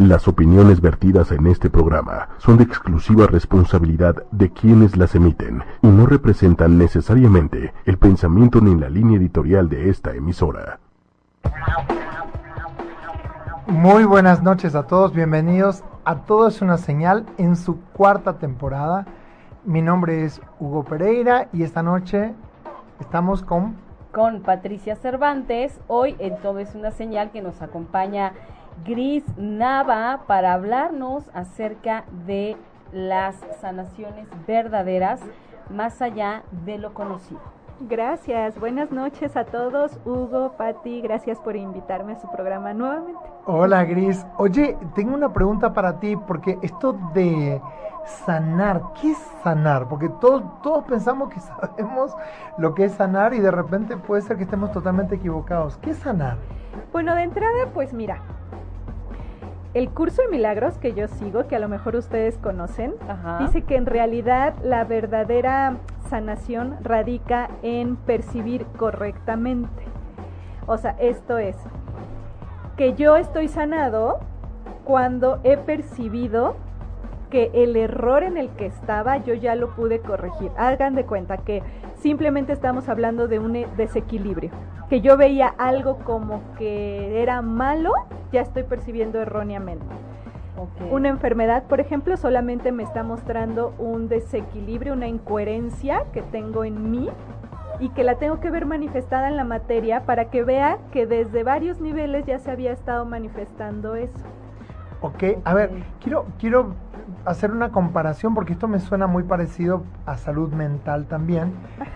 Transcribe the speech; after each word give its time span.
Las 0.00 0.28
opiniones 0.28 0.80
vertidas 0.80 1.30
en 1.30 1.46
este 1.46 1.68
programa 1.68 2.30
son 2.38 2.56
de 2.56 2.64
exclusiva 2.64 3.26
responsabilidad 3.26 4.24
de 4.30 4.50
quienes 4.50 4.96
las 4.96 5.14
emiten 5.14 5.62
y 5.82 5.88
no 5.88 6.06
representan 6.06 6.78
necesariamente 6.78 7.74
el 7.84 7.98
pensamiento 7.98 8.62
ni 8.62 8.74
la 8.80 8.88
línea 8.88 9.18
editorial 9.18 9.68
de 9.68 9.90
esta 9.90 10.14
emisora. 10.14 10.78
Muy 13.66 14.04
buenas 14.04 14.42
noches 14.42 14.74
a 14.74 14.86
todos, 14.86 15.12
bienvenidos 15.12 15.84
a 16.06 16.16
Todo 16.22 16.48
es 16.48 16.62
una 16.62 16.78
señal 16.78 17.26
en 17.36 17.54
su 17.54 17.78
cuarta 17.92 18.38
temporada. 18.38 19.04
Mi 19.66 19.82
nombre 19.82 20.24
es 20.24 20.40
Hugo 20.58 20.82
Pereira 20.82 21.48
y 21.52 21.62
esta 21.62 21.82
noche 21.82 22.32
estamos 23.00 23.42
con... 23.42 23.76
Con 24.12 24.40
Patricia 24.40 24.96
Cervantes, 24.96 25.78
hoy 25.88 26.16
en 26.20 26.38
Todo 26.38 26.58
es 26.58 26.74
una 26.74 26.90
señal 26.90 27.32
que 27.32 27.42
nos 27.42 27.60
acompaña 27.60 28.32
Gris 28.84 29.24
Nava 29.36 30.20
para 30.26 30.54
hablarnos 30.54 31.30
acerca 31.34 32.04
de 32.26 32.56
las 32.92 33.36
sanaciones 33.60 34.26
verdaderas 34.46 35.20
más 35.68 36.00
allá 36.02 36.42
de 36.64 36.78
lo 36.78 36.94
conocido. 36.94 37.40
Gracias, 37.88 38.58
buenas 38.58 38.90
noches 38.90 39.36
a 39.36 39.44
todos. 39.44 39.98
Hugo, 40.04 40.52
Patti, 40.58 41.00
gracias 41.00 41.38
por 41.38 41.56
invitarme 41.56 42.12
a 42.12 42.20
su 42.20 42.30
programa 42.30 42.74
nuevamente. 42.74 43.20
Hola 43.46 43.84
Gris. 43.84 44.26
Oye, 44.36 44.76
tengo 44.94 45.14
una 45.14 45.32
pregunta 45.32 45.72
para 45.72 45.98
ti, 45.98 46.16
porque 46.16 46.58
esto 46.60 46.92
de 47.14 47.60
sanar, 48.04 48.82
¿qué 49.00 49.12
es 49.12 49.18
sanar? 49.42 49.88
Porque 49.88 50.08
todos, 50.20 50.42
todos 50.62 50.84
pensamos 50.84 51.32
que 51.32 51.40
sabemos 51.40 52.14
lo 52.58 52.74
que 52.74 52.84
es 52.84 52.92
sanar 52.92 53.32
y 53.32 53.40
de 53.40 53.50
repente 53.50 53.96
puede 53.96 54.22
ser 54.22 54.36
que 54.36 54.44
estemos 54.44 54.72
totalmente 54.72 55.14
equivocados. 55.14 55.78
¿Qué 55.78 55.90
es 55.90 55.98
sanar? 55.98 56.36
Bueno, 56.92 57.14
de 57.14 57.22
entrada, 57.22 57.68
pues 57.72 57.92
mira, 57.92 58.20
el 59.72 59.90
curso 59.90 60.22
de 60.22 60.28
milagros 60.28 60.78
que 60.78 60.94
yo 60.94 61.06
sigo, 61.06 61.46
que 61.46 61.56
a 61.56 61.60
lo 61.60 61.68
mejor 61.68 61.94
ustedes 61.96 62.38
conocen, 62.38 62.94
dice 63.38 63.62
que 63.62 63.76
en 63.76 63.86
realidad 63.86 64.54
la 64.64 64.84
verdadera 64.84 65.76
sanación 66.08 66.76
radica 66.82 67.50
en 67.62 67.96
percibir 67.96 68.66
correctamente. 68.76 69.84
O 70.66 70.76
sea, 70.76 70.96
esto 70.98 71.38
es 71.38 71.56
que 72.76 72.94
yo 72.94 73.16
estoy 73.16 73.48
sanado 73.48 74.20
cuando 74.84 75.38
he 75.44 75.56
percibido 75.56 76.56
que 77.30 77.50
el 77.54 77.76
error 77.76 78.24
en 78.24 78.36
el 78.36 78.48
que 78.50 78.66
estaba 78.66 79.18
yo 79.18 79.34
ya 79.34 79.54
lo 79.54 79.70
pude 79.76 80.00
corregir. 80.00 80.50
Hagan 80.56 80.96
de 80.96 81.04
cuenta 81.04 81.38
que 81.38 81.62
simplemente 82.00 82.52
estamos 82.52 82.88
hablando 82.88 83.28
de 83.28 83.38
un 83.38 83.52
desequilibrio 83.76 84.50
que 84.90 85.00
yo 85.00 85.16
veía 85.16 85.46
algo 85.46 85.98
como 85.98 86.42
que 86.58 87.22
era 87.22 87.42
malo, 87.42 87.92
ya 88.32 88.40
estoy 88.40 88.64
percibiendo 88.64 89.20
erróneamente. 89.22 89.86
Una 90.90 91.08
enfermedad, 91.08 91.62
por 91.64 91.80
ejemplo, 91.80 92.16
solamente 92.18 92.70
me 92.72 92.82
está 92.82 93.02
mostrando 93.02 93.72
un 93.78 94.08
desequilibrio, 94.08 94.92
una 94.92 95.08
incoherencia 95.08 96.04
que 96.12 96.20
tengo 96.20 96.64
en 96.64 96.90
mí 96.90 97.08
y 97.78 97.88
que 97.90 98.04
la 98.04 98.16
tengo 98.16 98.40
que 98.40 98.50
ver 98.50 98.66
manifestada 98.66 99.28
en 99.28 99.36
la 99.36 99.44
materia 99.44 100.04
para 100.04 100.26
que 100.26 100.42
vea 100.42 100.78
que 100.92 101.06
desde 101.06 101.44
varios 101.44 101.80
niveles 101.80 102.26
ya 102.26 102.38
se 102.38 102.50
había 102.50 102.72
estado 102.72 103.06
manifestando 103.06 103.94
eso. 103.94 104.26
Ok, 105.02 105.24
a 105.44 105.54
ver, 105.54 105.70
quiero, 106.02 106.26
quiero 106.38 106.74
hacer 107.24 107.50
una 107.52 107.70
comparación 107.70 108.34
porque 108.34 108.52
esto 108.52 108.68
me 108.68 108.78
suena 108.80 109.06
muy 109.06 109.22
parecido 109.22 109.82
a 110.06 110.16
salud 110.16 110.52
mental 110.52 111.06
también. 111.06 111.52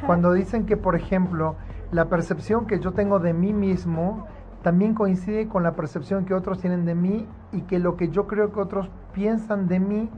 Cuando 0.06 0.32
dicen 0.32 0.66
que, 0.66 0.76
por 0.76 0.96
ejemplo, 0.96 1.56
la 1.92 2.06
percepción 2.06 2.66
que 2.66 2.80
yo 2.80 2.92
tengo 2.92 3.18
de 3.18 3.34
mí 3.34 3.52
mismo 3.52 4.26
también 4.62 4.94
coincide 4.94 5.46
con 5.48 5.62
la 5.62 5.72
percepción 5.72 6.24
que 6.24 6.32
otros 6.32 6.58
tienen 6.58 6.86
de 6.86 6.94
mí 6.94 7.26
y 7.52 7.62
que 7.62 7.78
lo 7.78 7.96
que 7.96 8.08
yo 8.08 8.26
creo 8.26 8.52
que 8.52 8.60
otros 8.60 8.88
piensan 9.12 9.68
de 9.68 9.78
mí 9.78 10.10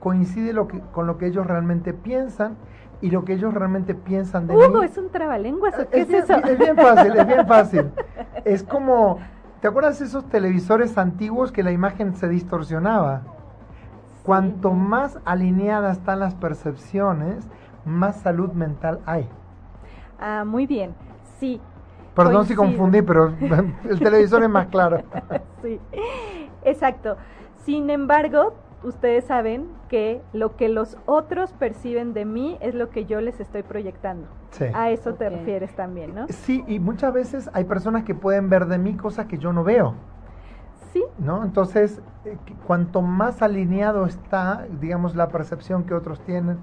coincide 0.00 0.54
lo 0.54 0.66
que, 0.66 0.80
con 0.92 1.06
lo 1.06 1.18
que 1.18 1.26
ellos 1.26 1.46
realmente 1.46 1.92
piensan 1.92 2.56
y 3.02 3.10
lo 3.10 3.24
que 3.24 3.34
ellos 3.34 3.52
realmente 3.52 3.94
piensan 3.94 4.46
de 4.46 4.56
Hugo, 4.56 4.80
mí. 4.80 4.86
es 4.86 4.96
un 4.96 5.10
trabalenguas, 5.10 5.74
¿qué 5.90 6.00
es, 6.00 6.10
eso? 6.10 6.34
Es 6.34 6.58
bien 6.58 6.76
fácil, 6.76 7.16
es 7.16 7.26
bien 7.26 7.46
fácil. 7.46 7.90
Es 8.42 8.62
como, 8.62 9.18
¿te 9.60 9.68
acuerdas 9.68 9.98
de 9.98 10.06
esos 10.06 10.28
televisores 10.28 10.96
antiguos 10.98 11.52
que 11.52 11.62
la 11.62 11.72
imagen 11.72 12.14
se 12.14 12.28
distorsionaba? 12.28 13.22
Cuanto 14.22 14.72
más 14.72 15.18
alineadas 15.24 15.98
están 15.98 16.20
las 16.20 16.34
percepciones, 16.34 17.48
más 17.84 18.20
salud 18.20 18.52
mental 18.52 19.00
hay. 19.06 19.28
Ah, 20.18 20.44
muy 20.46 20.66
bien 20.66 20.94
sí. 21.40 21.60
Perdón 22.14 22.44
si 22.46 22.54
confundí, 22.54 23.02
pero 23.02 23.34
el 23.88 23.98
televisor 23.98 24.42
es 24.42 24.50
más 24.50 24.66
claro. 24.66 25.02
sí, 25.62 25.80
exacto. 26.64 27.16
Sin 27.64 27.88
embargo, 27.88 28.54
ustedes 28.84 29.24
saben 29.24 29.68
que 29.88 30.20
lo 30.32 30.56
que 30.56 30.68
los 30.68 30.98
otros 31.06 31.52
perciben 31.52 32.12
de 32.12 32.24
mí 32.24 32.58
es 32.60 32.74
lo 32.74 32.90
que 32.90 33.06
yo 33.06 33.20
les 33.20 33.40
estoy 33.40 33.62
proyectando. 33.62 34.26
Sí. 34.50 34.64
A 34.74 34.90
eso 34.90 35.14
te 35.14 35.28
refieres 35.28 35.74
también, 35.74 36.14
¿no? 36.14 36.26
Sí, 36.28 36.64
y 36.66 36.80
muchas 36.80 37.12
veces 37.12 37.50
hay 37.52 37.64
personas 37.64 38.04
que 38.04 38.14
pueden 38.14 38.48
ver 38.48 38.66
de 38.66 38.78
mí 38.78 38.96
cosas 38.96 39.26
que 39.26 39.38
yo 39.38 39.52
no 39.52 39.64
veo. 39.64 39.94
Sí. 40.92 41.04
¿No? 41.18 41.44
Entonces, 41.44 42.02
eh, 42.24 42.36
cuanto 42.66 43.00
más 43.00 43.42
alineado 43.42 44.06
está, 44.06 44.66
digamos, 44.80 45.14
la 45.14 45.28
percepción 45.28 45.84
que 45.84 45.94
otros 45.94 46.20
tienen 46.20 46.58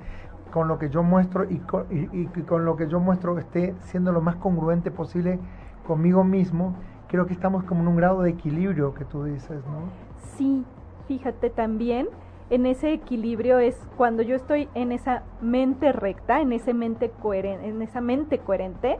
con 0.52 0.68
lo 0.68 0.80
que 0.80 0.90
yo 0.90 1.04
muestro 1.04 1.50
y 1.50 1.60
con, 1.60 1.86
y, 1.92 2.26
con 2.44 2.66
lo 2.66 2.76
que 2.76 2.88
yo 2.88 3.00
muestro 3.00 3.38
esté 3.38 3.76
siendo 3.82 4.12
lo 4.12 4.22
más 4.22 4.36
congruente 4.38 4.92
posible 4.92 5.40
conmigo 5.86 6.24
mismo, 6.24 6.76
creo 7.08 7.26
que 7.26 7.34
estamos 7.34 7.64
como 7.64 7.82
en 7.82 7.88
un 7.88 7.96
grado 7.96 8.22
de 8.22 8.32
equilibrio 8.32 8.94
que 8.94 9.06
tú 9.06 9.24
dices, 9.24 9.64
¿no? 9.66 9.90
Sí, 10.36 10.66
fíjate 11.08 11.50
también, 11.50 12.08
en 12.50 12.66
ese 12.66 12.94
equilibrio 12.94 13.60
es 13.60 13.76
cuando 13.98 14.24
yo 14.24 14.36
estoy 14.36 14.70
en 14.74 14.92
esa 14.92 15.24
mente 15.42 15.92
recta, 15.92 16.42
en, 16.42 16.54
ese 16.54 16.74
mente 16.74 17.10
coherente, 17.10 17.68
en 17.68 17.82
esa 17.82 18.02
mente 18.02 18.40
coherente, 18.40 19.00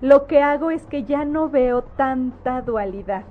lo 0.00 0.26
que 0.26 0.42
hago 0.42 0.70
es 0.70 0.86
que 0.86 1.04
ya 1.04 1.24
no 1.24 1.48
veo 1.48 1.82
tanta 1.82 2.62
dualidad. 2.62 3.24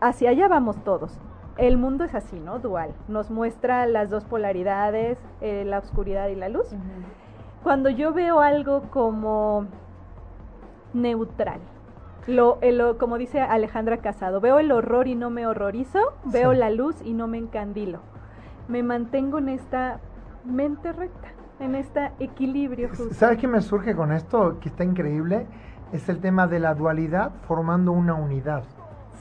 Hacia 0.00 0.30
allá 0.30 0.48
vamos 0.48 0.82
todos 0.84 1.18
el 1.58 1.78
mundo 1.78 2.04
es 2.04 2.14
así, 2.14 2.38
¿no? 2.38 2.58
Dual. 2.58 2.92
Nos 3.08 3.30
muestra 3.30 3.86
las 3.86 4.10
dos 4.10 4.24
polaridades, 4.24 5.18
eh, 5.40 5.64
la 5.66 5.78
oscuridad 5.78 6.28
y 6.28 6.34
la 6.34 6.48
luz. 6.48 6.66
Cuando 7.62 7.88
yo 7.90 8.12
veo 8.12 8.40
algo 8.40 8.82
como 8.90 9.66
neutral, 10.92 11.60
lo, 12.26 12.58
como 12.98 13.18
dice 13.18 13.40
Alejandra 13.40 13.98
Casado, 13.98 14.40
veo 14.40 14.58
el 14.58 14.70
horror 14.72 15.08
y 15.08 15.14
no 15.14 15.30
me 15.30 15.46
horrorizo, 15.46 15.98
veo 16.24 16.52
la 16.52 16.70
luz 16.70 16.96
y 17.02 17.14
no 17.14 17.26
me 17.26 17.38
encandilo. 17.38 18.00
Me 18.68 18.82
mantengo 18.82 19.38
en 19.38 19.48
esta 19.48 20.00
mente 20.44 20.92
recta, 20.92 21.28
en 21.60 21.74
este 21.74 22.12
equilibrio 22.18 22.88
justo. 22.88 23.14
¿Sabes 23.14 23.38
qué 23.38 23.48
me 23.48 23.60
surge 23.60 23.94
con 23.94 24.12
esto? 24.12 24.58
Que 24.60 24.68
está 24.68 24.84
increíble. 24.84 25.46
Es 25.92 26.08
el 26.08 26.20
tema 26.20 26.46
de 26.46 26.58
la 26.58 26.74
dualidad 26.74 27.32
formando 27.46 27.92
una 27.92 28.14
unidad 28.14 28.64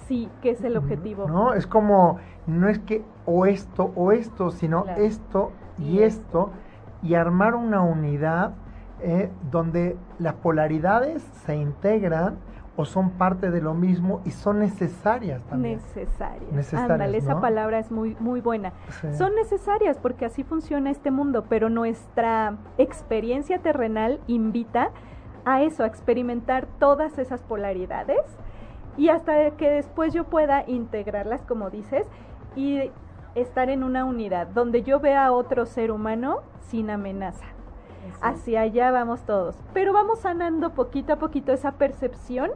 sí, 0.07 0.29
que 0.41 0.51
es 0.51 0.63
el 0.63 0.77
objetivo. 0.77 1.27
No, 1.27 1.53
es 1.53 1.67
como, 1.67 2.17
no 2.47 2.67
es 2.67 2.79
que 2.79 3.03
o 3.25 3.45
esto 3.45 3.91
o 3.95 4.11
esto, 4.11 4.51
sino 4.51 4.85
esto 4.97 5.51
y 5.77 5.99
esto, 5.99 6.51
y 7.01 7.15
armar 7.15 7.55
una 7.55 7.81
unidad 7.81 8.53
eh, 9.01 9.29
donde 9.51 9.97
las 10.19 10.33
polaridades 10.35 11.21
se 11.45 11.55
integran 11.55 12.37
o 12.77 12.85
son 12.85 13.11
parte 13.11 13.51
de 13.51 13.61
lo 13.61 13.73
mismo 13.73 14.21
y 14.25 14.31
son 14.31 14.59
necesarias 14.59 15.41
también. 15.43 15.77
Necesarias. 15.77 16.51
necesarias 16.51 16.91
Ándale, 16.91 17.17
esa 17.17 17.39
palabra 17.39 17.79
es 17.79 17.91
muy, 17.91 18.15
muy 18.19 18.41
buena. 18.41 18.73
Son 19.17 19.33
necesarias 19.35 19.97
porque 19.97 20.25
así 20.25 20.43
funciona 20.43 20.91
este 20.91 21.11
mundo, 21.11 21.45
pero 21.47 21.69
nuestra 21.69 22.57
experiencia 22.77 23.59
terrenal 23.59 24.19
invita 24.27 24.91
a 25.45 25.61
eso, 25.61 25.83
a 25.83 25.87
experimentar 25.87 26.67
todas 26.79 27.17
esas 27.17 27.41
polaridades 27.41 28.21
y 28.97 29.09
hasta 29.09 29.51
que 29.51 29.69
después 29.69 30.13
yo 30.13 30.25
pueda 30.25 30.63
integrarlas, 30.67 31.41
como 31.43 31.69
dices, 31.69 32.07
y 32.55 32.91
estar 33.35 33.69
en 33.69 33.83
una 33.83 34.05
unidad 34.05 34.47
donde 34.47 34.83
yo 34.83 34.99
vea 34.99 35.25
a 35.25 35.31
otro 35.31 35.65
ser 35.65 35.91
humano 35.91 36.41
sin 36.61 36.89
amenaza. 36.89 37.54
Hacia 38.21 38.61
allá 38.61 38.91
vamos 38.91 39.23
todos. 39.23 39.57
Pero 39.73 39.93
vamos 39.93 40.19
sanando 40.19 40.71
poquito 40.71 41.13
a 41.13 41.15
poquito 41.17 41.51
esa 41.51 41.73
percepción 41.73 42.51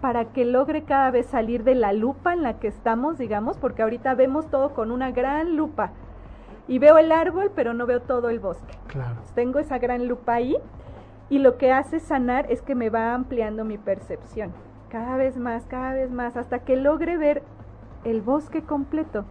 para 0.00 0.26
que 0.26 0.44
logre 0.44 0.84
cada 0.84 1.10
vez 1.10 1.26
salir 1.26 1.64
de 1.64 1.74
la 1.74 1.92
lupa 1.92 2.32
en 2.32 2.42
la 2.42 2.58
que 2.58 2.68
estamos, 2.68 3.18
digamos, 3.18 3.56
porque 3.56 3.82
ahorita 3.82 4.14
vemos 4.14 4.48
todo 4.48 4.74
con 4.74 4.90
una 4.90 5.10
gran 5.10 5.56
lupa. 5.56 5.90
Y 6.68 6.78
veo 6.78 6.98
el 6.98 7.12
árbol, 7.12 7.50
pero 7.54 7.74
no 7.74 7.86
veo 7.86 8.00
todo 8.00 8.28
el 8.28 8.38
bosque. 8.38 8.74
Claro. 8.86 9.16
Tengo 9.34 9.58
esa 9.58 9.78
gran 9.78 10.06
lupa 10.06 10.34
ahí 10.34 10.56
y 11.30 11.38
lo 11.38 11.56
que 11.56 11.72
hace 11.72 11.98
sanar 11.98 12.50
es 12.50 12.62
que 12.62 12.74
me 12.74 12.90
va 12.90 13.14
ampliando 13.14 13.64
mi 13.64 13.78
percepción 13.78 14.52
cada 14.88 15.16
vez 15.16 15.36
más, 15.36 15.64
cada 15.66 15.92
vez 15.92 16.10
más, 16.10 16.36
hasta 16.36 16.60
que 16.60 16.76
logre 16.76 17.16
ver 17.16 17.42
el 18.04 18.20
bosque 18.22 18.62
completo. 18.62 19.24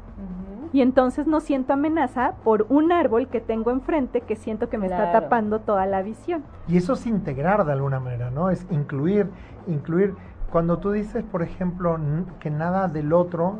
Y 0.74 0.81
entonces 0.81 1.28
no 1.28 1.40
siento 1.40 1.74
amenaza 1.74 2.34
por 2.44 2.66
un 2.69 2.92
árbol 2.92 3.28
que 3.28 3.42
tengo 3.42 3.72
enfrente 3.72 4.22
que 4.22 4.36
siento 4.36 4.69
que 4.69 4.78
me 4.78 4.88
está 4.88 5.12
tapando 5.12 5.60
toda 5.60 5.86
la 5.86 6.02
visión. 6.02 6.44
Y 6.68 6.78
eso 6.78 6.94
es 6.94 7.06
integrar 7.08 7.66
de 7.66 7.74
alguna 7.74 8.00
manera, 8.00 8.31
¿no? 8.31 8.50
Es 8.50 8.66
incluir, 8.69 9.30
incluir. 9.68 10.16
Cuando 10.52 10.78
tú 10.78 10.92
dices, 10.92 11.24
por 11.24 11.42
ejemplo, 11.42 12.00
que 12.40 12.50
nada 12.50 12.88
del 12.88 13.12
otro 13.12 13.60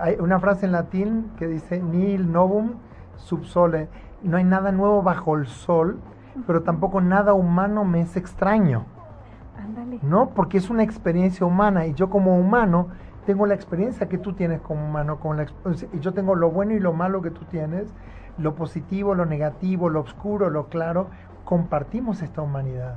hay 0.00 0.16
una 0.18 0.40
frase 0.40 0.66
en 0.66 0.72
latín 0.72 1.30
que 1.38 1.46
dice 1.46 1.80
nil 1.80 2.32
novum 2.32 2.74
sub 3.16 3.44
sole. 3.44 3.88
No 4.22 4.36
hay 4.36 4.44
nada 4.44 4.72
nuevo 4.72 5.02
bajo 5.02 5.36
el 5.36 5.46
sol, 5.46 6.00
pero 6.46 6.62
tampoco 6.62 7.00
nada 7.00 7.34
humano 7.34 7.84
me 7.84 8.00
es 8.00 8.16
extraño. 8.16 8.86
Ándale. 9.56 9.98
¿No? 10.02 10.30
Porque 10.30 10.58
es 10.58 10.70
una 10.70 10.82
experiencia 10.82 11.46
humana 11.46 11.86
y 11.86 11.94
yo 11.94 12.08
como 12.08 12.38
humano 12.38 12.88
tengo 13.28 13.44
la 13.44 13.52
experiencia 13.52 14.08
que 14.08 14.16
tú 14.16 14.32
tienes 14.32 14.62
como 14.62 14.86
humano, 14.86 15.20
con 15.20 15.44
yo 16.00 16.14
tengo 16.14 16.34
lo 16.34 16.50
bueno 16.50 16.72
y 16.72 16.80
lo 16.80 16.94
malo 16.94 17.20
que 17.20 17.30
tú 17.30 17.44
tienes, 17.44 17.92
lo 18.38 18.54
positivo, 18.54 19.14
lo 19.14 19.26
negativo, 19.26 19.90
lo 19.90 20.00
oscuro, 20.00 20.48
lo 20.48 20.68
claro, 20.68 21.08
compartimos 21.44 22.22
esta 22.22 22.40
humanidad. 22.40 22.96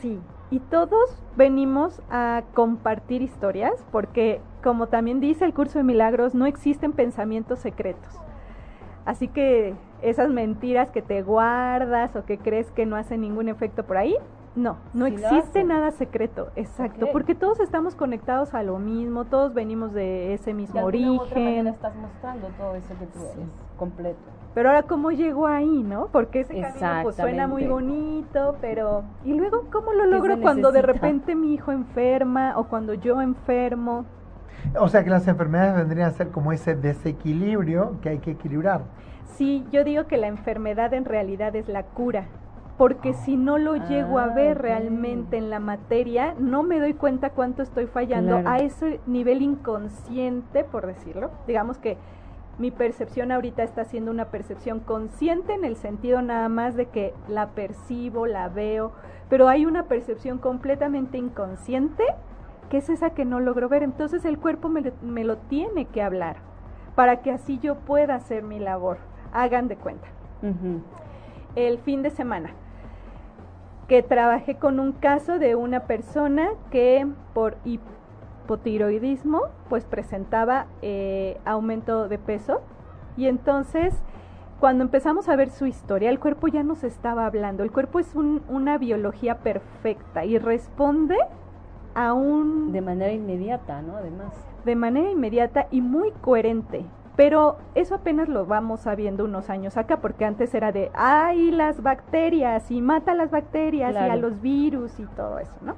Sí, 0.00 0.18
y 0.50 0.58
todos 0.58 1.16
venimos 1.36 2.02
a 2.10 2.42
compartir 2.54 3.22
historias 3.22 3.86
porque, 3.92 4.40
como 4.64 4.88
también 4.88 5.20
dice 5.20 5.44
el 5.44 5.54
curso 5.54 5.78
de 5.78 5.84
milagros, 5.84 6.34
no 6.34 6.46
existen 6.46 6.90
pensamientos 6.90 7.60
secretos. 7.60 8.18
Así 9.04 9.28
que 9.28 9.76
esas 10.02 10.28
mentiras 10.30 10.90
que 10.90 11.02
te 11.02 11.22
guardas 11.22 12.16
o 12.16 12.24
que 12.24 12.36
crees 12.36 12.68
que 12.72 12.84
no 12.84 12.96
hacen 12.96 13.20
ningún 13.20 13.48
efecto 13.48 13.84
por 13.84 13.96
ahí, 13.96 14.16
no, 14.56 14.76
no 14.92 15.06
existe 15.06 15.64
nada 15.64 15.90
secreto, 15.90 16.50
exacto, 16.54 17.08
porque 17.10 17.34
todos 17.34 17.58
estamos 17.58 17.96
conectados 17.96 18.54
a 18.54 18.62
lo 18.62 18.78
mismo, 18.78 19.24
todos 19.24 19.52
venimos 19.52 19.92
de 19.92 20.32
ese 20.32 20.54
mismo 20.54 20.78
de 20.78 20.86
origen. 20.86 21.66
estás 21.66 21.96
mostrando 21.96 22.46
todo 22.56 22.76
eso 22.76 22.94
que 22.98 23.06
tú 23.06 23.18
eres 23.18 23.48
completo. 23.76 24.20
Pero 24.54 24.68
ahora 24.68 24.84
cómo 24.84 25.10
llegó 25.10 25.48
ahí, 25.48 25.82
¿no? 25.82 26.06
Porque 26.12 26.40
ese 26.40 26.60
camino 26.60 27.02
pues 27.02 27.16
suena 27.16 27.48
muy 27.48 27.66
bonito, 27.66 28.56
pero 28.60 29.02
y 29.24 29.34
luego 29.34 29.66
cómo 29.72 29.92
lo 29.92 30.06
logro 30.06 30.40
cuando 30.40 30.70
de 30.70 30.82
repente 30.82 31.34
mi 31.34 31.54
hijo 31.54 31.72
enferma 31.72 32.56
o 32.56 32.68
cuando 32.68 32.94
yo 32.94 33.20
enfermo. 33.20 34.06
O 34.78 34.86
sea 34.88 35.02
que 35.02 35.10
las 35.10 35.26
enfermedades 35.26 35.76
vendrían 35.76 36.08
a 36.08 36.12
ser 36.12 36.30
como 36.30 36.52
ese 36.52 36.76
desequilibrio 36.76 37.98
que 38.00 38.10
hay 38.10 38.18
que 38.18 38.30
equilibrar. 38.30 38.82
Sí, 39.34 39.66
yo 39.72 39.82
digo 39.82 40.06
que 40.06 40.16
la 40.16 40.28
enfermedad 40.28 40.94
en 40.94 41.04
realidad 41.04 41.56
es 41.56 41.68
la 41.68 41.82
cura 41.82 42.28
porque 42.76 43.14
si 43.14 43.36
no 43.36 43.56
lo 43.58 43.76
llego 43.76 44.18
a 44.18 44.28
ver 44.28 44.58
ah, 44.58 44.60
realmente 44.60 45.36
en 45.36 45.48
la 45.48 45.60
materia, 45.60 46.34
no 46.38 46.62
me 46.62 46.80
doy 46.80 46.94
cuenta 46.94 47.30
cuánto 47.30 47.62
estoy 47.62 47.86
fallando 47.86 48.42
a 48.44 48.58
ese 48.58 49.00
nivel 49.06 49.42
inconsciente, 49.42 50.64
por 50.64 50.86
decirlo. 50.86 51.30
Digamos 51.46 51.78
que 51.78 51.96
mi 52.58 52.70
percepción 52.72 53.30
ahorita 53.30 53.62
está 53.62 53.84
siendo 53.84 54.10
una 54.10 54.26
percepción 54.26 54.80
consciente 54.80 55.54
en 55.54 55.64
el 55.64 55.76
sentido 55.76 56.20
nada 56.22 56.48
más 56.48 56.74
de 56.74 56.86
que 56.86 57.14
la 57.28 57.50
percibo, 57.50 58.26
la 58.26 58.48
veo, 58.48 58.92
pero 59.28 59.48
hay 59.48 59.66
una 59.66 59.84
percepción 59.84 60.38
completamente 60.38 61.16
inconsciente 61.16 62.04
que 62.70 62.78
es 62.78 62.88
esa 62.88 63.10
que 63.10 63.24
no 63.24 63.38
logro 63.38 63.68
ver. 63.68 63.84
Entonces 63.84 64.24
el 64.24 64.38
cuerpo 64.38 64.68
me, 64.68 64.92
me 65.00 65.22
lo 65.22 65.36
tiene 65.36 65.84
que 65.84 66.02
hablar 66.02 66.36
para 66.96 67.22
que 67.22 67.30
así 67.30 67.58
yo 67.60 67.76
pueda 67.76 68.16
hacer 68.16 68.42
mi 68.42 68.58
labor. 68.58 68.98
Hagan 69.32 69.68
de 69.68 69.76
cuenta. 69.76 70.08
El 71.54 71.78
fin 71.78 72.02
de 72.02 72.10
semana 72.10 72.50
que 73.88 74.02
trabajé 74.02 74.56
con 74.56 74.80
un 74.80 74.92
caso 74.92 75.38
de 75.38 75.54
una 75.54 75.80
persona 75.80 76.50
que 76.70 77.06
por 77.34 77.56
hipotiroidismo 77.64 79.42
pues 79.68 79.84
presentaba 79.84 80.66
eh, 80.82 81.38
aumento 81.44 82.08
de 82.08 82.18
peso. 82.18 82.62
Y 83.16 83.26
entonces 83.26 83.94
cuando 84.60 84.84
empezamos 84.84 85.28
a 85.28 85.36
ver 85.36 85.50
su 85.50 85.66
historia 85.66 86.10
el 86.10 86.18
cuerpo 86.18 86.48
ya 86.48 86.62
nos 86.62 86.84
estaba 86.84 87.26
hablando. 87.26 87.62
El 87.62 87.72
cuerpo 87.72 87.98
es 87.98 88.14
una 88.14 88.78
biología 88.78 89.38
perfecta 89.38 90.24
y 90.24 90.38
responde 90.38 91.16
a 91.94 92.12
un 92.12 92.72
de 92.72 92.80
manera 92.80 93.12
inmediata 93.12 93.82
no 93.82 93.96
además. 93.96 94.32
De 94.64 94.76
manera 94.76 95.10
inmediata 95.10 95.66
y 95.70 95.82
muy 95.82 96.10
coherente 96.22 96.86
pero 97.16 97.58
eso 97.74 97.94
apenas 97.94 98.28
lo 98.28 98.44
vamos 98.46 98.80
sabiendo 98.80 99.24
unos 99.24 99.50
años 99.50 99.76
acá, 99.76 99.98
porque 99.98 100.24
antes 100.24 100.54
era 100.54 100.72
de, 100.72 100.90
ay, 100.94 101.50
las 101.50 101.82
bacterias, 101.82 102.70
y 102.70 102.80
mata 102.80 103.14
las 103.14 103.30
bacterias, 103.30 103.94
y 103.94 103.96
a 103.96 104.16
los 104.16 104.40
virus, 104.40 104.98
y 104.98 105.06
todo 105.16 105.38
eso, 105.38 105.56
¿no? 105.62 105.76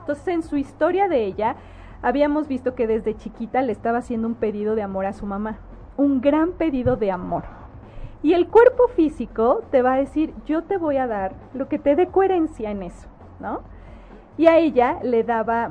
Entonces, 0.00 0.28
en 0.28 0.42
su 0.42 0.56
historia 0.56 1.08
de 1.08 1.24
ella, 1.24 1.56
habíamos 2.02 2.48
visto 2.48 2.74
que 2.74 2.86
desde 2.86 3.16
chiquita 3.16 3.62
le 3.62 3.72
estaba 3.72 3.98
haciendo 3.98 4.28
un 4.28 4.34
pedido 4.34 4.74
de 4.74 4.82
amor 4.82 5.06
a 5.06 5.12
su 5.12 5.24
mamá, 5.24 5.58
un 5.96 6.20
gran 6.20 6.52
pedido 6.52 6.96
de 6.96 7.10
amor. 7.10 7.44
Y 8.22 8.32
el 8.32 8.48
cuerpo 8.48 8.88
físico 8.88 9.62
te 9.70 9.82
va 9.82 9.94
a 9.94 9.98
decir, 9.98 10.34
yo 10.46 10.62
te 10.64 10.78
voy 10.78 10.96
a 10.96 11.06
dar 11.06 11.34
lo 11.54 11.68
que 11.68 11.78
te 11.78 11.94
dé 11.94 12.08
coherencia 12.08 12.70
en 12.70 12.82
eso, 12.82 13.08
¿no? 13.38 13.60
Y 14.36 14.46
a 14.46 14.58
ella 14.58 14.98
le 15.02 15.22
daba 15.22 15.70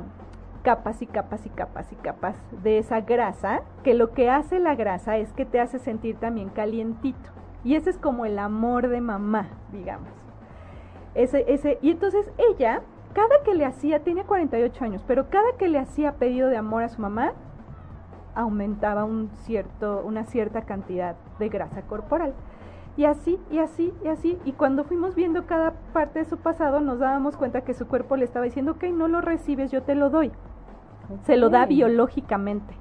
capas 0.64 1.02
y 1.02 1.06
capas 1.06 1.44
y 1.44 1.50
capas 1.50 1.92
y 1.92 1.96
capas 1.96 2.34
de 2.62 2.78
esa 2.78 3.02
grasa, 3.02 3.60
que 3.84 3.94
lo 3.94 4.12
que 4.12 4.30
hace 4.30 4.58
la 4.58 4.74
grasa 4.74 5.18
es 5.18 5.32
que 5.34 5.44
te 5.44 5.60
hace 5.60 5.78
sentir 5.78 6.16
también 6.16 6.48
calientito. 6.48 7.30
Y 7.62 7.76
ese 7.76 7.90
es 7.90 7.98
como 7.98 8.24
el 8.24 8.38
amor 8.38 8.88
de 8.88 9.00
mamá, 9.00 9.48
digamos. 9.72 10.08
Ese, 11.14 11.44
ese, 11.52 11.78
y 11.82 11.90
entonces 11.90 12.32
ella, 12.38 12.80
cada 13.12 13.42
que 13.44 13.54
le 13.54 13.66
hacía, 13.66 14.02
tenía 14.02 14.24
48 14.24 14.84
años, 14.84 15.04
pero 15.06 15.28
cada 15.28 15.52
que 15.58 15.68
le 15.68 15.78
hacía 15.78 16.14
pedido 16.14 16.48
de 16.48 16.56
amor 16.56 16.82
a 16.82 16.88
su 16.88 17.00
mamá, 17.00 17.34
aumentaba 18.34 19.04
un 19.04 19.30
cierto, 19.44 20.02
una 20.04 20.24
cierta 20.24 20.62
cantidad 20.62 21.14
de 21.38 21.48
grasa 21.50 21.82
corporal. 21.82 22.34
Y 22.96 23.04
así, 23.04 23.38
y 23.50 23.58
así, 23.58 23.92
y 24.02 24.08
así. 24.08 24.38
Y 24.44 24.52
cuando 24.52 24.84
fuimos 24.84 25.14
viendo 25.14 25.46
cada 25.46 25.72
parte 25.92 26.20
de 26.20 26.24
su 26.24 26.38
pasado, 26.38 26.80
nos 26.80 27.00
dábamos 27.00 27.36
cuenta 27.36 27.62
que 27.62 27.74
su 27.74 27.86
cuerpo 27.86 28.16
le 28.16 28.24
estaba 28.24 28.44
diciendo, 28.44 28.72
ok, 28.72 28.84
no 28.84 29.08
lo 29.08 29.20
recibes, 29.20 29.70
yo 29.70 29.82
te 29.82 29.94
lo 29.94 30.10
doy. 30.10 30.32
Se 31.22 31.36
lo 31.36 31.50
da 31.50 31.66
biológicamente. 31.66 32.74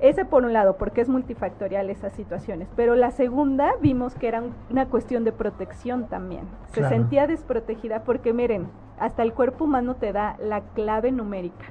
Ese 0.00 0.24
por 0.24 0.44
un 0.44 0.52
lado, 0.52 0.76
porque 0.76 1.00
es 1.00 1.08
multifactorial 1.08 1.88
esas 1.88 2.12
situaciones. 2.12 2.68
Pero 2.76 2.94
la 2.94 3.10
segunda 3.10 3.72
vimos 3.80 4.14
que 4.14 4.28
era 4.28 4.42
una 4.68 4.86
cuestión 4.86 5.24
de 5.24 5.32
protección 5.32 6.08
también. 6.08 6.46
Se 6.72 6.86
sentía 6.88 7.26
desprotegida 7.26 8.02
porque, 8.02 8.32
miren, 8.32 8.68
hasta 8.98 9.22
el 9.22 9.32
cuerpo 9.32 9.64
humano 9.64 9.94
te 9.94 10.12
da 10.12 10.36
la 10.40 10.60
clave 10.74 11.12
numérica. 11.12 11.66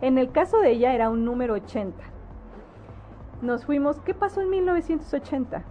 En 0.00 0.18
el 0.18 0.30
caso 0.30 0.60
de 0.60 0.72
ella 0.72 0.94
era 0.94 1.08
un 1.08 1.24
número 1.24 1.54
80. 1.54 1.96
Nos 3.42 3.64
fuimos, 3.64 4.00
¿qué 4.00 4.14
pasó 4.14 4.42
en 4.42 4.50
1980? 4.50 5.62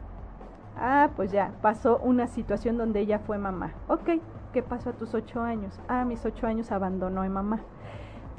Ah, 0.78 1.12
pues 1.16 1.31
ya, 1.31 1.51
pasó 1.62 2.00
una 2.00 2.28
situación 2.28 2.78
donde 2.78 3.00
ella 3.00 3.19
fue 3.19 3.38
mamá. 3.38 3.74
Ok, 3.88 4.19
¿qué 4.51 4.63
pasó 4.63 4.89
a 4.89 4.94
tus 4.94 5.13
ocho 5.13 5.42
años? 5.42 5.80
Ah, 5.88 6.04
mis 6.04 6.25
ocho 6.25 6.48
años 6.48 6.71
abandonó 6.71 7.21
a 7.21 7.30
mamá 7.30 7.62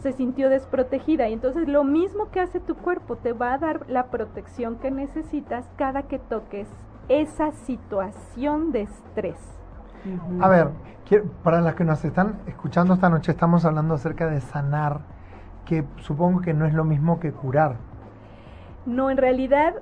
se 0.00 0.12
sintió 0.12 0.50
desprotegida 0.50 1.28
y 1.28 1.32
entonces 1.32 1.68
lo 1.68 1.84
mismo 1.84 2.30
que 2.30 2.40
hace 2.40 2.60
tu 2.60 2.76
cuerpo 2.76 3.16
te 3.16 3.32
va 3.32 3.54
a 3.54 3.58
dar 3.58 3.88
la 3.88 4.06
protección 4.06 4.76
que 4.76 4.90
necesitas 4.90 5.64
cada 5.76 6.02
que 6.02 6.18
toques 6.18 6.68
esa 7.08 7.52
situación 7.52 8.72
de 8.72 8.82
estrés. 8.82 9.36
A 10.40 10.48
ver, 10.48 10.68
para 11.42 11.60
las 11.60 11.74
que 11.74 11.84
nos 11.84 12.04
están 12.04 12.38
escuchando 12.46 12.94
esta 12.94 13.08
noche 13.08 13.32
estamos 13.32 13.64
hablando 13.64 13.94
acerca 13.94 14.28
de 14.28 14.40
sanar, 14.40 15.00
que 15.64 15.84
supongo 15.98 16.40
que 16.40 16.54
no 16.54 16.66
es 16.66 16.74
lo 16.74 16.84
mismo 16.84 17.18
que 17.18 17.32
curar. 17.32 17.76
No, 18.84 19.10
en 19.10 19.16
realidad 19.16 19.74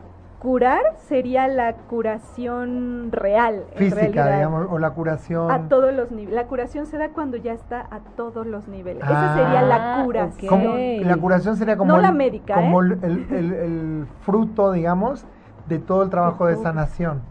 curar 0.45 0.83
sería 1.09 1.49
la 1.49 1.73
curación 1.73 3.09
real. 3.11 3.65
Física, 3.77 4.37
digamos, 4.37 4.67
o 4.71 4.79
la 4.79 4.91
curación. 4.91 5.51
A 5.51 5.69
todos 5.71 5.95
los 5.95 6.11
niveles. 6.11 6.35
La 6.35 6.47
curación 6.47 6.85
se 6.85 6.99
da 6.99 7.09
cuando 7.09 7.39
ya 7.39 7.55
está 7.55 7.87
a 7.91 8.01
todos 8.15 8.47
los 8.47 8.69
niveles. 8.69 9.03
Esa 9.03 9.35
sería 9.35 9.63
la 9.63 10.01
ah, 10.01 10.05
curación. 10.05 11.09
la 11.09 11.17
curación 11.17 11.57
sería 11.57 11.79
como, 11.79 11.95
no 11.95 11.99
la 11.99 12.13
médica, 12.13 12.57
como 12.57 12.85
¿eh? 12.85 12.99
el, 13.03 13.27
el, 13.31 13.53
el, 13.55 14.07
fruto, 14.21 14.73
digamos, 14.73 15.25
de 15.67 15.79
todo 15.79 16.03
el 16.03 16.11
trabajo 16.11 16.45
de, 16.45 16.57
sanación. 16.57 17.23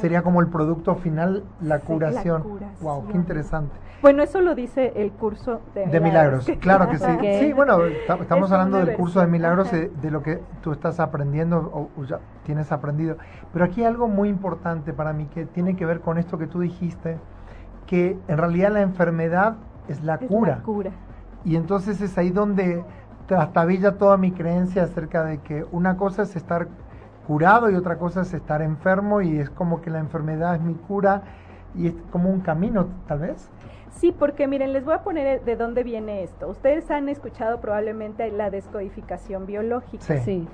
Sería 0.00 0.22
como 0.22 0.40
el 0.40 0.46
producto 0.46 0.94
final, 0.94 1.44
la 1.60 1.80
curación. 1.80 2.38
la 2.38 2.48
curación. 2.48 2.72
Wow, 2.80 3.08
qué 3.08 3.16
interesante. 3.18 3.76
Bueno, 4.04 4.22
eso 4.22 4.42
lo 4.42 4.54
dice 4.54 4.92
el 4.96 5.12
curso 5.12 5.62
de, 5.74 5.86
de 5.86 5.98
milagros. 5.98 6.44
Claro 6.60 6.90
que 6.90 6.98
sí. 6.98 7.06
Sí, 7.40 7.54
bueno, 7.54 7.78
estamos 7.86 8.52
hablando 8.52 8.84
del 8.84 8.98
curso 8.98 9.20
de 9.20 9.26
milagros, 9.26 9.70
de, 9.72 10.10
lo 10.10 10.22
que 10.22 10.42
tú 10.60 10.72
estás 10.72 11.00
aprendiendo 11.00 11.88
o, 11.96 12.04
ya 12.04 12.20
tienes 12.44 12.70
aprendido. 12.70 13.16
Pero 13.54 13.64
aquí 13.64 13.80
hay 13.80 13.86
algo 13.86 14.06
muy 14.06 14.28
importante 14.28 14.92
para 14.92 15.14
mí 15.14 15.24
que 15.32 15.46
tiene 15.46 15.74
que 15.74 15.86
ver 15.86 16.00
con 16.00 16.18
esto 16.18 16.36
que 16.36 16.46
tú 16.46 16.60
dijiste, 16.60 17.16
que 17.86 18.18
en 18.28 18.36
realidad 18.36 18.72
la 18.72 18.82
enfermedad 18.82 19.54
es 19.88 20.02
la 20.02 20.18
cura. 20.18 20.56
La 20.56 20.62
cura. 20.62 20.90
Y 21.42 21.56
entonces 21.56 22.02
es 22.02 22.18
ahí 22.18 22.28
donde 22.28 22.84
trastabilla 23.26 23.92
toda 23.92 24.18
mi 24.18 24.32
creencia 24.32 24.82
acerca 24.82 25.24
de 25.24 25.38
que 25.38 25.64
una 25.72 25.96
cosa 25.96 26.24
es 26.24 26.36
estar 26.36 26.68
curado 27.26 27.70
y 27.70 27.74
otra 27.74 27.96
cosa 27.96 28.20
es 28.20 28.34
estar 28.34 28.60
enfermo 28.60 29.22
y 29.22 29.38
es 29.38 29.48
como 29.48 29.80
que 29.80 29.88
la 29.88 30.00
enfermedad 30.00 30.56
es 30.56 30.60
mi 30.60 30.74
cura 30.74 31.22
y 31.74 31.86
es 31.86 31.94
como 32.10 32.28
un 32.28 32.40
camino 32.40 32.88
tal 33.08 33.20
vez. 33.20 33.50
Sí, 33.94 34.12
porque 34.12 34.46
miren, 34.46 34.72
les 34.72 34.84
voy 34.84 34.94
a 34.94 35.02
poner 35.02 35.44
de 35.44 35.56
dónde 35.56 35.82
viene 35.82 36.22
esto. 36.22 36.48
Ustedes 36.48 36.90
han 36.90 37.08
escuchado 37.08 37.60
probablemente 37.60 38.30
la 38.30 38.50
descodificación 38.50 39.46
biológica. 39.46 40.18
Sí. 40.18 40.46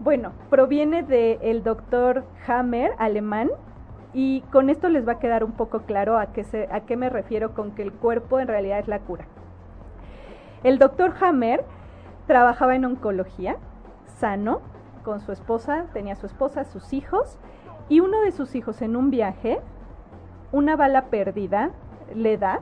Bueno, 0.00 0.32
proviene 0.50 1.02
del 1.02 1.62
doctor 1.62 2.24
Hammer, 2.46 2.92
alemán, 2.98 3.50
y 4.12 4.42
con 4.52 4.70
esto 4.70 4.88
les 4.88 5.06
va 5.06 5.12
a 5.12 5.18
quedar 5.18 5.44
un 5.44 5.52
poco 5.52 5.80
claro 5.80 6.18
a 6.18 6.32
qué, 6.32 6.44
se, 6.44 6.68
a 6.70 6.80
qué 6.80 6.96
me 6.96 7.08
refiero 7.08 7.54
con 7.54 7.72
que 7.72 7.82
el 7.82 7.92
cuerpo 7.92 8.40
en 8.40 8.48
realidad 8.48 8.78
es 8.78 8.88
la 8.88 9.00
cura. 9.00 9.26
El 10.64 10.78
doctor 10.78 11.14
Hammer 11.20 11.64
trabajaba 12.26 12.74
en 12.74 12.84
oncología, 12.84 13.56
sano, 14.06 14.60
con 15.04 15.20
su 15.20 15.32
esposa, 15.32 15.86
tenía 15.92 16.16
su 16.16 16.26
esposa, 16.26 16.64
sus 16.64 16.92
hijos, 16.92 17.38
y 17.88 18.00
uno 18.00 18.20
de 18.22 18.32
sus 18.32 18.54
hijos 18.54 18.82
en 18.82 18.96
un 18.96 19.10
viaje, 19.10 19.60
una 20.52 20.76
bala 20.76 21.06
perdida, 21.06 21.70
le 22.14 22.36
da, 22.36 22.60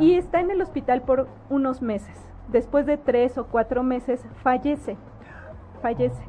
y 0.00 0.14
está 0.14 0.40
en 0.40 0.50
el 0.50 0.62
hospital 0.62 1.02
por 1.02 1.28
unos 1.50 1.82
meses. 1.82 2.16
Después 2.48 2.86
de 2.86 2.96
tres 2.96 3.38
o 3.38 3.46
cuatro 3.46 3.82
meses 3.82 4.24
fallece, 4.42 4.96
fallece. 5.82 6.22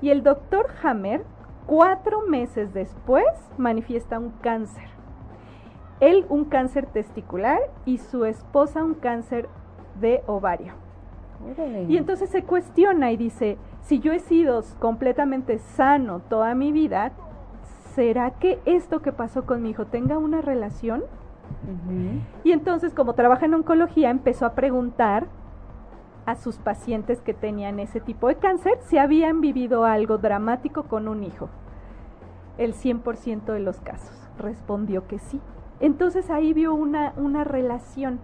Y 0.00 0.10
el 0.10 0.22
doctor 0.22 0.66
Hammer, 0.82 1.24
cuatro 1.66 2.22
meses 2.22 2.72
después, 2.74 3.24
manifiesta 3.56 4.18
un 4.18 4.30
cáncer. 4.42 4.84
Él 6.00 6.26
un 6.28 6.44
cáncer 6.44 6.86
testicular 6.86 7.60
y 7.84 7.98
su 7.98 8.24
esposa 8.24 8.82
un 8.82 8.94
cáncer 8.94 9.48
de 10.00 10.22
ovario. 10.26 10.74
Y 11.88 11.96
entonces 11.96 12.30
se 12.30 12.44
cuestiona 12.44 13.10
y 13.10 13.16
dice, 13.16 13.58
si 13.82 13.98
yo 13.98 14.12
he 14.12 14.20
sido 14.20 14.62
completamente 14.78 15.58
sano 15.58 16.20
toda 16.20 16.54
mi 16.54 16.70
vida, 16.70 17.12
¿será 17.94 18.30
que 18.32 18.60
esto 18.64 19.02
que 19.02 19.12
pasó 19.12 19.44
con 19.44 19.62
mi 19.62 19.70
hijo 19.70 19.86
tenga 19.86 20.18
una 20.18 20.40
relación? 20.40 21.02
Y 22.44 22.52
entonces, 22.52 22.94
como 22.94 23.14
trabaja 23.14 23.46
en 23.46 23.54
oncología, 23.54 24.10
empezó 24.10 24.46
a 24.46 24.54
preguntar 24.54 25.26
a 26.26 26.36
sus 26.36 26.56
pacientes 26.56 27.20
que 27.20 27.34
tenían 27.34 27.80
ese 27.80 28.00
tipo 28.00 28.28
de 28.28 28.36
cáncer 28.36 28.78
si 28.82 28.98
habían 28.98 29.40
vivido 29.40 29.84
algo 29.84 30.18
dramático 30.18 30.84
con 30.84 31.08
un 31.08 31.24
hijo. 31.24 31.48
El 32.58 32.74
100% 32.74 33.52
de 33.52 33.60
los 33.60 33.80
casos 33.80 34.28
respondió 34.38 35.06
que 35.06 35.18
sí. 35.18 35.40
Entonces 35.80 36.30
ahí 36.30 36.52
vio 36.52 36.74
una, 36.74 37.12
una 37.16 37.44
relación 37.44 38.20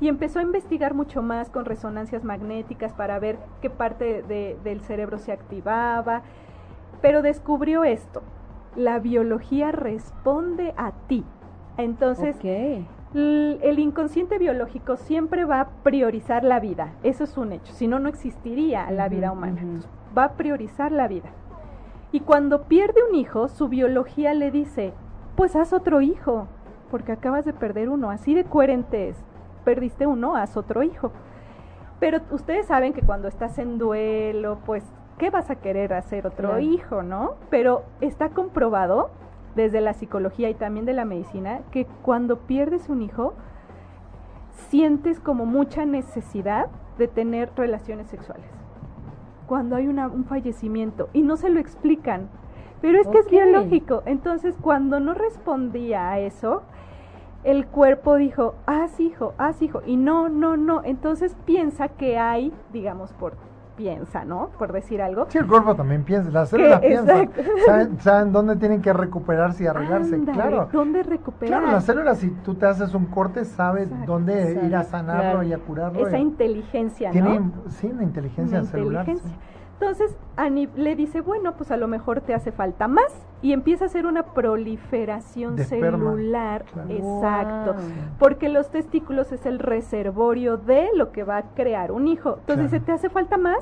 y 0.00 0.08
empezó 0.08 0.38
a 0.38 0.42
investigar 0.42 0.94
mucho 0.94 1.22
más 1.22 1.50
con 1.50 1.64
resonancias 1.64 2.22
magnéticas 2.22 2.92
para 2.92 3.18
ver 3.18 3.38
qué 3.60 3.70
parte 3.70 4.22
del 4.22 4.80
cerebro 4.82 5.18
se 5.18 5.32
activaba, 5.32 6.22
pero 7.00 7.22
descubrió 7.22 7.84
esto, 7.84 8.22
la 8.76 8.98
biología 8.98 9.72
responde 9.72 10.74
a 10.76 10.92
ti. 11.08 11.24
Entonces, 11.78 12.36
el 13.14 13.78
inconsciente 13.78 14.36
biológico 14.38 14.96
siempre 14.96 15.46
va 15.46 15.60
a 15.60 15.68
priorizar 15.82 16.44
la 16.44 16.60
vida, 16.60 16.92
eso 17.02 17.24
es 17.24 17.38
un 17.38 17.52
hecho, 17.52 17.72
si 17.72 17.86
no, 17.86 17.98
no 17.98 18.08
existiría 18.08 18.90
la 18.90 19.08
vida 19.08 19.32
humana, 19.32 19.62
va 20.16 20.24
a 20.24 20.32
priorizar 20.32 20.92
la 20.92 21.08
vida. 21.08 21.30
Y 22.12 22.20
cuando 22.20 22.64
pierde 22.64 23.00
un 23.08 23.14
hijo, 23.14 23.48
su 23.48 23.68
biología 23.68 24.34
le 24.34 24.50
dice, 24.50 24.92
pues 25.36 25.56
haz 25.56 25.72
otro 25.72 26.00
hijo, 26.00 26.48
porque 26.90 27.12
acabas 27.12 27.44
de 27.44 27.52
perder 27.52 27.88
uno, 27.88 28.10
así 28.10 28.34
de 28.34 28.44
coherente 28.44 29.10
es. 29.10 29.16
Perdiste 29.64 30.06
uno, 30.06 30.34
haz 30.34 30.56
otro 30.56 30.82
hijo. 30.82 31.12
Pero 32.00 32.20
ustedes 32.30 32.66
saben 32.66 32.92
que 32.92 33.02
cuando 33.02 33.28
estás 33.28 33.58
en 33.58 33.76
duelo, 33.76 34.58
pues, 34.64 34.84
¿qué 35.18 35.30
vas 35.30 35.50
a 35.50 35.56
querer 35.56 35.92
hacer 35.92 36.26
otro 36.26 36.58
hijo, 36.58 37.02
no? 37.02 37.34
Pero 37.50 37.82
está 38.00 38.30
comprobado 38.30 39.10
desde 39.58 39.80
la 39.80 39.92
psicología 39.92 40.48
y 40.48 40.54
también 40.54 40.86
de 40.86 40.92
la 40.92 41.04
medicina 41.04 41.60
que 41.72 41.86
cuando 42.02 42.38
pierdes 42.38 42.88
un 42.88 43.02
hijo, 43.02 43.34
sientes 44.70 45.20
como 45.20 45.46
mucha 45.46 45.84
necesidad 45.84 46.68
de 46.96 47.08
tener 47.08 47.50
relaciones 47.56 48.06
sexuales. 48.08 48.46
Cuando 49.46 49.76
hay 49.76 49.88
un 49.88 50.24
fallecimiento 50.24 51.08
y 51.12 51.22
no 51.22 51.36
se 51.36 51.50
lo 51.50 51.58
explican, 51.58 52.28
pero 52.80 53.00
es 53.00 53.08
que 53.08 53.18
es 53.18 53.30
biológico. 53.30 54.02
Entonces, 54.06 54.54
cuando 54.60 55.00
no 55.00 55.14
respondía 55.14 56.10
a 56.10 56.20
eso, 56.20 56.62
el 57.42 57.66
cuerpo 57.66 58.16
dijo, 58.16 58.54
haz 58.66 59.00
hijo, 59.00 59.34
haz 59.38 59.60
hijo, 59.62 59.82
y 59.86 59.96
no, 59.96 60.28
no, 60.28 60.56
no, 60.56 60.82
entonces 60.84 61.36
piensa 61.44 61.88
que 61.88 62.18
hay, 62.18 62.52
digamos, 62.72 63.12
por 63.14 63.36
piensa, 63.78 64.24
¿no? 64.24 64.50
Por 64.58 64.72
decir 64.72 65.00
algo. 65.00 65.26
Sí, 65.28 65.38
el 65.38 65.46
cuerpo 65.46 65.76
también 65.76 66.02
piensa, 66.02 66.30
las 66.32 66.48
células 66.48 66.80
piensan, 66.80 67.30
saben, 68.00 68.32
dónde 68.32 68.56
tienen 68.56 68.82
que 68.82 68.92
recuperarse 68.92 69.62
y 69.62 69.66
arreglarse, 69.68 70.20
claro. 70.24 70.68
¿Dónde 70.72 71.04
recuperar? 71.04 71.60
Claro, 71.60 71.72
las 71.72 71.84
células, 71.84 72.18
si 72.18 72.30
tú 72.30 72.56
te 72.56 72.66
haces 72.66 72.92
un 72.92 73.06
corte, 73.06 73.44
sabes 73.44 73.88
dónde 74.04 74.60
ir 74.66 74.74
a 74.74 74.82
sanarlo 74.82 75.44
y 75.44 75.52
a 75.52 75.58
curarlo. 75.58 76.06
Esa 76.06 76.18
inteligencia, 76.18 77.12
¿no? 77.12 77.52
sí, 77.68 77.86
una 77.86 78.02
inteligencia 78.02 78.64
celular. 78.64 79.06
Entonces, 79.80 80.16
le 80.74 80.96
dice, 80.96 81.20
bueno, 81.20 81.54
pues 81.56 81.70
a 81.70 81.76
lo 81.76 81.86
mejor 81.86 82.20
te 82.20 82.34
hace 82.34 82.50
falta 82.50 82.88
más 82.88 83.14
y 83.42 83.52
empieza 83.52 83.84
a 83.84 83.86
hacer 83.86 84.06
una 84.06 84.24
proliferación 84.24 85.56
celular. 85.56 86.64
Exacto. 86.88 87.76
Porque 88.18 88.48
los 88.48 88.70
testículos 88.70 89.30
es 89.30 89.46
el 89.46 89.60
reservorio 89.60 90.56
de 90.56 90.88
lo 90.96 91.12
que 91.12 91.22
va 91.22 91.36
a 91.38 91.42
crear 91.54 91.92
un 91.92 92.08
hijo. 92.08 92.38
Entonces, 92.40 92.72
si 92.72 92.80
te 92.80 92.90
hace 92.90 93.08
falta 93.08 93.36
más, 93.36 93.58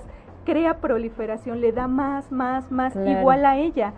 crea 0.46 0.78
proliferación, 0.78 1.61
le 1.61 1.73
da 1.73 1.87
más, 1.87 2.32
más, 2.32 2.73
más, 2.73 2.96
igual 2.96 3.44
a 3.44 3.58
ella. 3.58 3.92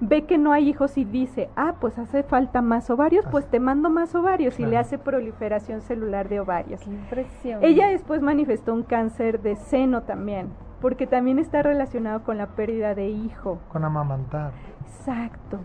Ve 0.00 0.24
que 0.24 0.38
no 0.38 0.52
hay 0.52 0.68
hijos 0.68 0.98
y 0.98 1.04
dice, 1.04 1.50
ah, 1.54 1.74
pues 1.78 1.98
hace 1.98 2.24
falta 2.24 2.62
más 2.62 2.90
ovarios, 2.90 3.24
pues 3.30 3.46
te 3.46 3.60
mando 3.60 3.90
más 3.90 4.12
ovarios 4.14 4.58
y 4.58 4.64
le 4.64 4.78
hace 4.78 4.98
proliferación 4.98 5.82
celular 5.82 6.28
de 6.28 6.40
ovarios. 6.40 6.80
Qué 6.80 6.90
impresión. 6.90 7.62
Ella 7.62 7.88
después 7.90 8.22
manifestó 8.22 8.72
un 8.72 8.82
cáncer 8.82 9.40
de 9.42 9.54
seno 9.54 10.02
también 10.02 10.48
porque 10.80 11.06
también 11.06 11.38
está 11.38 11.62
relacionado 11.62 12.22
con 12.22 12.38
la 12.38 12.48
pérdida 12.48 12.94
de 12.94 13.08
hijo. 13.08 13.58
Con 13.70 13.84
amamantar. 13.84 14.52
Exacto. 14.82 15.58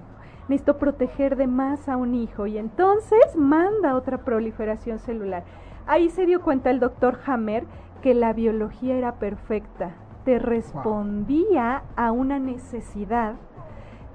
Necesito 0.47 0.77
proteger 0.77 1.35
de 1.37 1.47
más 1.47 1.89
a 1.89 1.97
un 1.97 2.13
hijo 2.13 2.45
y 2.45 2.57
entonces 2.57 3.35
manda 3.35 3.95
otra 3.95 4.19
proliferación 4.19 4.99
celular. 4.99 5.43
Ahí 5.87 6.09
se 6.09 6.25
dio 6.25 6.41
cuenta 6.41 6.69
el 6.69 6.79
doctor 6.79 7.19
Hammer 7.25 7.65
que 8.01 8.13
la 8.13 8.33
biología 8.33 8.95
era 8.95 9.13
perfecta, 9.13 9.95
te 10.23 10.37
respondía 10.37 11.83
a 11.95 12.11
una 12.11 12.37
necesidad 12.37 13.35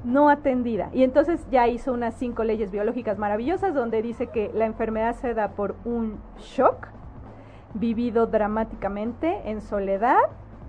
no 0.04 0.28
atendida. 0.28 0.88
Y 0.92 1.02
entonces 1.02 1.46
ya 1.50 1.68
hizo 1.68 1.92
unas 1.92 2.14
cinco 2.14 2.44
leyes 2.44 2.70
biológicas 2.70 3.18
maravillosas 3.18 3.74
donde 3.74 4.02
dice 4.02 4.28
que 4.28 4.50
la 4.54 4.66
enfermedad 4.66 5.14
se 5.16 5.34
da 5.34 5.48
por 5.50 5.76
un 5.84 6.20
shock 6.38 6.88
vivido 7.74 8.26
dramáticamente 8.26 9.50
en 9.50 9.60
soledad 9.60 10.16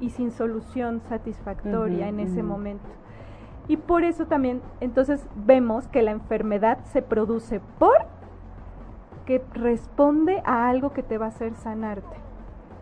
y 0.02 0.10
sin 0.10 0.32
solución 0.32 1.02
satisfactoria 1.08 2.10
en 2.10 2.20
ese 2.20 2.44
momento. 2.44 2.90
Y 3.68 3.78
por 3.78 4.04
eso 4.04 4.26
también, 4.26 4.62
entonces 4.82 5.26
vemos 5.36 5.88
que 5.88 6.02
la 6.02 6.12
enfermedad 6.12 6.80
se 6.86 7.02
produce 7.02 7.62
por 7.80 7.96
que 9.26 9.42
responde 9.54 10.42
a 10.46 10.68
algo 10.68 10.92
que 10.92 11.04
te 11.04 11.18
va 11.18 11.28
a 11.28 11.30
hacer 11.30 11.54
sanarte. 11.54 12.18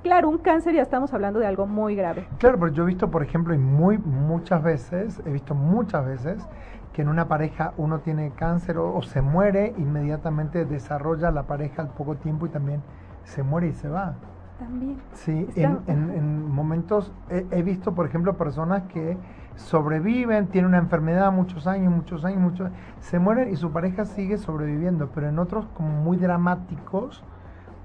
Claro, 0.02 0.30
un 0.30 0.38
cáncer 0.38 0.74
ya 0.74 0.82
estamos 0.82 1.14
hablando 1.14 1.40
de 1.40 1.46
algo 1.46 1.68
muy 1.68 1.94
grave. 1.94 2.26
Claro, 2.38 2.58
pero 2.58 2.72
yo 2.72 2.84
he 2.84 2.88
visto, 2.88 3.12
por 3.12 3.22
ejemplo, 3.22 3.54
y 3.54 3.58
muy 3.58 3.98
muchas 3.98 4.64
veces, 4.64 5.22
he 5.26 5.30
visto 5.30 5.54
muchas 5.54 6.06
veces 6.06 6.48
que 6.94 7.02
en 7.02 7.10
una 7.10 7.28
pareja 7.28 7.74
uno 7.76 8.00
tiene 8.00 8.32
cáncer 8.32 8.78
o 8.78 9.02
se 9.02 9.22
muere, 9.22 9.74
inmediatamente 9.78 10.66
desarrolla 10.66 11.32
la 11.32 11.44
pareja 11.44 11.82
al 11.82 11.90
poco 11.90 12.16
tiempo 12.16 12.46
y 12.46 12.50
también 12.50 12.82
se 13.26 13.44
muere 13.44 13.68
y 13.68 13.74
se 13.74 13.90
va. 13.90 14.16
También. 14.60 14.98
Sí, 15.14 15.48
en, 15.56 15.80
en, 15.88 16.52
momentos 16.52 17.14
he, 17.30 17.64
visto, 17.64 17.96
por 17.96 18.06
ejemplo, 18.06 18.36
personas 18.36 18.84
que 18.84 19.18
sobreviven, 19.56 20.48
tienen 20.48 20.68
una 20.70 20.80
enfermedad 20.80 21.32
muchos 21.32 21.66
años, 21.66 21.94
muchos 21.94 22.26
años, 22.26 22.42
muchos 22.42 22.70
se 23.00 23.20
mueren 23.20 23.54
y 23.54 23.56
su 23.56 23.72
pareja 23.72 24.04
sigue 24.04 24.38
sobreviviendo, 24.38 25.10
pero 25.16 25.30
en 25.30 25.40
otros 25.40 25.66
como 25.76 25.90
muy 25.90 26.18
dramáticos, 26.18 27.24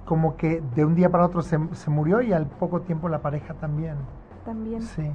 como 0.04 0.36
que 0.36 0.62
de 0.74 0.84
un 0.84 0.96
día 0.96 1.10
para 1.10 1.26
otro 1.26 1.42
se, 1.42 1.58
se 1.72 1.90
murió 1.90 2.20
y 2.22 2.32
al 2.32 2.46
poco 2.46 2.80
tiempo 2.80 3.08
la 3.08 3.22
pareja 3.22 3.54
también. 3.54 3.94
También. 4.44 4.82
Sí. 4.82 5.10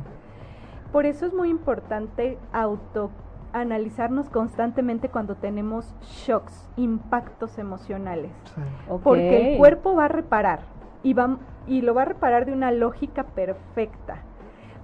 Por 0.94 1.06
eso 1.06 1.26
es 1.26 1.34
muy 1.34 1.50
importante 1.50 2.38
autoanalizarnos 2.54 4.30
constantemente 4.30 5.10
cuando 5.10 5.36
tenemos 5.36 5.94
shocks, 6.02 6.70
impactos 6.78 7.60
emocionales. 7.60 8.32
Sí. 8.56 8.62
Porque 9.04 9.54
el 9.54 9.58
cuerpo 9.58 9.94
va 9.94 10.06
a 10.06 10.08
reparar 10.08 10.79
y, 11.04 11.14
va, 11.14 11.38
y 11.68 11.82
lo 11.82 11.94
va 11.94 12.04
a 12.04 12.06
reparar 12.06 12.46
de 12.46 12.54
una 12.54 12.72
lógica 12.72 13.24
perfecta. 13.24 14.24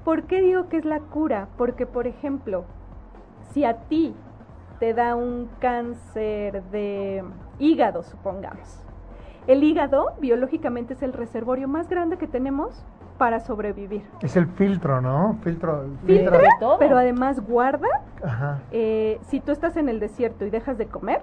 ¿Por 0.04 0.24
qué 0.24 0.42
digo 0.42 0.70
que 0.70 0.78
es 0.78 0.86
la 0.86 1.00
cura? 1.00 1.48
Porque, 1.58 1.86
por 1.86 2.08
ejemplo, 2.08 2.66
si 3.52 3.66
a 3.66 3.76
ti 3.88 4.14
te 4.80 4.94
da 4.94 5.16
un 5.16 5.50
cáncer 5.60 6.64
de 6.66 7.24
hígado, 7.60 8.04
supongamos, 8.04 8.84
el 9.48 9.64
hígado 9.64 10.14
biológicamente 10.20 10.94
es 10.94 11.04
el 11.04 11.14
reservorio 11.14 11.68
más 11.68 11.90
grande 11.90 12.18
que 12.18 12.28
tenemos 12.28 12.86
para 13.18 13.40
sobrevivir. 13.40 14.04
Es 14.22 14.36
el 14.36 14.48
filtro, 14.48 15.02
¿no? 15.02 15.38
Filtro. 15.42 15.86
Filtro, 16.06 16.40
todo. 16.60 16.78
pero 16.80 16.98
además 16.98 17.40
guarda. 17.40 17.88
Eh, 18.72 19.20
si 19.28 19.40
tú 19.40 19.52
estás 19.52 19.78
en 19.78 19.88
el 19.88 20.00
desierto 20.00 20.46
y 20.46 20.50
dejas 20.50 20.78
de 20.78 20.88
comer, 20.88 21.22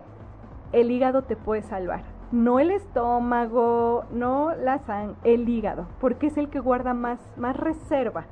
el 0.73 0.91
hígado 0.91 1.23
te 1.23 1.37
puede 1.37 1.63
salvar 1.63 2.03
no 2.33 2.59
el 2.59 2.71
estómago, 2.71 4.05
no 4.11 4.55
la 4.55 4.79
sangre, 4.79 5.17
el 5.23 5.49
hígado, 5.49 5.87
porque 6.01 6.27
es 6.29 6.39
el 6.39 6.49
que 6.49 6.59
guarda 6.59 6.95
más, 6.95 7.21
más 7.37 7.57
reserva. 7.57 8.25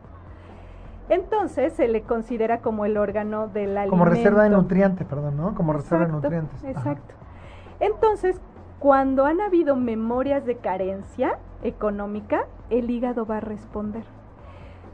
Entonces 1.11 1.73
se 1.75 1.88
le 1.88 2.02
considera 2.02 2.61
como 2.61 2.85
el 2.85 2.97
órgano 2.97 3.49
del 3.49 3.76
alimento. 3.76 3.90
Como 3.90 4.04
reserva 4.04 4.45
de 4.45 4.50
nutrientes, 4.50 5.07
perdón, 5.07 5.37
¿no? 5.37 5.54
Como 5.54 5.73
reserva 5.73 6.07
de 6.07 6.12
nutrientes. 6.12 6.64
Exacto. 6.64 7.14
Entonces, 7.80 8.40
cuando 8.78 9.26
han 9.26 9.40
habido 9.40 9.76
memorias 9.76 10.47
de 10.47 10.57
carencia 10.57 11.38
económica, 11.62 12.47
el 12.71 12.90
hígado 12.90 13.26
va 13.26 13.38
a 13.38 13.40
responder. 13.40 14.04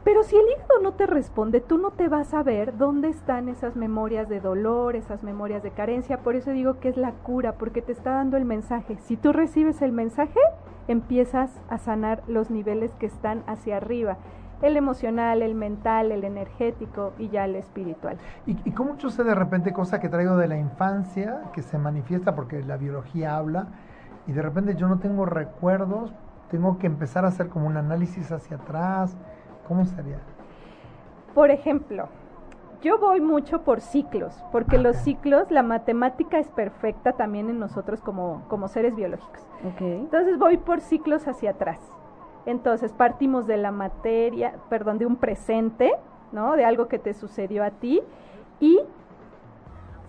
Pero 0.07 0.23
si 0.23 0.37
el 0.37 0.45
hígado 0.45 0.79
no 0.81 0.93
te 0.93 1.05
responde, 1.05 1.59
tú 1.59 1.77
no 1.77 1.91
te 1.91 2.07
vas 2.07 2.33
a 2.33 2.41
ver 2.41 2.77
dónde 2.77 3.09
están 3.09 3.49
esas 3.49 3.75
memorias 3.75 4.29
de 4.29 4.39
dolor, 4.39 4.95
esas 4.95 5.21
memorias 5.21 5.63
de 5.63 5.71
carencia. 5.71 6.19
Por 6.19 6.37
eso 6.37 6.51
digo 6.51 6.79
que 6.79 6.87
es 6.87 6.95
la 6.95 7.11
cura, 7.11 7.55
porque 7.55 7.81
te 7.81 7.91
está 7.91 8.11
dando 8.11 8.37
el 8.37 8.45
mensaje. 8.45 8.97
Si 9.01 9.17
tú 9.17 9.33
recibes 9.33 9.81
el 9.81 9.91
mensaje, 9.91 10.39
empiezas 10.87 11.51
a 11.67 11.77
sanar 11.77 12.23
los 12.25 12.49
niveles 12.49 12.91
que 12.95 13.05
están 13.05 13.43
hacia 13.47 13.75
arriba. 13.75 14.15
El 14.61 14.77
emocional, 14.77 15.41
el 15.41 15.55
mental, 15.55 16.13
el 16.13 16.23
energético 16.23 17.11
y 17.19 17.27
ya 17.27 17.43
el 17.43 17.57
espiritual. 17.57 18.15
¿Y, 18.45 18.55
y 18.63 18.71
cómo 18.71 18.97
sé 18.97 19.25
de 19.25 19.35
repente 19.35 19.73
cosa 19.73 19.99
que 19.99 20.07
traigo 20.07 20.37
de 20.37 20.47
la 20.47 20.57
infancia, 20.57 21.41
que 21.51 21.61
se 21.61 21.77
manifiesta 21.77 22.33
porque 22.33 22.63
la 22.63 22.77
biología 22.77 23.35
habla, 23.35 23.67
y 24.25 24.31
de 24.31 24.41
repente 24.41 24.75
yo 24.75 24.87
no 24.87 24.99
tengo 24.99 25.25
recuerdos, 25.25 26.13
tengo 26.49 26.77
que 26.77 26.87
empezar 26.87 27.25
a 27.25 27.27
hacer 27.27 27.49
como 27.49 27.67
un 27.67 27.75
análisis 27.75 28.31
hacia 28.31 28.55
atrás? 28.55 29.17
¿Cómo 29.67 29.85
sería? 29.85 30.19
Por 31.33 31.51
ejemplo, 31.51 32.07
yo 32.81 32.99
voy 32.99 33.21
mucho 33.21 33.63
por 33.63 33.81
ciclos, 33.81 34.43
porque 34.51 34.77
los 34.77 34.97
ciclos, 34.97 35.49
la 35.51 35.63
matemática 35.63 36.37
es 36.37 36.47
perfecta 36.47 37.13
también 37.13 37.49
en 37.49 37.59
nosotros 37.59 38.01
como, 38.01 38.43
como 38.47 38.67
seres 38.67 38.95
biológicos. 38.95 39.45
Entonces 39.79 40.37
voy 40.37 40.57
por 40.57 40.81
ciclos 40.81 41.27
hacia 41.27 41.51
atrás. 41.51 41.79
Entonces 42.45 42.93
partimos 42.93 43.45
de 43.45 43.57
la 43.57 43.71
materia, 43.71 44.55
perdón, 44.69 44.99
de 44.99 45.05
un 45.05 45.17
presente, 45.17 45.91
¿no? 46.31 46.55
De 46.55 46.65
algo 46.65 46.87
que 46.87 46.99
te 46.99 47.13
sucedió 47.13 47.63
a 47.63 47.71
ti 47.71 48.01
y 48.59 48.79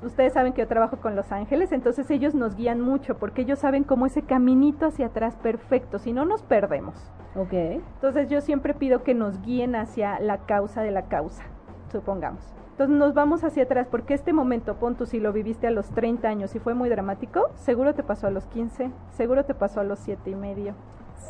ustedes 0.03 0.33
saben 0.33 0.53
que 0.53 0.63
yo 0.63 0.69
trabajo 0.69 0.99
con 0.99 1.17
los 1.17 1.33
ángeles, 1.33 1.73
entonces 1.73 2.11
ellos 2.11 2.35
nos 2.35 2.57
guían 2.57 2.81
mucho 2.81 3.17
porque 3.19 3.43
ellos 3.43 3.59
saben 3.59 3.85
cómo 3.85 4.07
ese 4.07 4.23
caminito 4.23 4.87
hacia 4.87 5.07
atrás 5.07 5.37
perfecto, 5.37 5.99
si 5.99 6.13
no 6.13 6.25
nos 6.25 6.43
perdemos. 6.43 6.95
Ok. 7.37 7.53
Entonces 7.53 8.29
yo 8.29 8.41
siempre 8.41 8.75
pido 8.75 9.03
que 9.03 9.15
nos 9.15 9.41
guíen 9.43 9.77
hacia 9.77 10.21
la 10.21 10.39
causa 10.39 10.83
de 10.83 10.91
la 10.91 11.03
causa, 11.03 11.45
supongamos. 11.91 12.55
Entonces 12.73 12.97
nos 12.97 13.13
vamos 13.13 13.43
hacia 13.43 13.65
atrás 13.65 13.89
porque 13.91 14.15
este 14.15 14.33
momento, 14.33 14.77
pon 14.77 14.97
si 15.05 15.19
lo 15.19 15.33
viviste 15.33 15.67
a 15.67 15.73
los 15.73 15.91
30 15.91 16.29
años 16.29 16.55
y 16.55 16.61
fue 16.61 16.75
muy 16.75 16.89
dramático, 16.89 17.51
seguro 17.57 17.95
te 17.95 18.05
pasó 18.05 18.29
a 18.29 18.31
los 18.31 18.47
15, 18.47 18.93
seguro 19.11 19.45
te 19.45 19.55
pasó 19.55 19.81
a 19.81 19.85
los 19.85 19.99
7 19.99 20.31
y 20.31 20.37
medio. 20.37 20.75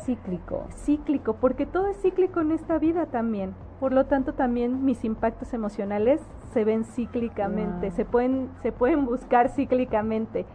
Cíclico. 0.05 0.67
Cíclico, 0.71 1.33
porque 1.33 1.65
todo 1.65 1.87
es 1.87 1.99
cíclico 2.01 2.41
en 2.41 2.51
esta 2.51 2.77
vida 2.77 3.07
también. 3.07 3.55
Por 3.79 3.93
lo 3.93 4.05
tanto, 4.05 4.33
también 4.33 4.85
mis 4.85 5.03
impactos 5.03 5.53
emocionales 5.53 6.21
se 6.53 6.63
ven 6.63 6.83
cíclicamente, 6.83 7.91
se, 7.91 8.05
pueden, 8.05 8.49
se 8.61 8.71
pueden 8.71 9.05
buscar 9.05 9.49
cíclicamente. 9.49 10.45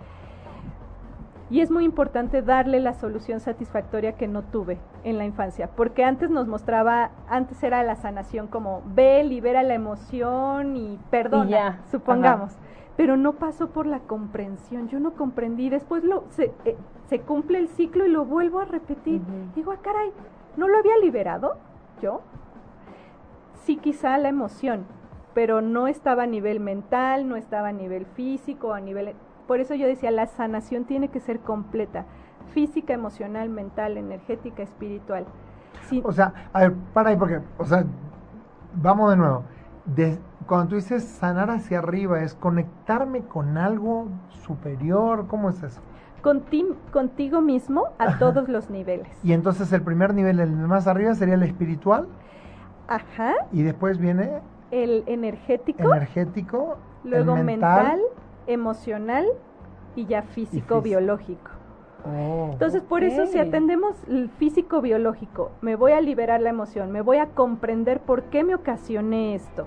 Y 1.50 1.60
es 1.60 1.70
muy 1.70 1.84
importante 1.84 2.42
darle 2.42 2.80
la 2.80 2.94
solución 2.94 3.38
satisfactoria 3.38 4.12
que 4.12 4.26
no 4.26 4.42
tuve 4.42 4.78
en 5.04 5.18
la 5.18 5.24
infancia, 5.24 5.68
porque 5.76 6.02
antes 6.02 6.30
nos 6.30 6.48
mostraba, 6.48 7.10
antes 7.28 7.62
era 7.62 7.82
la 7.82 7.96
sanación 7.96 8.46
como 8.46 8.82
ve, 8.86 9.22
libera 9.24 9.62
la 9.62 9.74
emoción 9.74 10.76
y 10.76 10.98
perdona, 11.10 11.82
supongamos. 11.90 12.56
Pero 12.96 13.16
no 13.16 13.34
pasó 13.34 13.70
por 13.70 13.86
la 13.86 13.98
comprensión, 14.00 14.88
yo 14.88 15.00
no 15.00 15.14
comprendí, 15.14 15.68
después 15.68 16.02
lo, 16.02 16.24
se, 16.30 16.52
eh, 16.64 16.76
se 17.08 17.20
cumple 17.20 17.58
el 17.58 17.68
ciclo 17.68 18.06
y 18.06 18.08
lo 18.08 18.24
vuelvo 18.24 18.60
a 18.60 18.64
repetir. 18.64 19.20
Digo, 19.54 19.72
ah, 19.72 19.78
caray, 19.82 20.12
¿no 20.56 20.66
lo 20.66 20.78
había 20.78 20.96
liberado 20.98 21.56
yo? 22.00 22.22
Sí, 23.64 23.76
quizá 23.76 24.16
la 24.18 24.28
emoción, 24.28 24.86
pero 25.34 25.60
no 25.60 25.88
estaba 25.88 26.22
a 26.22 26.26
nivel 26.26 26.60
mental, 26.60 27.28
no 27.28 27.36
estaba 27.36 27.68
a 27.68 27.72
nivel 27.72 28.06
físico, 28.06 28.72
a 28.72 28.80
nivel 28.80 29.14
por 29.46 29.60
eso 29.60 29.74
yo 29.74 29.86
decía, 29.86 30.10
la 30.10 30.26
sanación 30.26 30.84
tiene 30.84 31.08
que 31.08 31.20
ser 31.20 31.40
completa, 31.40 32.06
física, 32.52 32.94
emocional, 32.94 33.48
mental, 33.50 33.98
energética, 33.98 34.62
espiritual. 34.62 35.26
O 36.02 36.12
sea, 36.12 36.48
a 36.52 36.60
ver, 36.60 36.72
para 36.94 37.10
ahí 37.10 37.16
porque, 37.16 37.40
o 37.58 37.64
sea, 37.64 37.84
vamos 38.74 39.10
de 39.10 39.16
nuevo. 39.16 39.44
cuando 40.46 40.68
tú 40.68 40.74
dices 40.76 41.04
sanar 41.04 41.50
hacia 41.50 41.78
arriba, 41.78 42.22
¿es 42.22 42.34
conectarme 42.34 43.22
con 43.22 43.58
algo 43.58 44.08
superior? 44.46 45.26
¿Cómo 45.26 45.50
es 45.50 45.62
eso? 45.62 45.80
contigo 46.90 47.42
mismo 47.42 47.88
a 47.98 48.16
todos 48.18 48.48
los 48.48 48.70
niveles. 48.70 49.08
Y 49.22 49.34
entonces 49.34 49.70
el 49.74 49.82
primer 49.82 50.14
nivel, 50.14 50.40
el 50.40 50.50
más 50.52 50.86
arriba, 50.86 51.14
sería 51.14 51.34
el 51.34 51.42
espiritual. 51.42 52.08
Ajá. 52.88 53.34
Y 53.52 53.62
después 53.62 53.98
viene... 53.98 54.40
El 54.74 55.04
energético. 55.06 55.94
Energético. 55.94 56.78
Luego 57.04 57.36
mental 57.36 58.00
emocional 58.46 59.26
y 59.94 60.06
ya 60.06 60.22
físico-biológico. 60.22 61.50
Oh, 62.04 62.50
Entonces, 62.52 62.82
por 62.82 63.02
eso 63.02 63.26
si 63.26 63.38
atendemos 63.38 63.96
el 64.08 64.28
físico-biológico, 64.30 65.52
me 65.62 65.76
voy 65.76 65.92
a 65.92 66.00
liberar 66.00 66.40
la 66.40 66.50
emoción, 66.50 66.90
me 66.90 67.00
voy 67.00 67.16
a 67.16 67.26
comprender 67.26 68.00
por 68.00 68.24
qué 68.24 68.44
me 68.44 68.54
ocasioné 68.54 69.34
esto, 69.34 69.66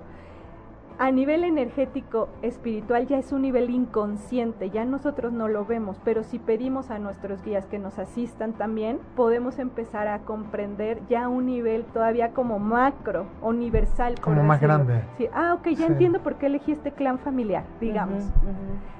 a 0.99 1.11
nivel 1.11 1.43
energético 1.43 2.27
espiritual 2.41 3.05
ya 3.05 3.17
es 3.17 3.31
un 3.31 3.43
nivel 3.43 3.69
inconsciente, 3.69 4.71
ya 4.71 4.83
nosotros 4.83 5.31
no 5.31 5.47
lo 5.47 5.65
vemos, 5.65 5.99
pero 6.03 6.23
si 6.23 6.39
pedimos 6.39 6.89
a 6.89 6.97
nuestros 6.97 7.43
guías 7.43 7.67
que 7.67 7.77
nos 7.77 7.99
asistan 7.99 8.53
también, 8.53 8.99
podemos 9.15 9.59
empezar 9.59 10.07
a 10.07 10.19
comprender 10.19 10.99
ya 11.07 11.27
un 11.27 11.45
nivel 11.45 11.85
todavía 11.85 12.31
como 12.31 12.57
macro, 12.57 13.27
universal. 13.41 14.19
Como 14.19 14.43
más 14.43 14.59
grande. 14.59 15.03
Sí. 15.17 15.27
Ah, 15.33 15.53
ok, 15.53 15.67
ya 15.69 15.85
entiendo 15.85 16.21
por 16.21 16.35
qué 16.35 16.47
elegí 16.47 16.71
este 16.71 16.91
clan 16.91 17.19
familiar, 17.19 17.63
digamos. 17.79 18.23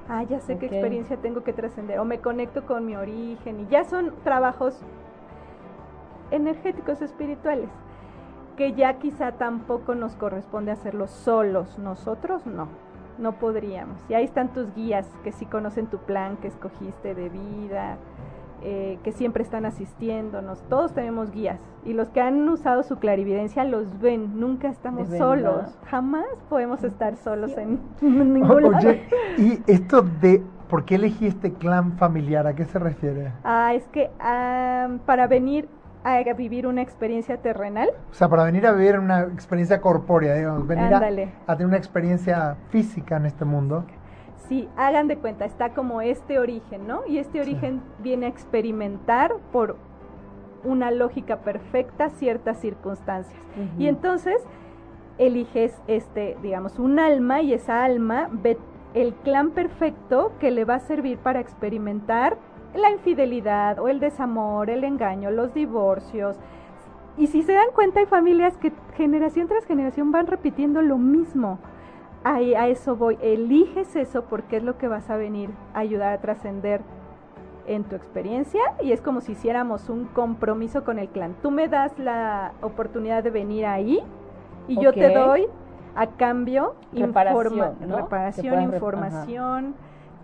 Ah, 0.08 0.22
ya 0.22 0.38
sé 0.40 0.56
qué 0.56 0.66
experiencia 0.66 1.16
tengo 1.16 1.42
que 1.42 1.52
trascender, 1.52 1.98
o 1.98 2.04
me 2.04 2.20
conecto 2.20 2.64
con 2.64 2.86
mi 2.86 2.94
origen, 2.94 3.60
y 3.60 3.66
ya 3.66 3.84
son 3.84 4.14
trabajos 4.22 4.80
energéticos 6.30 7.02
espirituales 7.02 7.68
que 8.58 8.72
ya 8.72 8.94
quizá 8.94 9.30
tampoco 9.32 9.94
nos 9.94 10.16
corresponde 10.16 10.72
hacerlo 10.72 11.06
solos, 11.06 11.78
nosotros 11.78 12.44
no, 12.44 12.66
no 13.16 13.38
podríamos. 13.38 13.98
Y 14.08 14.14
ahí 14.14 14.24
están 14.24 14.52
tus 14.52 14.74
guías 14.74 15.08
que 15.22 15.30
sí 15.30 15.46
conocen 15.46 15.86
tu 15.86 15.98
plan 15.98 16.36
que 16.38 16.48
escogiste 16.48 17.14
de 17.14 17.28
vida, 17.28 17.98
eh, 18.62 18.98
que 19.04 19.12
siempre 19.12 19.44
están 19.44 19.64
asistiéndonos, 19.64 20.60
todos 20.68 20.92
tenemos 20.92 21.30
guías 21.30 21.60
y 21.84 21.92
los 21.92 22.08
que 22.08 22.20
han 22.20 22.48
usado 22.48 22.82
su 22.82 22.96
clarividencia 22.98 23.62
los 23.62 24.00
ven, 24.00 24.40
nunca 24.40 24.68
estamos 24.68 25.06
solos, 25.06 25.78
jamás 25.86 26.26
podemos 26.48 26.82
estar 26.82 27.16
solos 27.16 27.56
en 27.56 27.78
ningún 28.02 28.72
lado. 28.72 28.90
y 29.36 29.62
esto 29.68 30.02
de 30.02 30.42
¿Por 30.68 30.84
qué 30.84 30.96
elegí 30.96 31.26
este 31.26 31.54
clan 31.54 31.96
familiar? 31.96 32.46
¿A 32.46 32.54
qué 32.54 32.66
se 32.66 32.78
refiere? 32.78 33.32
Ah, 33.42 33.72
es 33.72 33.88
que 33.88 34.10
ah, 34.20 34.88
para 35.06 35.26
venir 35.26 35.66
a 36.04 36.22
vivir 36.34 36.66
una 36.66 36.82
experiencia 36.82 37.38
terrenal. 37.38 37.90
O 38.10 38.14
sea, 38.14 38.28
para 38.28 38.44
venir 38.44 38.66
a 38.66 38.72
vivir 38.72 38.98
una 38.98 39.20
experiencia 39.22 39.80
corpórea, 39.80 40.34
digamos, 40.34 40.66
venir 40.66 40.94
a, 40.94 41.00
tener 41.00 41.66
una 41.66 41.76
experiencia 41.76 42.56
física 42.70 43.16
en 43.16 43.26
este 43.26 43.44
mundo. 43.44 43.84
Sí, 44.48 44.68
hagan 44.76 45.08
de 45.08 45.18
cuenta, 45.18 45.44
está 45.44 45.70
como 45.70 46.00
este 46.00 46.38
origen, 46.38 46.86
¿no? 46.86 47.02
Y 47.06 47.18
este 47.18 47.40
origen 47.40 47.82
viene 47.98 48.26
a 48.26 48.28
experimentar 48.30 49.34
por 49.52 49.76
una 50.64 50.90
lógica 50.90 51.38
perfecta 51.38 52.08
ciertas 52.10 52.58
circunstancias. 52.58 53.38
Y 53.78 53.88
entonces 53.88 54.42
eliges 55.18 55.74
este, 55.86 56.36
digamos, 56.42 56.78
un 56.78 56.98
alma 56.98 57.42
y 57.42 57.52
esa 57.52 57.84
alma 57.84 58.28
ve 58.32 58.56
el 58.94 59.14
clan 59.14 59.50
perfecto 59.50 60.32
que 60.40 60.50
le 60.50 60.64
va 60.64 60.76
a 60.76 60.80
servir 60.80 61.18
para 61.18 61.40
experimentar 61.40 62.38
la 62.74 62.90
infidelidad 62.90 63.78
o 63.78 63.88
el 63.88 64.00
desamor, 64.00 64.70
el 64.70 64.84
engaño, 64.84 65.30
los 65.30 65.54
divorcios. 65.54 66.36
Y 67.16 67.26
si 67.26 67.42
se 67.42 67.52
dan 67.52 67.68
cuenta 67.74 68.00
hay 68.00 68.06
familias 68.06 68.56
que 68.56 68.72
generación 68.96 69.48
tras 69.48 69.64
generación 69.64 70.12
van 70.12 70.26
repitiendo 70.26 70.82
lo 70.82 70.98
mismo. 70.98 71.58
Ahí, 72.24 72.54
a 72.54 72.68
eso 72.68 72.96
voy. 72.96 73.18
Eliges 73.20 73.96
eso 73.96 74.24
porque 74.24 74.58
es 74.58 74.62
lo 74.62 74.76
que 74.76 74.88
vas 74.88 75.08
a 75.10 75.16
venir 75.16 75.50
a 75.74 75.80
ayudar 75.80 76.12
a 76.12 76.20
trascender 76.20 76.82
en 77.66 77.84
tu 77.84 77.96
experiencia 77.96 78.60
y 78.82 78.92
es 78.92 79.00
como 79.00 79.20
si 79.20 79.32
hiciéramos 79.32 79.88
un 79.88 80.06
compromiso 80.06 80.84
con 80.84 80.98
el 80.98 81.08
clan. 81.08 81.34
Tú 81.42 81.50
me 81.50 81.68
das 81.68 81.96
la 81.98 82.52
oportunidad 82.62 83.22
de 83.22 83.30
venir 83.30 83.66
ahí 83.66 84.00
y 84.66 84.80
yo 84.80 84.92
te 84.92 85.14
doy 85.14 85.46
a 85.94 86.06
cambio 86.06 86.74
reparación, 86.92 87.76
reparación 87.80 88.62
información 88.62 89.74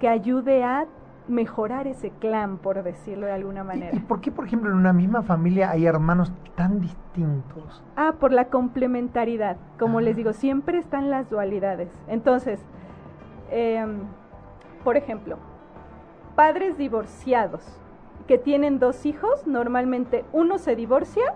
que 0.00 0.08
ayude 0.08 0.64
a 0.64 0.86
mejorar 1.28 1.86
ese 1.86 2.10
clan, 2.10 2.58
por 2.58 2.82
decirlo 2.82 3.26
de 3.26 3.32
alguna 3.32 3.64
manera. 3.64 3.96
¿Y, 3.96 4.00
por 4.00 4.20
qué, 4.20 4.30
por 4.30 4.46
ejemplo, 4.46 4.70
en 4.70 4.76
una 4.76 4.92
misma 4.92 5.22
familia 5.22 5.70
hay 5.70 5.86
hermanos 5.86 6.32
tan 6.54 6.80
distintos? 6.80 7.82
Ah, 7.96 8.14
por 8.18 8.32
la 8.32 8.46
complementariedad. 8.46 9.56
Como 9.78 10.00
les 10.00 10.16
digo, 10.16 10.32
siempre 10.32 10.78
están 10.78 11.10
las 11.10 11.30
dualidades. 11.30 11.90
Entonces, 12.08 12.60
em, 13.50 14.00
por 14.82 14.96
ejemplo, 14.96 15.38
padres 16.34 16.76
divorciados 16.76 17.80
que 18.26 18.38
tienen 18.38 18.78
dos 18.78 19.06
hijos, 19.06 19.46
normalmente 19.46 20.24
uno 20.32 20.58
se 20.58 20.76
divorcia 20.76 21.34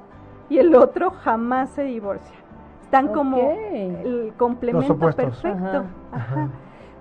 y 0.49 0.59
el 0.59 0.75
otro 0.75 1.11
jamás 1.11 1.71
se 1.71 1.85
divorcia. 1.85 2.37
Están 2.83 3.09
como 3.09 3.39
el 3.39 4.33
complemento 4.37 4.97
perfecto. 4.97 5.85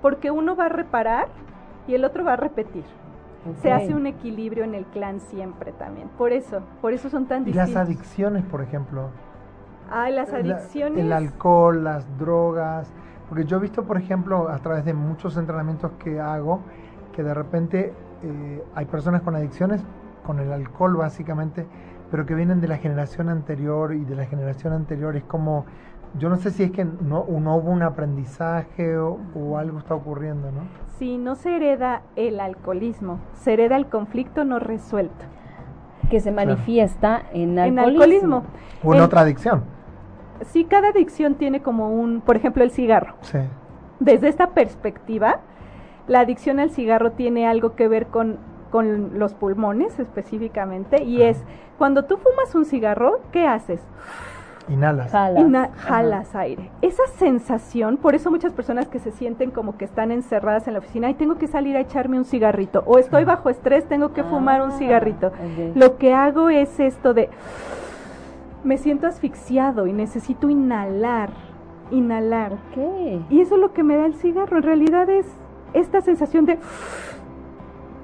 Porque 0.02 0.32
uno 0.32 0.56
va 0.56 0.66
a 0.66 0.70
reparar 0.70 1.28
y 1.88 1.96
el 1.96 2.06
otro 2.06 2.24
va 2.24 2.34
a 2.34 2.38
repetir. 2.38 2.84
Se 3.62 3.72
hace 3.72 3.94
un 3.94 4.08
equilibrio 4.08 4.66
en 4.66 4.76
el 4.76 4.86
clan 4.86 5.22
siempre 5.22 5.72
también. 5.72 6.10
Por 6.18 6.34
eso, 6.34 6.62
por 6.82 6.92
eso 6.92 7.10
son 7.10 7.28
tan 7.28 7.46
distintos. 7.46 7.70
Y 7.70 7.74
las 7.74 7.86
adicciones, 7.86 8.44
por 8.44 8.62
ejemplo. 8.62 9.10
Ay, 9.90 10.14
las 10.14 10.34
adicciones. 10.34 11.06
el 11.06 11.14
alcohol, 11.14 11.82
las 11.84 12.06
drogas. 12.18 12.92
Porque 13.30 13.46
yo 13.46 13.58
he 13.58 13.60
visto, 13.62 13.84
por 13.84 13.98
ejemplo, 13.98 14.50
a 14.50 14.58
través 14.58 14.84
de 14.84 14.94
muchos 14.94 15.38
entrenamientos 15.38 15.92
que 16.04 16.20
hago, 16.20 16.62
que 17.14 17.24
de 17.24 17.34
repente 17.34 17.94
eh, 18.24 18.64
hay 18.76 18.86
personas 18.86 19.22
con 19.22 19.36
adicciones, 19.36 19.82
con 20.26 20.40
el 20.40 20.52
alcohol 20.52 20.96
básicamente, 20.96 21.66
pero 22.10 22.26
que 22.26 22.36
vienen 22.36 22.62
de 22.62 22.68
la 22.68 22.78
generación 22.78 23.30
anterior 23.30 23.94
y 23.94 24.04
de 24.06 24.16
la 24.16 24.26
generación 24.26 24.74
anterior. 24.74 25.16
Es 25.16 25.24
como, 25.24 25.66
yo 26.18 26.30
no 26.30 26.38
sé 26.38 26.52
si 26.52 26.64
es 26.64 26.72
que 26.72 26.86
no, 26.86 27.22
hubo 27.28 27.72
un 27.72 27.84
aprendizaje 27.84 28.98
o, 28.98 29.58
algo 29.58 29.80
está 29.80 29.94
ocurriendo, 29.94 30.52
¿no? 30.52 30.62
Sí, 30.98 31.18
no 31.18 31.36
se 31.36 31.56
hereda 31.56 32.02
el 32.16 32.40
alcoholismo, 32.40 33.20
se 33.36 33.54
hereda 33.54 33.76
el 33.76 33.86
conflicto 33.86 34.44
no 34.44 34.58
resuelto. 34.58 35.26
Que 36.10 36.20
se 36.22 36.32
manifiesta 36.32 37.24
en, 37.34 37.60
alcoholismo. 37.60 38.44
O 38.84 38.96
en, 38.96 39.02
otra 39.02 39.22
adicción. 39.22 39.64
Sí, 40.42 40.64
cada 40.64 40.90
adicción 40.90 41.36
tiene 41.36 41.62
como 41.62 41.92
un, 41.92 42.22
por 42.22 42.36
ejemplo, 42.36 42.64
el 42.64 42.72
cigarro. 42.72 43.16
Sí. 43.22 43.40
Desde 44.00 44.30
esta 44.30 44.52
perspectiva, 44.52 45.42
la 46.08 46.22
adicción 46.22 46.60
al 46.60 46.72
cigarro 46.72 47.12
tiene 47.12 47.48
algo 47.48 47.76
que 47.76 47.88
ver 47.88 48.08
con, 48.08 48.38
con 48.72 49.20
los 49.20 49.34
pulmones 49.34 50.00
específicamente 50.00 51.04
y 51.04 51.22
es 51.22 51.44
cuando 51.78 52.06
tú 52.06 52.18
fumas 52.18 52.56
un 52.56 52.66
cigarro, 52.66 53.22
¿qué 53.32 53.46
haces? 53.46 53.82
Inhalas. 54.68 55.12
Jalas. 55.12 56.36
aire. 56.36 56.70
Esa 56.82 57.06
sensación, 57.18 57.98
por 57.98 58.16
eso 58.16 58.32
muchas 58.32 58.54
personas 58.54 58.88
que 58.88 59.00
se 59.00 59.12
sienten 59.12 59.52
como 59.52 59.78
que 59.78 59.86
están 59.86 60.12
encerradas 60.12 60.68
en 60.68 60.74
la 60.74 60.80
oficina, 60.80 61.10
y 61.10 61.14
tengo 61.14 61.36
que 61.36 61.48
salir 61.48 61.76
a 61.78 61.80
echarme 61.80 62.18
un 62.18 62.26
cigarrito, 62.26 62.84
o 62.86 62.98
estoy 62.98 63.24
bajo 63.24 63.50
estrés, 63.50 63.86
tengo 63.86 64.14
que 64.14 64.24
fumar 64.24 64.62
un 64.62 64.72
ah, 64.72 64.78
cigarrito. 64.78 65.32
Lo 65.76 65.98
que 65.98 66.14
hago 66.14 66.50
es 66.50 66.80
esto 66.80 67.14
de, 67.14 67.30
me 68.64 68.78
siento 68.78 69.08
asfixiado 69.08 69.88
y 69.88 69.94
necesito 69.94 70.50
inhalar, 70.50 71.30
inhalar. 71.92 72.58
Y 73.30 73.42
eso 73.42 73.56
es 73.56 73.62
lo 73.62 73.74
que 73.74 73.84
me 73.84 73.96
da 73.96 74.06
el 74.06 74.16
cigarro, 74.16 74.58
en 74.58 74.64
realidad 74.64 75.10
es 75.10 75.26
esta 75.74 76.02
sensación 76.02 76.46
de 76.46 76.58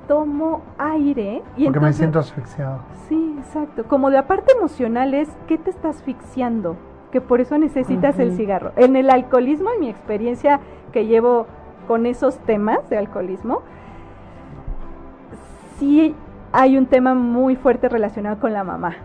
tomo 0.07 0.61
aire 0.77 1.43
y 1.57 1.65
Porque 1.65 1.79
me 1.79 1.93
siento 1.93 2.19
asfixiado. 2.19 2.79
Sí, 3.07 3.35
exacto. 3.39 3.83
Como 3.85 4.09
de 4.09 4.17
aparte 4.17 4.53
emocional 4.57 5.13
es 5.13 5.29
¿qué 5.47 5.57
te 5.57 5.69
está 5.69 5.89
asfixiando? 5.89 6.75
Que 7.11 7.21
por 7.21 7.41
eso 7.41 7.57
necesitas 7.57 8.17
el 8.19 8.35
cigarro. 8.35 8.71
En 8.75 8.95
el 8.95 9.09
alcoholismo, 9.09 9.69
en 9.71 9.79
mi 9.81 9.89
experiencia 9.89 10.59
que 10.91 11.05
llevo 11.05 11.45
con 11.87 12.05
esos 12.05 12.39
temas 12.39 12.89
de 12.89 12.97
alcoholismo, 12.97 13.61
sí 15.77 16.15
hay 16.51 16.77
un 16.77 16.87
tema 16.87 17.13
muy 17.13 17.55
fuerte 17.55 17.89
relacionado 17.89 18.39
con 18.39 18.53
la 18.53 18.63
mamá. 18.63 18.95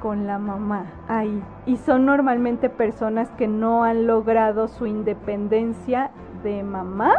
Con 0.00 0.26
la 0.26 0.38
mamá, 0.38 0.86
ahí. 1.08 1.42
Y 1.66 1.78
son 1.78 2.04
normalmente 2.04 2.68
personas 2.68 3.30
que 3.32 3.48
no 3.48 3.84
han 3.84 4.06
logrado 4.06 4.68
su 4.68 4.86
independencia 4.86 6.10
de 6.42 6.62
mamá 6.62 7.14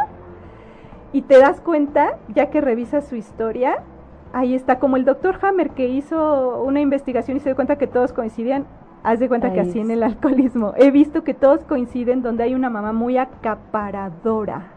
y 1.12 1.22
te 1.22 1.38
das 1.38 1.60
cuenta, 1.60 2.18
ya 2.34 2.50
que 2.50 2.60
revisas 2.60 3.06
su 3.06 3.16
historia, 3.16 3.82
ahí 4.32 4.54
está, 4.54 4.78
como 4.78 4.96
el 4.96 5.04
doctor 5.04 5.38
Hammer 5.42 5.70
que 5.70 5.88
hizo 5.88 6.62
una 6.62 6.80
investigación 6.80 7.36
y 7.36 7.40
se 7.40 7.50
dio 7.50 7.56
cuenta 7.56 7.76
que 7.76 7.86
todos 7.86 8.12
coincidían, 8.12 8.66
haz 9.02 9.20
de 9.20 9.28
cuenta 9.28 9.52
que 9.52 9.60
así 9.60 9.78
en 9.78 9.90
el 9.90 10.02
alcoholismo. 10.02 10.74
He 10.76 10.90
visto 10.90 11.24
que 11.24 11.32
todos 11.32 11.64
coinciden 11.64 12.22
donde 12.22 12.42
hay 12.42 12.54
una 12.54 12.70
mamá 12.70 12.92
muy 12.92 13.18
acaparadora. 13.18 14.72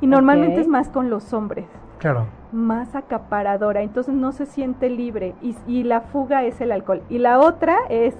Y 0.00 0.06
normalmente 0.06 0.60
es 0.60 0.68
más 0.68 0.88
con 0.88 1.10
los 1.10 1.32
hombres. 1.32 1.66
Claro. 1.98 2.26
Más 2.52 2.94
acaparadora, 2.94 3.82
entonces 3.82 4.14
no 4.14 4.32
se 4.32 4.46
siente 4.46 4.88
libre 4.88 5.34
y, 5.42 5.56
y 5.66 5.82
la 5.82 6.02
fuga 6.02 6.44
es 6.44 6.60
el 6.60 6.70
alcohol. 6.70 7.02
Y 7.08 7.18
la 7.18 7.40
otra 7.40 7.76
es, 7.88 8.16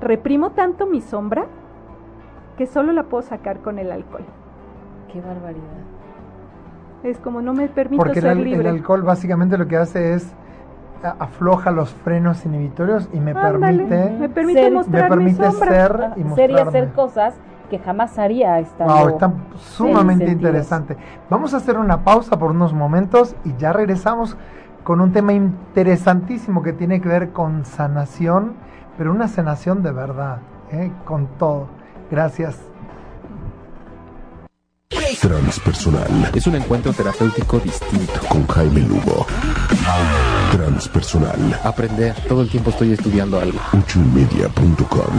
reprimo 0.00 0.50
tanto 0.50 0.86
mi 0.86 1.00
sombra 1.00 1.46
que 2.56 2.66
solo 2.66 2.92
la 2.92 3.04
puedo 3.04 3.22
sacar 3.22 3.60
con 3.60 3.78
el 3.78 3.92
alcohol. 3.92 4.24
Qué 5.12 5.20
barbaridad. 5.20 5.93
Es 7.04 7.18
como 7.18 7.42
no 7.42 7.52
me 7.52 7.68
permito 7.68 8.02
Porque 8.02 8.18
el, 8.20 8.46
el 8.46 8.66
alcohol 8.66 9.02
básicamente 9.02 9.58
lo 9.58 9.68
que 9.68 9.76
hace 9.76 10.14
es 10.14 10.32
afloja 11.18 11.70
los 11.70 11.92
frenos 11.92 12.46
inhibitorios 12.46 13.10
y 13.12 13.20
me 13.20 13.34
permite 13.34 14.10
me 14.18 14.28
permite 14.30 14.62
ser, 14.62 14.72
me 14.72 15.02
permite 15.02 15.50
ser 15.52 16.12
y 16.16 16.34
ser 16.34 16.50
y 16.50 16.54
hacer 16.54 16.92
cosas 16.92 17.34
que 17.68 17.78
jamás 17.78 18.18
haría 18.18 18.58
esta 18.58 18.86
wow, 18.86 19.08
está 19.08 19.32
sumamente 19.56 20.30
interesante. 20.30 20.96
Vamos 21.28 21.52
a 21.52 21.58
hacer 21.58 21.76
una 21.76 22.04
pausa 22.04 22.38
por 22.38 22.52
unos 22.52 22.72
momentos 22.72 23.36
y 23.44 23.54
ya 23.58 23.74
regresamos 23.74 24.36
con 24.82 25.02
un 25.02 25.12
tema 25.12 25.34
interesantísimo 25.34 26.62
que 26.62 26.72
tiene 26.72 27.02
que 27.02 27.08
ver 27.08 27.32
con 27.32 27.66
sanación 27.66 28.54
pero 28.96 29.10
una 29.10 29.28
sanación 29.28 29.82
de 29.82 29.92
verdad 29.92 30.38
¿eh? 30.70 30.90
con 31.04 31.26
todo. 31.38 31.66
Gracias 32.10 32.58
Transpersonal. 35.20 36.30
Es 36.34 36.46
un 36.46 36.56
encuentro 36.56 36.92
terapéutico 36.92 37.58
distinto. 37.58 38.20
Con 38.28 38.46
Jaime 38.46 38.80
Lugo. 38.80 39.26
Transpersonal. 40.52 41.60
Aprender. 41.64 42.14
Todo 42.28 42.42
el 42.42 42.48
tiempo 42.48 42.70
estoy 42.70 42.92
estudiando 42.92 43.38
algo. 43.38 43.58
Uchumedia.com. 43.72 45.14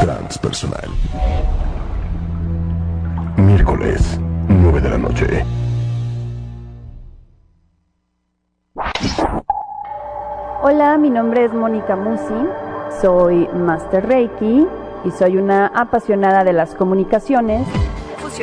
Transpersonal. 0.00 0.90
Miércoles, 3.36 4.20
9 4.48 4.80
de 4.80 4.90
la 4.90 4.98
noche. 4.98 5.44
Hola, 10.62 10.98
mi 10.98 11.10
nombre 11.10 11.44
es 11.44 11.52
Mónica 11.52 11.96
Musi. 11.96 12.48
Soy 13.00 13.48
Master 13.48 14.06
Reiki 14.06 14.66
y 15.04 15.10
soy 15.10 15.36
una 15.36 15.66
apasionada 15.66 16.44
de 16.44 16.52
las 16.52 16.74
comunicaciones 16.74 17.66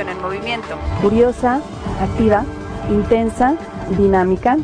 en 0.01 0.21
movimiento. 0.21 0.75
Curiosa, 1.03 1.61
activa, 2.01 2.43
intensa, 2.89 3.55
dinámica, 3.95 4.57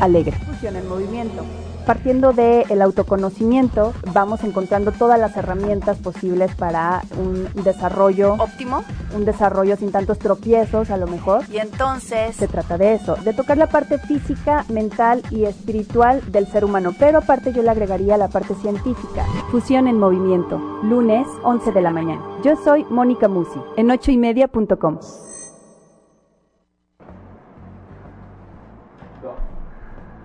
alegre. 0.00 0.32
Fusión 0.46 0.76
en 0.76 0.88
movimiento. 0.88 1.44
Partiendo 1.86 2.32
del 2.32 2.64
el 2.68 2.82
autoconocimiento, 2.82 3.94
vamos 4.12 4.42
encontrando 4.42 4.90
todas 4.90 5.20
las 5.20 5.36
herramientas 5.36 5.98
posibles 5.98 6.52
para 6.56 7.02
un 7.16 7.48
desarrollo 7.62 8.34
óptimo, 8.34 8.82
un 9.14 9.24
desarrollo 9.24 9.76
sin 9.76 9.92
tantos 9.92 10.18
tropiezos 10.18 10.90
a 10.90 10.96
lo 10.96 11.06
mejor. 11.06 11.44
Y 11.48 11.58
entonces 11.58 12.34
se 12.34 12.48
trata 12.48 12.76
de 12.76 12.94
eso, 12.94 13.14
de 13.24 13.32
tocar 13.32 13.56
la 13.56 13.68
parte 13.68 13.98
física, 13.98 14.64
mental 14.68 15.22
y 15.30 15.44
espiritual 15.44 16.20
del 16.32 16.48
ser 16.48 16.64
humano, 16.64 16.92
pero 16.98 17.18
aparte 17.18 17.52
yo 17.52 17.62
le 17.62 17.70
agregaría 17.70 18.16
la 18.16 18.28
parte 18.28 18.56
científica. 18.56 19.24
Fusión 19.52 19.86
en 19.86 20.00
movimiento, 20.00 20.58
lunes 20.82 21.28
11 21.44 21.70
de 21.70 21.82
la 21.82 21.92
mañana. 21.92 22.20
Yo 22.42 22.56
soy 22.56 22.84
Mónica 22.90 23.28
Musi, 23.28 23.60
en 23.76 23.92
ochoymedia.com. 23.92 24.98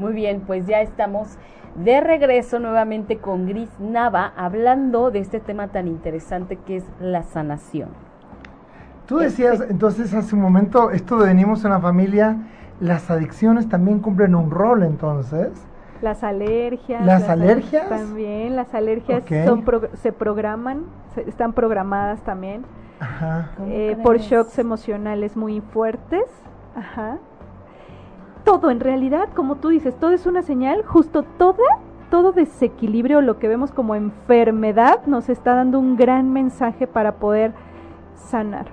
Muy 0.01 0.13
bien, 0.13 0.41
pues 0.47 0.65
ya 0.65 0.81
estamos 0.81 1.37
de 1.75 2.01
regreso 2.01 2.57
nuevamente 2.57 3.19
con 3.19 3.45
Gris 3.45 3.69
Nava 3.79 4.33
hablando 4.35 5.11
de 5.11 5.19
este 5.19 5.39
tema 5.39 5.67
tan 5.67 5.87
interesante 5.87 6.55
que 6.55 6.77
es 6.77 6.83
la 6.99 7.21
sanación. 7.21 7.89
Tú 9.05 9.19
decías 9.19 9.63
entonces 9.69 10.11
hace 10.15 10.33
un 10.33 10.41
momento, 10.41 10.89
esto 10.89 11.19
de 11.19 11.27
venimos 11.27 11.63
en 11.63 11.67
una 11.67 11.79
familia, 11.79 12.35
las 12.79 13.11
adicciones 13.11 13.69
también 13.69 13.99
cumplen 13.99 14.33
un 14.33 14.49
rol 14.49 14.81
entonces. 14.81 15.51
Las 16.01 16.23
alergias. 16.23 17.05
Las, 17.05 17.29
alergias. 17.29 17.87
También, 17.87 18.55
las 18.55 18.73
alergias 18.73 19.23
se 20.01 20.11
programan, 20.11 20.85
están 21.27 21.53
programadas 21.53 22.21
también. 22.23 22.63
Ajá. 22.99 23.51
Eh, 23.67 23.95
por 24.01 24.17
shocks 24.17 24.57
emocionales 24.57 25.37
muy 25.37 25.61
fuertes. 25.61 26.25
Ajá 26.75 27.19
todo 28.43 28.71
en 28.71 28.79
realidad, 28.79 29.29
como 29.35 29.55
tú 29.55 29.69
dices, 29.69 29.95
todo 29.99 30.11
es 30.11 30.25
una 30.25 30.41
señal, 30.41 30.83
justo 30.85 31.23
todo, 31.23 31.63
todo 32.09 32.31
desequilibrio, 32.31 33.21
lo 33.21 33.39
que 33.39 33.47
vemos 33.47 33.71
como 33.71 33.95
enfermedad, 33.95 35.05
nos 35.05 35.29
está 35.29 35.55
dando 35.55 35.79
un 35.79 35.95
gran 35.95 36.31
mensaje 36.31 36.87
para 36.87 37.13
poder 37.13 37.53
sanar. 38.15 38.67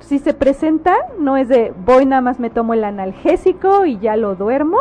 Si 0.00 0.18
se 0.18 0.32
presenta, 0.32 0.94
no 1.18 1.36
es 1.36 1.48
de 1.48 1.74
voy 1.84 2.06
nada 2.06 2.22
más 2.22 2.40
me 2.40 2.48
tomo 2.50 2.72
el 2.74 2.84
analgésico 2.84 3.84
y 3.84 3.98
ya 3.98 4.16
lo 4.16 4.34
duermo, 4.34 4.78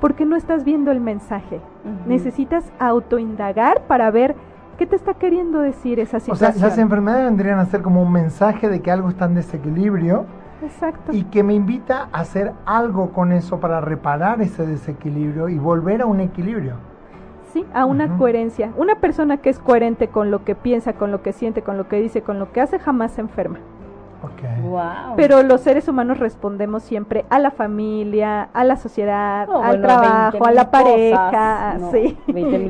porque 0.00 0.26
no 0.26 0.36
estás 0.36 0.64
viendo 0.64 0.90
el 0.90 1.00
mensaje. 1.00 1.60
Necesitas 2.06 2.70
autoindagar 2.78 3.82
para 3.82 4.10
ver 4.10 4.34
qué 4.76 4.86
te 4.86 4.96
está 4.96 5.14
queriendo 5.14 5.60
decir 5.60 6.00
esa 6.00 6.20
situación. 6.20 6.50
O 6.50 6.52
sea, 6.54 6.68
las 6.68 6.78
enfermedades 6.78 7.24
vendrían 7.24 7.58
a 7.58 7.66
ser 7.66 7.82
como 7.82 8.02
un 8.02 8.12
mensaje 8.12 8.68
de 8.68 8.80
que 8.80 8.90
algo 8.90 9.08
está 9.08 9.26
en 9.26 9.34
desequilibrio 9.34 10.26
Exacto. 10.62 11.12
Y 11.12 11.24
que 11.24 11.42
me 11.42 11.54
invita 11.54 12.08
a 12.12 12.20
hacer 12.20 12.52
algo 12.66 13.12
con 13.12 13.32
eso 13.32 13.60
para 13.60 13.80
reparar 13.80 14.40
ese 14.42 14.66
desequilibrio 14.66 15.48
y 15.48 15.58
volver 15.58 16.02
a 16.02 16.06
un 16.06 16.20
equilibrio. 16.20 16.74
Sí, 17.52 17.64
a 17.72 17.86
una 17.86 18.18
coherencia. 18.18 18.72
Una 18.76 18.96
persona 18.96 19.38
que 19.38 19.48
es 19.50 19.58
coherente 19.58 20.08
con 20.08 20.30
lo 20.30 20.44
que 20.44 20.54
piensa, 20.54 20.92
con 20.92 21.10
lo 21.10 21.22
que 21.22 21.32
siente, 21.32 21.62
con 21.62 21.78
lo 21.78 21.88
que 21.88 22.00
dice, 22.00 22.22
con 22.22 22.38
lo 22.38 22.52
que 22.52 22.60
hace, 22.60 22.78
jamás 22.78 23.12
se 23.12 23.22
enferma. 23.22 23.58
Okay. 24.22 24.60
Wow. 24.62 25.14
Pero 25.16 25.42
los 25.44 25.60
seres 25.60 25.86
humanos 25.88 26.18
respondemos 26.18 26.82
siempre 26.82 27.24
a 27.30 27.38
la 27.38 27.52
familia, 27.52 28.48
a 28.52 28.64
la 28.64 28.76
sociedad, 28.76 29.48
oh, 29.48 29.62
al 29.62 29.80
trabajo, 29.80 30.44
a 30.44 30.50
la 30.50 30.70
pareja, 30.70 31.78
sí. 31.92 32.18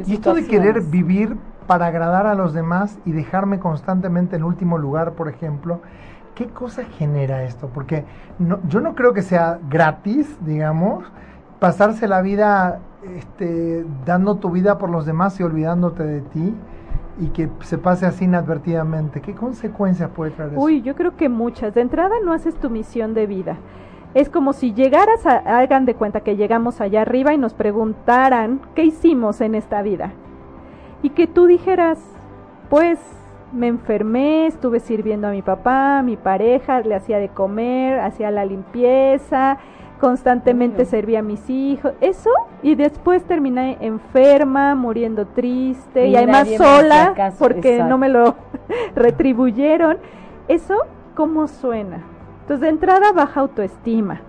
y 0.07 0.12
esto 0.12 0.35
de 0.35 0.46
querer 0.46 0.83
vivir 0.83 1.37
para 1.66 1.87
agradar 1.87 2.27
a 2.27 2.35
los 2.35 2.53
demás 2.53 2.98
y 3.07 3.12
dejarme 3.12 3.59
constantemente 3.59 4.37
en 4.37 4.44
último 4.44 4.77
lugar, 4.77 5.12
por 5.12 5.29
ejemplo. 5.29 5.81
¿Qué 6.38 6.46
cosa 6.46 6.85
genera 6.85 7.42
esto? 7.42 7.68
Porque 7.74 8.05
yo 8.68 8.81
no 8.81 8.94
creo 8.94 9.12
que 9.12 9.22
sea 9.22 9.59
gratis, 9.68 10.38
digamos, 10.46 11.05
pasarse 11.59 12.07
la 12.07 12.22
vida 12.22 12.79
este, 13.16 13.85
dando 14.07 14.37
tu 14.37 14.53
vida 14.53 14.79
por 14.79 14.88
los 14.88 15.05
demás 15.05 15.40
y 15.40 15.42
olvidándote 15.42 16.05
de 16.05 16.20
ti 16.20 16.55
y 17.18 17.31
que 17.31 17.48
se 17.62 17.77
pase 17.77 18.07
así 18.07 18.27
inadvertidamente. 18.27 19.20
¿Qué 19.20 19.35
consecuencias 19.35 20.11
puede 20.11 20.31
traer 20.31 20.53
eso? 20.53 20.61
Uy, 20.61 20.81
yo 20.83 20.94
creo 20.94 21.16
que 21.16 21.29
muchas. 21.29 21.74
De 21.74 21.81
entrada 21.81 22.14
no 22.24 22.33
haces 22.33 22.55
tu 22.55 22.70
misión 22.70 23.14
de 23.14 23.27
vida. 23.27 23.57
Es 24.14 24.31
como 24.31 24.53
si 24.53 24.72
llegaras 24.74 25.27
a, 25.27 25.38
hagan 25.59 25.87
de 25.87 25.96
cuenta 25.96 26.20
que 26.20 26.37
llegamos 26.37 26.81
allá 26.81 27.03
arriba 27.03 27.35
y 27.35 27.38
nos 27.38 27.53
preguntaran 27.53 28.61
qué 28.77 28.85
hicimos 28.85 29.40
en 29.40 29.57
esta 29.57 29.83
vida. 29.83 30.12
Y 31.03 31.11
que 31.11 31.27
tú 31.27 31.46
dijeras, 31.46 31.98
pues 32.70 33.01
me 33.53 33.69
enfermé, 33.69 34.47
estuve 34.47 34.81
sirviendo 34.81 35.29
a 35.29 35.31
mi 35.31 35.43
papá, 35.43 35.99
a 35.99 36.03
mi 36.03 36.17
pareja, 36.17 36.81
le 36.81 36.95
hacía 36.95 37.19
de 37.19 37.29
comer, 37.29 38.01
hacía 38.01 38.31
la 38.31 38.45
limpieza, 38.45 39.59
constantemente 39.99 40.85
servía 40.85 41.21
a 41.21 41.23
mis 41.23 41.49
hijos, 41.51 41.93
eso, 42.01 42.31
y 42.63 42.75
después 42.75 43.25
terminé 43.25 43.79
enferma, 43.81 44.75
muriendo 44.75 45.27
triste, 45.27 46.09
y, 46.09 46.17
además 46.17 46.49
sola, 46.57 47.33
porque 47.39 47.83
no 47.83 47.99
me 47.99 48.09
lo 48.09 48.37
retribuyeron. 48.95 49.99
Eso, 50.47 50.75
¿cómo 51.15 51.49
suena? 51.49 52.05
Entonces, 52.43 52.61
de 52.61 52.69
entrada, 52.69 53.13
baja 53.13 53.41
autoestima, 53.41 54.21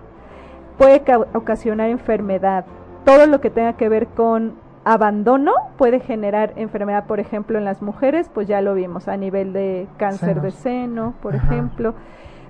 puede 0.76 1.02
ocasionar 1.34 1.88
enfermedad, 1.88 2.64
todo 3.04 3.26
lo 3.26 3.40
que 3.40 3.50
tenga 3.50 3.74
que 3.74 3.88
ver 3.88 4.08
con 4.08 4.54
abandono 4.84 5.52
puede 5.76 6.00
generar 6.00 6.52
enfermedad, 6.56 7.06
por 7.06 7.20
ejemplo, 7.20 7.58
en 7.58 7.64
las 7.64 7.82
mujeres, 7.82 8.30
pues 8.32 8.48
ya 8.48 8.60
lo 8.60 8.74
vimos 8.74 9.08
a 9.08 9.16
nivel 9.16 9.52
de 9.52 9.86
cáncer 9.98 10.40
de 10.40 10.50
seno, 10.50 11.14
por 11.20 11.34
ejemplo, 11.34 11.94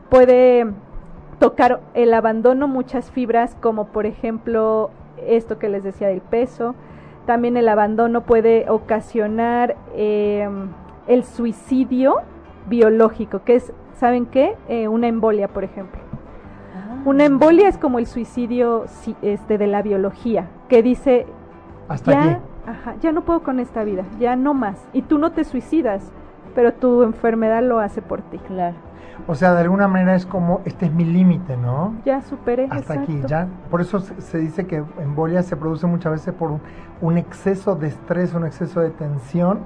puede 0.09 0.67
tocar 1.41 1.81
el 1.95 2.15
abandono 2.15 2.69
muchas 2.69 3.11
fibras 3.11 3.57
como 3.61 3.87
por 3.87 4.05
ejemplo 4.05 4.91
esto 5.27 5.59
que 5.59 5.69
les 5.69 5.83
decía 5.83 6.09
del 6.09 6.21
peso. 6.21 6.75
También 7.27 7.57
el 7.57 7.69
abandono 7.69 8.23
puede 8.23 8.69
ocasionar 8.71 9.77
em, 9.95 10.69
el 11.07 11.25
suicidio 11.25 12.17
biológico, 12.69 13.43
que 13.45 13.57
es, 13.57 13.73
¿saben 13.95 14.27
qué? 14.27 14.57
Eh, 14.69 14.89
una 14.89 15.09
embolia, 15.09 15.49
por 15.49 15.65
ejemplo. 15.65 16.01
Ah. 16.75 17.03
Una 17.05 17.25
embolia 17.25 17.69
es 17.69 17.79
como 17.79 17.99
el 17.99 18.07
suicidio 18.07 18.85
este, 19.23 19.59
de 19.59 19.67
la 19.67 19.83
biología, 19.83 20.49
que 20.69 20.83
dice, 20.83 21.27
¿Hasta 21.91 22.13
ya, 22.13 22.41
ya 23.03 23.11
no 23.11 23.23
puedo 23.23 23.43
con 23.43 23.59
esta 23.59 23.83
vida, 23.83 24.05
ya 24.21 24.37
no 24.37 24.55
más. 24.55 24.87
Y 24.93 25.03
tú 25.03 25.19
no 25.19 25.33
te 25.33 25.43
suicidas, 25.43 26.13
pero 26.55 26.73
tu 26.73 27.03
enfermedad 27.03 27.65
lo 27.65 27.81
hace 27.81 28.01
por 28.01 28.23
ti. 28.23 28.39
Claro. 28.39 28.77
O 29.27 29.35
sea, 29.35 29.55
de 29.55 29.63
alguna 29.63 29.89
manera 29.89 30.15
es 30.15 30.25
como, 30.25 30.61
este 30.65 30.87
es 30.87 30.93
mi 30.93 31.05
límite, 31.05 31.57
¿no? 31.57 31.95
Ya 32.05 32.23
superé. 32.23 32.69
Hasta 32.71 32.95
aquí, 32.95 33.21
ya. 33.27 33.49
Por 33.71 33.81
eso 33.81 33.99
se 33.99 34.39
dice 34.39 34.67
que 34.69 34.85
embolia 35.01 35.43
se 35.43 35.57
produce 35.57 35.87
muchas 35.89 36.13
veces 36.13 36.33
por 36.33 36.61
un, 37.01 37.19
exceso 37.19 37.75
de 37.75 37.89
estrés, 37.89 38.35
un 38.35 38.47
exceso 38.47 38.81
de 38.81 38.91
tensión 38.91 39.61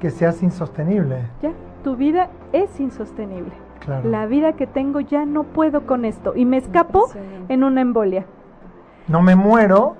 que 0.00 0.10
se 0.10 0.26
hace 0.26 0.44
insostenible. 0.44 1.28
Ya, 1.42 1.52
tu 1.84 1.94
vida 1.94 2.28
es 2.52 2.80
insostenible. 2.80 3.52
Claro. 3.78 4.08
La 4.08 4.26
vida 4.26 4.54
que 4.54 4.66
tengo 4.66 4.98
ya 4.98 5.24
no 5.24 5.44
puedo 5.44 5.86
con 5.86 6.04
esto 6.04 6.34
y 6.36 6.44
me 6.44 6.56
escapo 6.56 7.08
en 7.48 7.64
una 7.64 7.80
embolia. 7.80 8.26
No 9.08 9.22
me 9.22 9.36
muero 9.36 9.96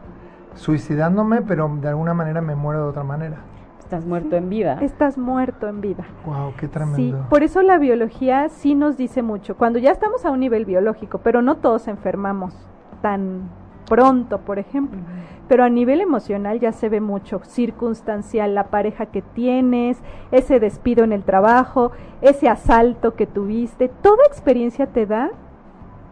suicidándome, 0.55 1.43
pero 1.43 1.71
de 1.81 1.89
alguna 1.89 2.15
manera 2.15 2.41
me 2.41 2.55
muero 2.55 2.83
de 2.83 2.89
otra 2.89 3.05
manera. 3.05 3.39
Estás 3.79 4.07
muerto 4.07 4.37
en 4.37 4.49
vida. 4.49 4.79
Estás 4.81 5.19
muerto 5.19 5.69
en 5.69 5.83
vida. 5.83 6.05
Wow, 6.25 6.55
qué 6.57 6.67
tremendo. 6.67 6.97
Sí, 6.97 7.15
por 7.29 7.43
eso 7.43 7.61
la 7.61 7.77
biología 7.79 8.49
sí 8.49 8.75
nos 8.75 8.97
dice 8.97 9.21
mucho. 9.23 9.57
Cuando 9.57 9.79
ya 9.79 9.91
estamos 9.91 10.25
a 10.25 10.31
un 10.31 10.41
nivel 10.41 10.65
biológico, 10.65 11.19
pero 11.19 11.43
no 11.43 11.57
todos 11.57 11.89
enfermamos 11.89 12.55
tan 13.03 13.51
pronto, 13.87 14.39
por 14.39 14.59
ejemplo. 14.59 14.99
Pero 15.47 15.65
a 15.65 15.69
nivel 15.69 16.01
emocional 16.01 16.59
ya 16.61 16.73
se 16.73 16.89
ve 16.89 17.03
mucho, 17.03 17.41
circunstancial, 17.45 18.55
la 18.55 18.69
pareja 18.69 19.07
que 19.07 19.21
tienes, 19.21 20.03
ese 20.31 20.59
despido 20.59 21.05
en 21.05 21.13
el 21.13 21.25
trabajo, 21.25 21.93
ese 22.23 22.49
asalto 22.49 23.15
que 23.15 23.27
tuviste, 23.27 23.89
toda 23.89 24.25
experiencia 24.27 24.87
te 24.87 25.05
da 25.05 25.31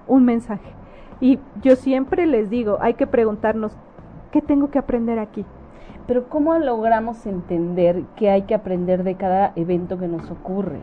un 0.07 0.26
mensaje. 0.26 0.74
Y 1.20 1.38
yo 1.62 1.76
siempre 1.76 2.26
les 2.26 2.50
digo, 2.50 2.79
hay 2.81 2.94
que 2.94 3.07
preguntarnos, 3.07 3.76
¿qué 4.31 4.40
tengo 4.40 4.71
que 4.71 4.79
aprender 4.79 5.19
aquí? 5.19 5.45
Pero 6.07 6.29
¿cómo 6.29 6.59
logramos 6.59 7.25
entender 7.27 8.03
que 8.16 8.31
hay 8.31 8.43
que 8.43 8.55
aprender 8.55 9.05
de 9.05 9.14
cada 9.14 9.53
evento 9.57 9.99
que 9.99 10.09
nos 10.09 10.31
ocurre? 10.31 10.81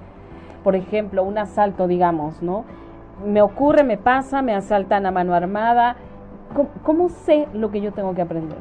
Por 0.64 0.76
ejemplo, 0.76 1.24
un 1.24 1.38
asalto, 1.38 1.88
digamos, 1.88 2.42
¿no? 2.42 2.66
Me 3.26 3.42
ocurre, 3.42 3.84
me 3.84 3.98
pasa, 3.98 4.42
me 4.42 4.54
asaltan 4.54 5.06
a 5.06 5.12
mano 5.12 5.34
armada. 5.34 5.96
¿Cómo, 6.84 7.10
sé 7.10 7.48
lo 7.54 7.72
que 7.72 7.82
yo 7.82 7.92
tengo 7.92 8.16
que 8.16 8.22
aprender? 8.22 8.58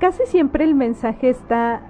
Casi 0.00 0.26
siempre 0.26 0.64
el 0.64 0.74
mensaje 0.74 1.30
está 1.30 1.82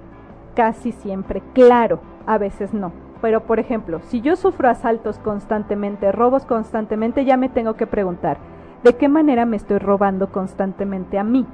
casi 0.54 0.92
siempre 0.92 1.42
claro, 1.54 2.00
a 2.26 2.36
veces 2.38 2.74
no. 2.74 2.92
Pero, 3.22 3.44
por 3.44 3.58
ejemplo, 3.58 4.00
si 4.00 4.20
yo 4.20 4.36
sufro 4.36 4.68
asaltos 4.68 5.18
constantemente, 5.18 6.12
robos 6.12 6.44
constantemente, 6.44 7.24
ya 7.24 7.36
me 7.36 7.48
tengo 7.48 7.74
que 7.74 7.86
preguntar, 7.86 8.36
¿de 8.84 8.94
qué 8.96 9.08
manera 9.08 9.46
me 9.46 9.56
estoy 9.56 9.78
robando 9.78 10.30
constantemente 10.30 11.18
a 11.18 11.24
mí? 11.24 11.46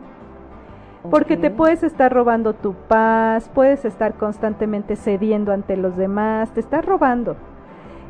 Porque 1.11 1.37
te 1.37 1.51
puedes 1.51 1.83
estar 1.83 2.13
robando 2.13 2.55
tu 2.55 2.75
paz, 2.75 3.51
puedes 3.53 3.85
estar 3.85 4.15
constantemente 4.15 4.97
cediendo 4.97 5.53
ante 5.53 5.77
los 5.77 5.97
demás, 5.97 6.51
te 6.53 6.61
estás 6.61 6.85
robando. 6.85 7.37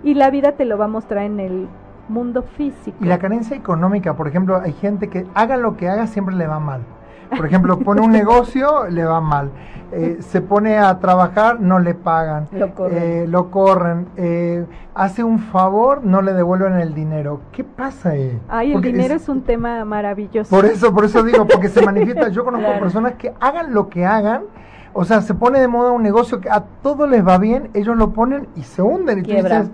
Y 0.04 0.14
la 0.14 0.30
vida 0.30 0.52
te 0.52 0.64
lo 0.64 0.78
va 0.78 0.85
a 0.85 0.88
mostrar 0.88 1.24
en 1.24 1.40
el 1.40 1.68
mundo 2.09 2.42
físico. 2.42 2.96
Y 3.00 3.07
la 3.07 3.18
carencia 3.18 3.57
económica, 3.57 4.14
por 4.14 4.28
ejemplo, 4.28 4.61
hay 4.61 4.72
gente 4.72 5.09
que 5.09 5.26
haga 5.35 5.57
lo 5.57 5.76
que 5.76 5.88
haga 5.88 6.07
siempre 6.07 6.37
le 6.37 6.46
va 6.46 6.61
mal. 6.61 6.83
Por 7.30 7.46
ejemplo, 7.46 7.78
pone 7.78 8.00
un 8.00 8.10
negocio, 8.10 8.87
le 8.88 9.04
va 9.04 9.20
mal. 9.20 9.50
Eh, 9.92 10.18
se 10.20 10.40
pone 10.40 10.78
a 10.78 10.98
trabajar, 10.98 11.60
no 11.60 11.78
le 11.78 11.94
pagan. 11.94 12.48
Lo 12.52 12.74
corren. 12.74 13.02
Eh, 13.02 13.26
lo 13.28 13.50
corren. 13.50 14.08
Eh, 14.16 14.66
hace 14.94 15.22
un 15.22 15.38
favor, 15.38 16.04
no 16.04 16.20
le 16.20 16.32
devuelven 16.32 16.74
el 16.74 16.94
dinero. 16.94 17.42
¿Qué 17.52 17.62
pasa 17.62 18.10
ahí? 18.10 18.40
Ay, 18.48 18.72
el 18.72 18.80
dinero 18.80 19.14
es, 19.14 19.28
un 19.28 19.42
tema 19.42 19.84
maravilloso. 19.84 20.54
Por 20.54 20.64
eso, 20.64 20.92
por 20.92 21.04
eso 21.04 21.22
digo, 21.22 21.46
porque 21.46 21.68
se 21.68 21.82
manifiesta. 21.82 22.28
Yo 22.28 22.44
conozco 22.44 22.78
personas 22.80 23.14
que 23.14 23.32
hagan 23.40 23.72
lo 23.72 23.88
que 23.88 24.04
hagan. 24.04 24.42
O 24.94 25.04
sea, 25.04 25.20
se 25.22 25.34
pone 25.34 25.60
de 25.60 25.68
moda 25.68 25.92
un 25.92 26.02
negocio 26.02 26.40
que 26.40 26.48
a 26.50 26.64
todos 26.82 27.08
les 27.08 27.26
va 27.26 27.38
bien, 27.38 27.70
ellos 27.74 27.96
lo 27.96 28.12
ponen 28.12 28.48
y 28.54 28.62
se 28.62 28.80
hunden. 28.80 29.20
Y 29.20 29.22
tú 29.22 29.32
dices, 29.32 29.70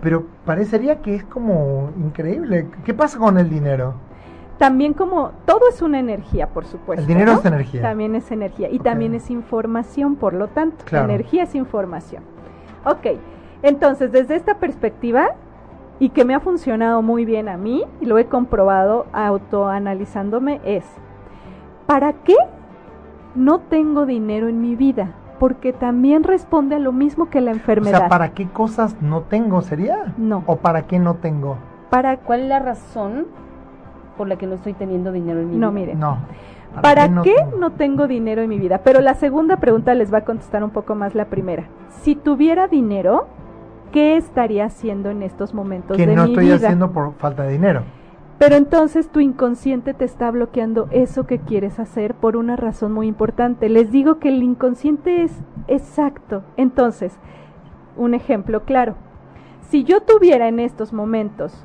pero 0.00 0.26
parecería 0.44 1.02
que 1.02 1.16
es 1.16 1.24
como 1.24 1.90
increíble. 1.96 2.68
¿Qué 2.84 2.94
pasa 2.94 3.18
con 3.18 3.38
el 3.38 3.48
dinero? 3.48 3.94
También 4.62 4.94
como 4.94 5.32
todo 5.44 5.68
es 5.68 5.82
una 5.82 5.98
energía, 5.98 6.46
por 6.46 6.64
supuesto. 6.66 7.00
El 7.00 7.08
dinero 7.08 7.32
es 7.32 7.44
energía. 7.44 7.82
También 7.82 8.14
es 8.14 8.30
energía 8.30 8.70
y 8.70 8.78
también 8.78 9.12
es 9.12 9.28
información, 9.28 10.14
por 10.14 10.34
lo 10.34 10.46
tanto, 10.46 10.84
energía 10.96 11.42
es 11.42 11.56
información. 11.56 12.22
Ok, 12.84 13.18
entonces 13.64 14.12
desde 14.12 14.36
esta 14.36 14.58
perspectiva 14.58 15.30
y 15.98 16.10
que 16.10 16.24
me 16.24 16.36
ha 16.36 16.38
funcionado 16.38 17.02
muy 17.02 17.24
bien 17.24 17.48
a 17.48 17.56
mí 17.56 17.84
y 18.00 18.06
lo 18.06 18.18
he 18.18 18.26
comprobado 18.26 19.06
autoanalizándome 19.12 20.60
es, 20.62 20.84
¿para 21.86 22.12
qué 22.12 22.36
no 23.34 23.58
tengo 23.58 24.06
dinero 24.06 24.46
en 24.46 24.60
mi 24.60 24.76
vida? 24.76 25.10
Porque 25.40 25.72
también 25.72 26.22
responde 26.22 26.76
a 26.76 26.78
lo 26.78 26.92
mismo 26.92 27.30
que 27.30 27.40
la 27.40 27.50
enfermedad. 27.50 27.96
O 27.96 27.98
sea, 28.02 28.08
¿para 28.08 28.28
qué 28.28 28.46
cosas 28.46 28.94
no 29.02 29.22
tengo 29.22 29.60
sería? 29.62 30.14
No. 30.18 30.44
¿O 30.46 30.58
para 30.58 30.86
qué 30.86 31.00
no 31.00 31.14
tengo? 31.14 31.56
¿Para 31.90 32.18
cuál 32.18 32.42
es 32.42 32.48
la 32.48 32.60
razón 32.60 33.26
por 34.16 34.28
la 34.28 34.36
que 34.36 34.46
no 34.46 34.54
estoy 34.54 34.74
teniendo 34.74 35.12
dinero 35.12 35.40
en 35.40 35.46
mi 35.46 35.56
vida. 35.56 35.66
No, 35.66 35.72
mire. 35.72 35.94
No. 35.94 36.18
¿Para, 36.80 37.22
qué, 37.22 37.34
no? 37.58 37.72
tengo 37.72 38.06
dinero 38.06 38.42
en 38.42 38.48
mi 38.48 38.58
vida? 38.58 38.78
Pero 38.78 39.00
la 39.00 39.14
segunda 39.14 39.58
pregunta 39.58 39.94
les 39.94 40.12
va 40.12 40.18
a 40.18 40.24
contestar 40.24 40.64
un 40.64 40.70
poco 40.70 40.94
más 40.94 41.14
la 41.14 41.26
primera. 41.26 41.64
Si 42.00 42.14
tuviera 42.14 42.66
dinero, 42.66 43.26
¿qué 43.92 44.16
estaría 44.16 44.64
haciendo 44.64 45.10
en 45.10 45.22
estos 45.22 45.52
momentos 45.52 45.98
de 45.98 46.06
mi 46.06 46.12
vida? 46.12 46.22
Que 46.22 46.28
no 46.28 46.32
estoy 46.32 46.50
haciendo 46.50 46.92
por 46.92 47.12
falta 47.14 47.42
de 47.42 47.52
dinero. 47.52 47.82
Pero 48.38 48.56
entonces 48.56 49.08
tu 49.08 49.20
inconsciente 49.20 49.94
te 49.94 50.04
está 50.04 50.30
bloqueando 50.30 50.88
eso 50.90 51.26
que 51.26 51.38
quieres 51.38 51.78
hacer 51.78 52.14
por 52.14 52.36
una 52.36 52.56
razón 52.56 52.92
muy 52.92 53.06
importante. 53.06 53.68
Les 53.68 53.92
digo 53.92 54.18
que 54.18 54.30
el 54.30 54.42
inconsciente 54.42 55.22
es 55.22 55.32
exacto. 55.68 56.42
Entonces, 56.56 57.16
un 57.96 58.14
ejemplo 58.14 58.64
claro. 58.64 58.94
Si 59.68 59.84
yo 59.84 60.00
tuviera 60.00 60.48
en 60.48 60.58
estos 60.58 60.92
momentos 60.92 61.64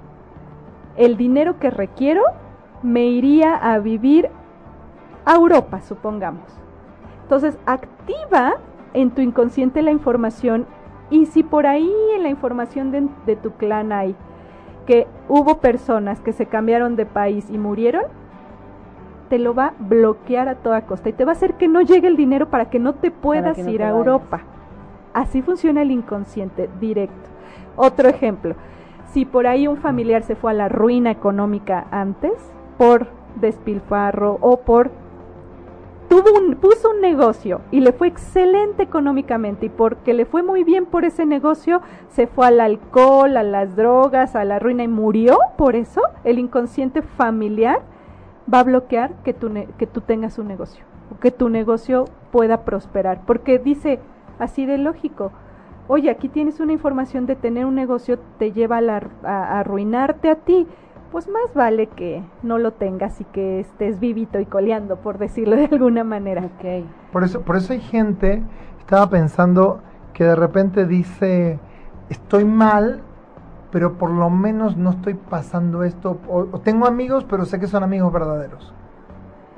el 0.97 1.17
dinero 1.17 1.59
que 1.59 1.69
requiero, 1.69 2.23
me 2.83 3.05
iría 3.05 3.55
a 3.55 3.79
vivir 3.79 4.29
a 5.25 5.35
Europa, 5.35 5.81
supongamos. 5.81 6.45
Entonces, 7.23 7.57
activa 7.65 8.55
en 8.93 9.11
tu 9.11 9.21
inconsciente 9.21 9.81
la 9.81 9.91
información 9.91 10.65
y 11.09 11.25
si 11.27 11.43
por 11.43 11.67
ahí 11.67 11.91
en 12.15 12.23
la 12.23 12.29
información 12.29 12.91
de, 13.25 13.35
tu 13.35 13.51
clan 13.51 13.91
hay 13.91 14.15
que 14.85 15.07
hubo 15.27 15.59
personas 15.59 16.21
que 16.21 16.31
se 16.31 16.45
cambiaron 16.45 16.95
de 16.95 17.05
país 17.05 17.49
y 17.49 17.57
murieron, 17.57 18.03
te 19.29 19.37
lo 19.37 19.53
va 19.53 19.67
a 19.67 19.73
bloquear 19.77 20.47
a 20.47 20.55
toda 20.55 20.85
costa 20.85 21.09
y 21.09 21.13
te 21.13 21.25
va 21.25 21.33
a 21.33 21.35
hacer 21.35 21.55
que 21.55 21.67
no 21.67 21.81
llegue 21.81 22.07
el 22.07 22.15
dinero 22.15 22.49
para 22.49 22.69
que 22.69 22.79
no 22.79 22.93
te 22.95 23.11
puedas 23.11 23.57
ir 23.67 23.83
a 23.83 23.89
Europa. 23.89 24.41
Así 25.13 25.41
funciona 25.41 25.81
el 25.81 25.91
inconsciente 25.91 26.69
directo. 26.79 27.29
Otro 27.75 28.07
ejemplo, 28.07 28.55
si 29.07 29.25
por 29.25 29.47
ahí 29.47 29.67
un 29.67 29.77
familiar 29.77 30.23
se 30.23 30.35
fue 30.35 30.51
a 30.51 30.55
la 30.55 30.69
ruina 30.69 31.11
económica 31.11 31.87
antes, 31.91 32.33
por 32.77 33.07
despilfarro 33.35 34.37
o 34.41 34.61
por 34.61 34.91
tuvo 36.09 36.39
un, 36.39 36.55
puso 36.55 36.91
un 36.91 37.01
negocio 37.01 37.61
y 37.71 37.81
le 37.81 37.91
fue 37.91 38.07
excelente 38.07 38.83
económicamente 38.83 39.65
y 39.65 39.69
porque 39.69 40.13
le 40.13 40.25
fue 40.25 40.41
muy 40.41 40.63
bien 40.63 40.85
por 40.85 41.05
ese 41.05 41.25
negocio, 41.25 41.81
se 42.09 42.27
fue 42.27 42.47
al 42.47 42.61
alcohol, 42.61 43.35
a 43.35 43.43
las 43.43 43.75
drogas, 43.75 44.35
a 44.35 44.45
la 44.45 44.59
ruina 44.59 44.83
y 44.83 44.87
murió 44.87 45.37
por 45.57 45.75
eso, 45.75 46.01
el 46.23 46.39
inconsciente 46.39 47.01
familiar 47.01 47.81
va 48.51 48.61
a 48.61 48.63
bloquear 48.63 49.11
que 49.23 49.33
tú, 49.33 49.51
que 49.77 49.87
tú 49.87 50.01
tengas 50.01 50.37
un 50.37 50.47
negocio 50.47 50.85
que 51.19 51.31
tu 51.31 51.49
negocio 51.49 52.05
pueda 52.31 52.63
prosperar, 52.63 53.21
porque 53.25 53.59
dice 53.59 53.99
así 54.39 54.65
de 54.65 54.77
lógico, 54.77 55.31
oye, 55.87 56.09
aquí 56.09 56.29
tienes 56.29 56.59
una 56.59 56.73
información 56.73 57.25
de 57.25 57.35
tener 57.35 57.65
un 57.65 57.75
negocio, 57.75 58.19
te 58.37 58.51
lleva 58.51 58.79
a, 59.23 59.59
arruinarte 59.59 60.29
a 60.29 60.35
ti, 60.35 60.67
pues 61.11 61.27
más 61.29 61.53
vale 61.53 61.87
que 61.87 62.23
no 62.43 62.57
lo 62.57 62.73
tengas 62.73 63.19
y 63.21 63.23
que 63.25 63.61
estés 63.61 63.99
vivito 63.99 64.39
y 64.39 64.45
coleando, 64.45 64.97
por 64.97 65.17
decirlo 65.17 65.55
de 65.55 65.65
alguna 65.71 66.03
manera. 66.03 66.49
Okay. 66.57 66.85
Por 67.11 67.23
eso, 67.23 67.41
por 67.41 67.55
eso 67.55 67.73
hay 67.73 67.79
gente, 67.79 68.43
estaba 68.79 69.09
pensando 69.09 69.79
que 70.13 70.25
de 70.25 70.35
repente 70.35 70.85
dice, 70.85 71.59
estoy 72.09 72.43
mal, 72.43 73.01
pero 73.71 73.97
por 73.97 74.09
lo 74.09 74.29
menos 74.29 74.75
no 74.75 74.91
estoy 74.91 75.13
pasando 75.13 75.83
esto, 75.83 76.17
o, 76.27 76.45
tengo 76.59 76.87
amigos, 76.87 77.25
pero 77.29 77.45
sé 77.45 77.59
que 77.59 77.67
son 77.67 77.83
amigos 77.83 78.11
verdaderos. 78.11 78.73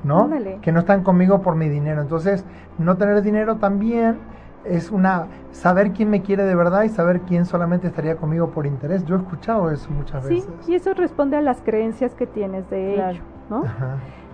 ¿No? 0.01 0.29
Que 0.61 0.71
no 0.71 0.79
están 0.79 1.03
conmigo 1.03 1.41
por 1.41 1.55
mi 1.55 1.67
dinero. 1.67 2.01
Entonces, 2.01 2.45
no 2.77 2.95
tener 2.95 3.21
dinero 3.21 3.57
también 3.57 4.17
es 4.65 4.91
una 4.91 5.27
saber 5.51 5.91
quién 5.91 6.09
me 6.09 6.21
quiere 6.21 6.43
de 6.43 6.55
verdad 6.55 6.83
y 6.83 6.89
saber 6.89 7.21
quién 7.21 7.45
solamente 7.45 7.87
estaría 7.87 8.17
conmigo 8.17 8.49
por 8.49 8.65
interés. 8.65 9.05
Yo 9.05 9.15
he 9.15 9.19
escuchado 9.19 9.71
eso 9.71 9.89
muchas 9.91 10.27
veces. 10.27 10.47
Sí, 10.61 10.71
y 10.71 10.75
eso 10.75 10.93
responde 10.93 11.37
a 11.37 11.41
las 11.41 11.61
creencias 11.61 12.13
que 12.15 12.27
tienes 12.27 12.69
de 12.69 12.95
ello, 12.95 13.21
¿no? 13.49 13.63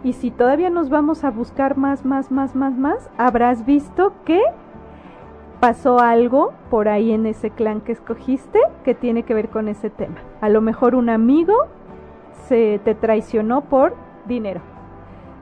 Y 0.03 0.13
si 0.13 0.29
todavía 0.29 0.69
nos 0.69 0.89
vamos 0.89 1.23
a 1.23 1.31
buscar 1.31 1.77
más, 1.77 2.05
más, 2.05 2.31
más, 2.31 2.55
más, 2.55 2.77
más, 2.77 3.09
habrás 3.17 3.65
visto 3.65 4.13
que 4.23 4.41
pasó 5.59 5.99
algo 5.99 6.53
por 6.69 6.87
ahí 6.89 7.11
en 7.11 7.25
ese 7.25 7.49
clan 7.49 7.81
que 7.81 7.93
escogiste 7.93 8.59
que 8.83 8.93
tiene 8.93 9.23
que 9.23 9.33
ver 9.33 9.49
con 9.49 9.67
ese 9.67 9.89
tema. 9.89 10.17
A 10.41 10.49
lo 10.49 10.61
mejor 10.61 10.93
un 10.93 11.09
amigo 11.09 11.53
se 12.47 12.79
te 12.83 12.93
traicionó 12.93 13.61
por 13.61 13.95
dinero 14.27 14.61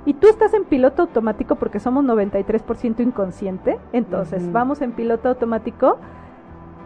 y 0.05 0.13
tú 0.13 0.27
estás 0.27 0.53
en 0.53 0.65
piloto 0.65 1.03
automático 1.03 1.55
porque 1.55 1.79
somos 1.79 2.03
93% 2.05 2.99
inconsciente, 2.99 3.79
entonces 3.93 4.51
vamos 4.51 4.81
en 4.81 4.91
piloto 4.91 5.29
automático 5.29 5.97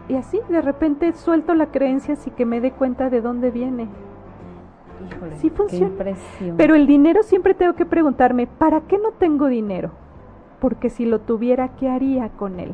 y 0.08 0.14
así 0.14 0.40
de 0.48 0.62
repente 0.62 1.12
suelto 1.12 1.54
la 1.54 1.66
creencia 1.66 2.14
así 2.14 2.30
que 2.30 2.46
me 2.46 2.60
dé 2.60 2.72
cuenta 2.72 3.10
de 3.10 3.20
dónde 3.20 3.50
viene. 3.50 3.88
Híjole, 5.10 5.36
sí 5.36 5.50
funciona. 5.50 5.94
Pero 6.56 6.74
el 6.74 6.86
dinero 6.86 7.22
siempre 7.22 7.54
tengo 7.54 7.74
que 7.74 7.86
preguntarme, 7.86 8.46
¿para 8.46 8.82
qué 8.82 8.98
no 8.98 9.12
tengo 9.12 9.46
dinero? 9.46 9.90
Porque 10.60 10.90
si 10.90 11.04
lo 11.04 11.20
tuviera, 11.20 11.68
¿qué 11.76 11.88
haría 11.88 12.30
con 12.30 12.58
él? 12.58 12.72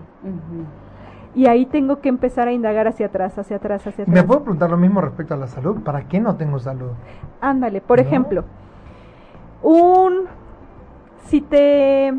Y 1.34 1.46
ahí 1.46 1.66
tengo 1.66 2.00
que 2.00 2.08
empezar 2.08 2.48
a 2.48 2.52
indagar 2.52 2.86
hacia 2.86 3.06
atrás, 3.06 3.36
hacia 3.38 3.56
atrás, 3.56 3.86
hacia 3.86 4.04
atrás. 4.04 4.14
¿Me 4.14 4.22
puedo 4.22 4.40
preguntar 4.40 4.70
lo 4.70 4.76
mismo 4.76 5.00
respecto 5.00 5.34
a 5.34 5.36
la 5.36 5.48
salud? 5.48 5.82
¿Para 5.82 6.06
qué 6.06 6.20
no 6.20 6.36
tengo 6.36 6.58
salud? 6.58 6.92
Ándale, 7.40 7.80
por 7.80 7.98
ejemplo, 7.98 8.44
un 9.64 10.26
si 11.24 11.40
te 11.40 12.14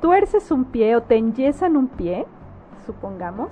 tuerces 0.00 0.50
un 0.50 0.64
pie 0.64 0.96
o 0.96 1.02
te 1.02 1.16
enyesan 1.16 1.76
un 1.76 1.86
pie, 1.86 2.26
supongamos, 2.84 3.48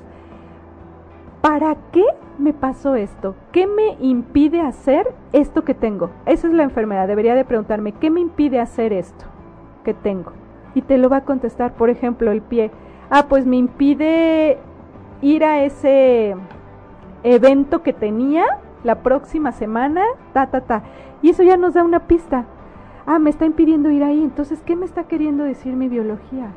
¿para 1.41 1.77
qué 1.93 2.05
me 2.39 2.53
pasó 2.53 2.97
esto? 2.97 3.37
¿Qué 3.53 3.67
me 3.67 3.97
impide 4.01 4.61
hacer 4.61 5.15
esto 5.33 5.65
que 5.65 5.75
tengo? 5.75 6.11
Esa 6.27 6.49
es 6.49 6.53
la 6.53 6.65
enfermedad. 6.65 7.07
Debería 7.07 7.35
de 7.35 7.45
preguntarme, 7.45 7.93
¿qué 7.93 8.11
me 8.11 8.21
impide 8.21 8.61
hacer 8.61 8.93
esto 8.93 9.27
que 9.85 9.95
tengo? 9.95 10.33
Y 10.75 10.83
te 10.83 10.99
lo 10.99 11.09
va 11.09 11.19
a 11.19 11.25
contestar, 11.25 11.75
por 11.75 11.91
ejemplo, 11.91 12.33
el 12.33 12.43
pie. 12.43 12.71
Ah, 13.11 13.27
pues 13.29 13.47
me 13.47 13.57
impide 13.57 14.59
ir 15.23 15.45
a 15.45 15.63
ese 15.63 16.35
evento 17.23 17.83
que 17.83 17.93
tenía 17.93 18.45
la 18.83 19.03
próxima 19.03 19.53
semana, 19.53 20.03
ta, 20.33 20.49
ta, 20.49 20.63
ta. 20.63 20.83
Y 21.23 21.31
eso 21.31 21.43
ya 21.43 21.57
nos 21.57 21.75
da 21.75 21.85
una 21.85 22.01
pista 22.01 22.45
ah, 23.09 23.19
me 23.19 23.31
está 23.31 23.47
impidiendo 23.47 23.91
ir 23.91 24.05
ahí, 24.05 24.23
entonces, 24.23 24.63
¿qué 24.63 24.77
me 24.77 24.85
está 24.85 25.05
queriendo 25.05 25.43
decir 25.43 25.75
mi 25.75 25.89
biología? 25.89 26.51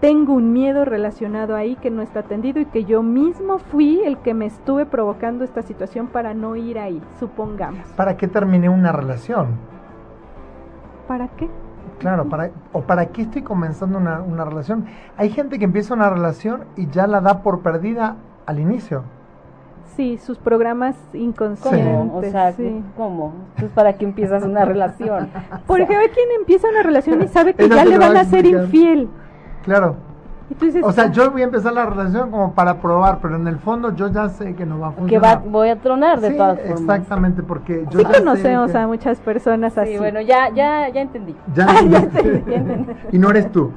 Tengo 0.00 0.34
un 0.34 0.52
miedo 0.52 0.84
relacionado 0.84 1.56
ahí 1.56 1.76
que 1.76 1.90
no 1.90 2.00
está 2.00 2.20
atendido 2.20 2.60
y 2.60 2.66
que 2.66 2.84
yo 2.84 3.02
mismo 3.02 3.58
fui 3.58 4.00
el 4.04 4.18
que 4.18 4.34
me 4.34 4.46
estuve 4.46 4.86
provocando 4.86 5.44
esta 5.44 5.62
situación 5.62 6.06
para 6.06 6.32
no 6.32 6.54
ir 6.54 6.78
ahí, 6.78 7.02
supongamos. 7.18 7.86
¿Para 7.96 8.16
qué 8.16 8.28
terminé 8.28 8.68
una 8.68 8.92
relación? 8.92 9.48
¿Para 11.08 11.28
qué? 11.28 11.50
Claro, 11.98 12.28
para, 12.28 12.50
o 12.72 12.82
para 12.82 13.06
qué 13.06 13.22
estoy 13.22 13.42
comenzando 13.42 13.98
una, 13.98 14.22
una 14.22 14.44
relación. 14.44 14.86
Hay 15.16 15.30
gente 15.30 15.58
que 15.58 15.64
empieza 15.64 15.94
una 15.94 16.08
relación 16.08 16.64
y 16.76 16.86
ya 16.88 17.08
la 17.08 17.20
da 17.20 17.42
por 17.42 17.62
perdida 17.62 18.16
al 18.46 18.60
inicio. 18.60 19.04
Sí, 19.96 20.16
sus 20.16 20.38
programas 20.38 20.96
inconscientes. 21.12 21.84
¿Cómo? 21.84 22.16
O 22.16 22.22
sea, 22.22 22.54
¿cómo? 22.96 23.34
Entonces, 23.50 23.70
¿para 23.74 23.92
qué 23.94 24.06
empiezas 24.06 24.42
una 24.42 24.64
relación? 24.64 25.28
Por 25.66 25.80
ejemplo, 25.82 26.08
quien 26.14 26.28
empieza 26.38 26.68
una 26.68 26.82
relación 26.82 27.22
y 27.22 27.28
sabe 27.28 27.54
que 27.54 27.68
ya 27.68 27.84
le 27.84 27.98
van 27.98 28.16
a 28.16 28.24
ser 28.24 28.46
infiel. 28.46 29.08
Claro. 29.64 29.96
o 30.82 30.92
sea, 30.92 31.10
yo 31.10 31.30
voy 31.30 31.42
a 31.42 31.44
empezar 31.44 31.74
la 31.74 31.84
relación 31.86 32.30
como 32.30 32.54
para 32.54 32.80
probar, 32.80 33.18
pero 33.20 33.36
en 33.36 33.46
el 33.46 33.58
fondo 33.58 33.94
yo 33.94 34.08
ya 34.08 34.30
sé 34.30 34.54
que 34.54 34.64
no 34.64 34.78
va 34.78 34.88
a 34.88 34.92
funcionar. 34.92 35.42
Que 35.42 35.48
voy 35.48 35.68
a 35.68 35.76
tronar 35.76 36.20
de 36.20 36.30
todas 36.30 36.58
formas. 36.58 36.80
Exactamente, 36.80 37.42
porque 37.42 37.86
yo 37.90 37.98
sí 38.00 38.04
conocemos 38.04 38.74
a 38.74 38.86
muchas 38.86 39.20
personas 39.20 39.76
así. 39.76 39.92
Sí, 39.92 39.98
bueno, 39.98 40.22
ya, 40.22 40.48
ya, 40.54 40.88
ya 40.88 41.00
entendí. 41.02 41.36
Ya, 41.54 41.66
entendí. 41.78 42.92
Y 43.12 43.18
no 43.18 43.28
eres 43.30 43.52
tú. 43.52 43.70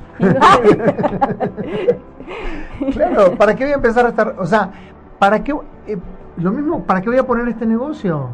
claro, 2.93 3.35
¿para 3.37 3.53
qué 3.53 3.65
voy 3.65 3.73
a 3.73 3.75
empezar 3.75 4.05
a 4.05 4.09
estar? 4.09 4.35
O 4.39 4.45
sea, 4.45 4.71
¿para 5.19 5.43
qué? 5.43 5.55
Eh, 5.87 5.97
lo 6.37 6.51
mismo, 6.51 6.83
¿para 6.83 7.01
qué 7.01 7.09
voy 7.09 7.17
a 7.17 7.25
poner 7.25 7.47
este 7.47 7.65
negocio? 7.65 8.29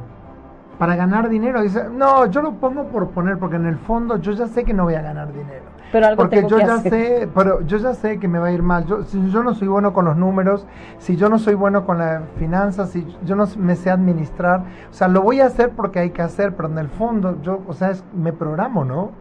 Para 0.78 0.96
ganar 0.96 1.30
dinero. 1.30 1.62
Dice, 1.62 1.86
no, 1.92 2.26
yo 2.26 2.42
lo 2.42 2.54
pongo 2.54 2.86
por 2.86 3.10
poner, 3.10 3.38
porque 3.38 3.58
en 3.58 3.68
el 3.68 3.78
fondo 3.78 4.18
yo 4.18 4.32
ya 4.32 4.48
sé 4.48 4.64
que 4.64 4.74
no 4.74 4.84
voy 4.84 4.96
a 4.96 5.02
ganar 5.02 5.32
dinero. 5.32 5.72
Pero 5.92 6.08
algo 6.08 6.24
porque 6.24 6.48
yo 6.48 6.58
ya 6.58 6.80
sé, 6.80 7.30
pero 7.36 7.62
yo 7.68 7.78
ya 7.78 7.94
sé 7.94 8.18
que 8.18 8.28
me 8.28 8.40
va 8.40 8.48
a 8.48 8.52
ir 8.52 8.64
mal. 8.64 8.86
Yo, 8.86 9.04
si 9.04 9.30
yo 9.30 9.44
no 9.44 9.54
soy 9.54 9.68
bueno 9.68 9.94
con 9.94 10.06
los 10.06 10.16
números, 10.16 10.66
si 11.00 11.18
yo 11.18 11.28
no 11.30 11.38
soy 11.38 11.54
bueno 11.54 11.86
con 11.86 11.98
las 11.98 12.24
finanzas, 12.38 12.92
si 12.92 13.06
yo 13.26 13.36
no 13.36 13.46
me 13.58 13.76
sé 13.76 13.92
administrar, 13.92 14.64
o 14.90 14.94
sea, 14.94 15.10
lo 15.10 15.22
voy 15.22 15.42
a 15.42 15.48
hacer 15.48 15.72
porque 15.72 16.00
hay 16.00 16.12
que 16.12 16.22
hacer, 16.22 16.56
pero 16.56 16.70
en 16.70 16.78
el 16.78 16.88
fondo 16.88 17.42
yo, 17.42 17.60
o 17.68 17.74
sea, 17.74 17.92
es, 17.92 18.06
me 18.14 18.32
programo, 18.32 18.86
¿no? 18.86 19.12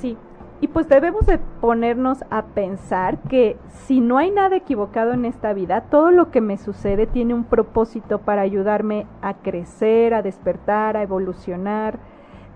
Sí, 0.00 0.16
y 0.60 0.68
pues 0.68 0.88
debemos 0.88 1.26
de 1.26 1.38
ponernos 1.38 2.24
a 2.30 2.42
pensar 2.42 3.18
que 3.22 3.56
si 3.68 4.00
no 4.00 4.18
hay 4.18 4.30
nada 4.30 4.56
equivocado 4.56 5.12
en 5.12 5.24
esta 5.24 5.52
vida, 5.52 5.82
todo 5.90 6.10
lo 6.10 6.30
que 6.30 6.40
me 6.40 6.58
sucede 6.58 7.06
tiene 7.06 7.32
un 7.32 7.44
propósito 7.44 8.18
para 8.18 8.42
ayudarme 8.42 9.06
a 9.22 9.34
crecer, 9.34 10.12
a 10.12 10.22
despertar, 10.22 10.96
a 10.96 11.02
evolucionar. 11.02 11.98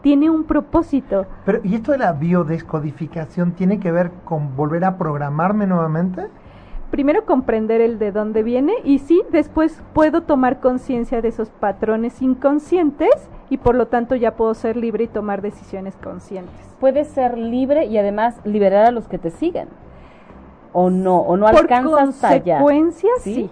Tiene 0.03 0.29
un 0.29 0.45
propósito. 0.45 1.25
Pero, 1.47 1.61
¿y 1.65 1.77
esto 1.77 1.93
de 1.93 1.99
la 1.99 2.13
biodescodificación 2.13 3.53
tiene 3.53 3.81
que 3.81 3.91
ver 3.91 4.11
con 4.27 4.55
volver 4.55 4.85
a 4.85 4.99
programarme 4.99 5.67
nuevamente? 5.67 6.29
primero 6.91 7.25
comprender 7.25 7.81
el 7.81 7.99
de 7.99 8.13
dónde 8.13 8.45
viene 8.45 8.73
y 8.85 9.01
sí, 9.01 9.23
después 9.33 9.83
puedo 9.95 10.23
tomar 10.23 10.61
conciencia 10.61 11.21
de 11.21 11.27
esos 11.27 11.51
patrones 11.51 12.23
inconscientes 12.23 13.11
y 13.51 13.59
por 13.59 13.75
lo 13.75 13.87
tanto 13.87 14.15
ya 14.15 14.33
puedo 14.37 14.55
ser 14.55 14.77
libre 14.77 15.05
y 15.05 15.09
tomar 15.09 15.43
decisiones 15.43 15.97
conscientes. 15.97 16.55
Puedes 16.81 17.09
ser 17.09 17.39
libre 17.39 17.87
y 17.87 17.99
además 17.99 18.37
liberar 18.45 18.87
a 18.87 18.91
los 18.91 19.09
que 19.09 19.19
te 19.19 19.31
siguen. 19.31 19.69
O 20.73 20.91
no, 20.91 21.19
o 21.19 21.37
no 21.37 21.47
alcanzas 21.47 22.25
allá. 22.25 22.59
consecuencias, 22.59 23.23
sí. 23.23 23.51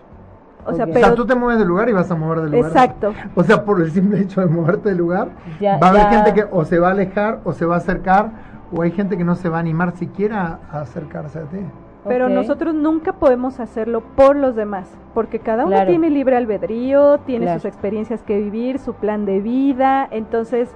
O, 0.64 0.74
sea, 0.74 0.86
pero, 0.86 1.14
tú 1.14 1.26
te 1.26 1.34
mueves 1.34 1.58
del 1.58 1.68
lugar 1.68 1.88
y 1.88 1.92
vas 1.92 2.10
a 2.10 2.14
mover 2.14 2.40
del 2.42 2.52
lugar. 2.52 2.70
Exacto. 2.70 3.12
O 3.34 3.42
sea, 3.42 3.64
por 3.64 3.80
el 3.80 3.90
simple 3.90 4.20
hecho 4.20 4.40
de 4.40 4.46
moverte 4.46 4.90
del 4.90 4.98
lugar, 4.98 5.30
va 5.62 5.86
a 5.86 5.90
haber 5.90 6.06
gente 6.08 6.34
que 6.34 6.46
o 6.50 6.64
se 6.64 6.78
va 6.78 6.88
a 6.88 6.90
alejar 6.92 7.40
o 7.44 7.52
se 7.52 7.64
va 7.64 7.74
a 7.74 7.78
acercar, 7.78 8.30
o 8.72 8.82
hay 8.82 8.92
gente 8.92 9.16
que 9.16 9.24
no 9.24 9.34
se 9.34 9.48
va 9.48 9.56
a 9.56 9.60
animar 9.60 9.96
siquiera 9.96 10.60
a 10.70 10.80
acercarse 10.80 11.40
a 11.40 11.42
ti. 11.42 11.58
Pero 12.06 12.28
nosotros 12.28 12.74
nunca 12.74 13.12
podemos 13.12 13.60
hacerlo 13.60 14.02
por 14.16 14.34
los 14.34 14.56
demás, 14.56 14.90
porque 15.14 15.38
cada 15.38 15.66
uno 15.66 15.86
tiene 15.86 16.10
libre 16.10 16.36
albedrío, 16.36 17.18
tiene 17.18 17.52
sus 17.54 17.64
experiencias 17.64 18.22
que 18.22 18.38
vivir, 18.40 18.78
su 18.78 18.94
plan 18.94 19.24
de 19.24 19.40
vida, 19.40 20.08
entonces, 20.10 20.74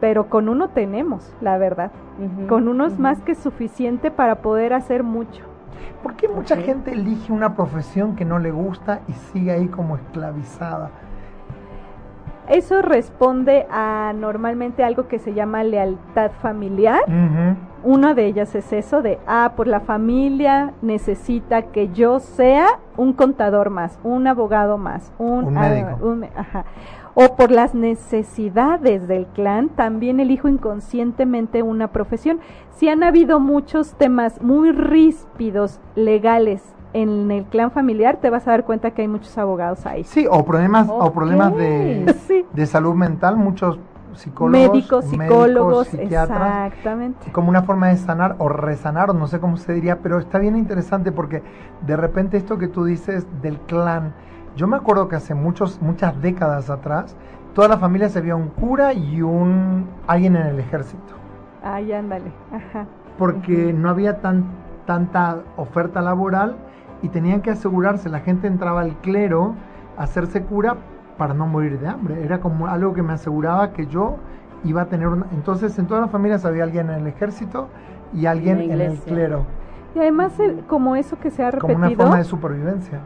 pero 0.00 0.28
con 0.28 0.50
uno 0.50 0.68
tenemos, 0.68 1.34
la 1.40 1.56
verdad, 1.56 1.92
con 2.48 2.68
uno 2.68 2.86
es 2.86 2.98
más 2.98 3.22
que 3.22 3.34
suficiente 3.34 4.10
para 4.10 4.36
poder 4.36 4.74
hacer 4.74 5.02
mucho. 5.02 5.44
¿Por 6.02 6.14
qué 6.14 6.28
mucha 6.28 6.56
gente 6.56 6.92
elige 6.92 7.32
una 7.32 7.56
profesión 7.56 8.14
que 8.14 8.26
no 8.26 8.38
le 8.38 8.50
gusta 8.50 9.00
y 9.08 9.12
sigue 9.12 9.52
ahí 9.52 9.68
como 9.68 9.96
esclavizada? 9.96 10.90
Eso 12.48 12.82
responde 12.82 13.66
a 13.70 14.12
normalmente 14.14 14.84
algo 14.84 15.08
que 15.08 15.18
se 15.18 15.32
llama 15.32 15.64
lealtad 15.64 16.30
familiar 16.42 17.00
Una 17.84 18.14
de 18.14 18.26
ellas 18.26 18.54
es 18.54 18.72
eso 18.72 19.02
de, 19.02 19.18
ah, 19.26 19.52
por 19.56 19.66
la 19.66 19.80
familia 19.80 20.72
necesita 20.80 21.62
que 21.62 21.90
yo 21.92 22.18
sea 22.18 22.66
un 22.96 23.12
contador 23.12 23.68
más, 23.70 23.98
un 24.02 24.26
abogado 24.26 24.78
más, 24.78 25.12
un, 25.18 25.44
Un 25.44 25.54
médico. 25.54 25.98
un- 26.02 26.24
ajá. 26.36 26.64
O 27.14 27.36
por 27.36 27.50
las 27.52 27.74
necesidades 27.74 29.06
del 29.06 29.26
clan, 29.26 29.68
también 29.68 30.18
elijo 30.18 30.48
inconscientemente 30.48 31.62
una 31.62 31.88
profesión. 31.88 32.40
Si 32.70 32.88
han 32.88 33.02
habido 33.04 33.38
muchos 33.38 33.94
temas 33.94 34.40
muy 34.42 34.72
ríspidos, 34.72 35.78
legales, 35.94 36.62
en 36.92 37.30
el 37.30 37.44
clan 37.44 37.70
familiar, 37.72 38.18
te 38.20 38.30
vas 38.30 38.46
a 38.48 38.52
dar 38.52 38.64
cuenta 38.64 38.92
que 38.92 39.02
hay 39.02 39.08
muchos 39.08 39.36
abogados 39.36 39.84
ahí. 39.84 40.04
Sí, 40.04 40.26
o 40.30 40.44
problemas, 40.44 40.88
o 40.88 41.12
problemas 41.12 41.54
de, 41.56 42.14
Sí. 42.28 42.44
de 42.52 42.66
salud 42.66 42.94
mental, 42.94 43.36
muchos 43.36 43.78
psicólogos, 44.16 44.68
Médicos, 44.72 45.04
médicos, 45.06 45.26
psicólogos, 45.26 45.86
psiquiatras, 45.88 46.66
exactamente. 46.72 47.32
como 47.32 47.48
una 47.48 47.62
forma 47.62 47.88
de 47.88 47.96
sanar 47.96 48.36
o 48.38 48.48
resanar, 48.48 49.10
o 49.10 49.14
no 49.14 49.26
sé 49.26 49.40
cómo 49.40 49.56
se 49.56 49.72
diría, 49.72 50.00
pero 50.00 50.18
está 50.18 50.38
bien 50.38 50.56
interesante 50.56 51.12
porque 51.12 51.42
de 51.86 51.96
repente 51.96 52.36
esto 52.36 52.58
que 52.58 52.68
tú 52.68 52.84
dices 52.84 53.26
del 53.42 53.58
clan, 53.60 54.14
yo 54.56 54.66
me 54.66 54.76
acuerdo 54.76 55.08
que 55.08 55.16
hace 55.16 55.34
muchos, 55.34 55.80
muchas 55.82 56.20
décadas 56.20 56.70
atrás, 56.70 57.16
toda 57.54 57.68
la 57.68 57.78
familia 57.78 58.08
se 58.08 58.20
veía 58.20 58.36
un 58.36 58.48
cura 58.48 58.92
y 58.92 59.22
un 59.22 59.86
alguien 60.06 60.36
en 60.36 60.46
el 60.46 60.58
ejército, 60.58 61.14
Ay, 61.62 61.92
ándale. 61.92 62.32
Ajá. 62.52 62.86
porque 63.18 63.72
no 63.72 63.88
había 63.88 64.20
tan, 64.20 64.44
tanta 64.86 65.38
oferta 65.56 66.00
laboral 66.00 66.56
y 67.02 67.08
tenían 67.08 67.42
que 67.42 67.50
asegurarse, 67.50 68.08
la 68.08 68.20
gente 68.20 68.46
entraba 68.46 68.80
al 68.80 68.96
clero 68.98 69.54
a 69.96 70.04
hacerse 70.04 70.42
cura 70.42 70.76
para 71.18 71.34
no 71.34 71.46
morir 71.46 71.78
de 71.78 71.88
hambre, 71.88 72.22
era 72.24 72.40
como 72.40 72.66
algo 72.66 72.92
que 72.94 73.02
me 73.02 73.12
aseguraba 73.12 73.72
que 73.72 73.86
yo 73.86 74.16
iba 74.64 74.82
a 74.82 74.86
tener 74.86 75.08
una... 75.08 75.26
Entonces 75.32 75.78
en 75.78 75.86
todas 75.86 76.02
las 76.02 76.10
familias 76.10 76.44
había 76.44 76.64
alguien 76.64 76.90
en 76.90 77.00
el 77.00 77.06
ejército 77.06 77.68
y 78.12 78.26
alguien 78.26 78.60
En 78.60 78.80
el 78.80 78.98
clero, 78.98 79.44
Y 79.94 79.98
además, 80.00 80.38
el- 80.40 80.60
como 80.66 80.96
eso 80.96 81.18
que 81.20 81.30
se 81.30 81.44
ha 81.44 81.52
como 81.52 81.74
una 81.74 81.86
repetido, 81.86 82.06
forma 82.06 82.18
de 82.18 82.24
supervivencia. 82.24 82.98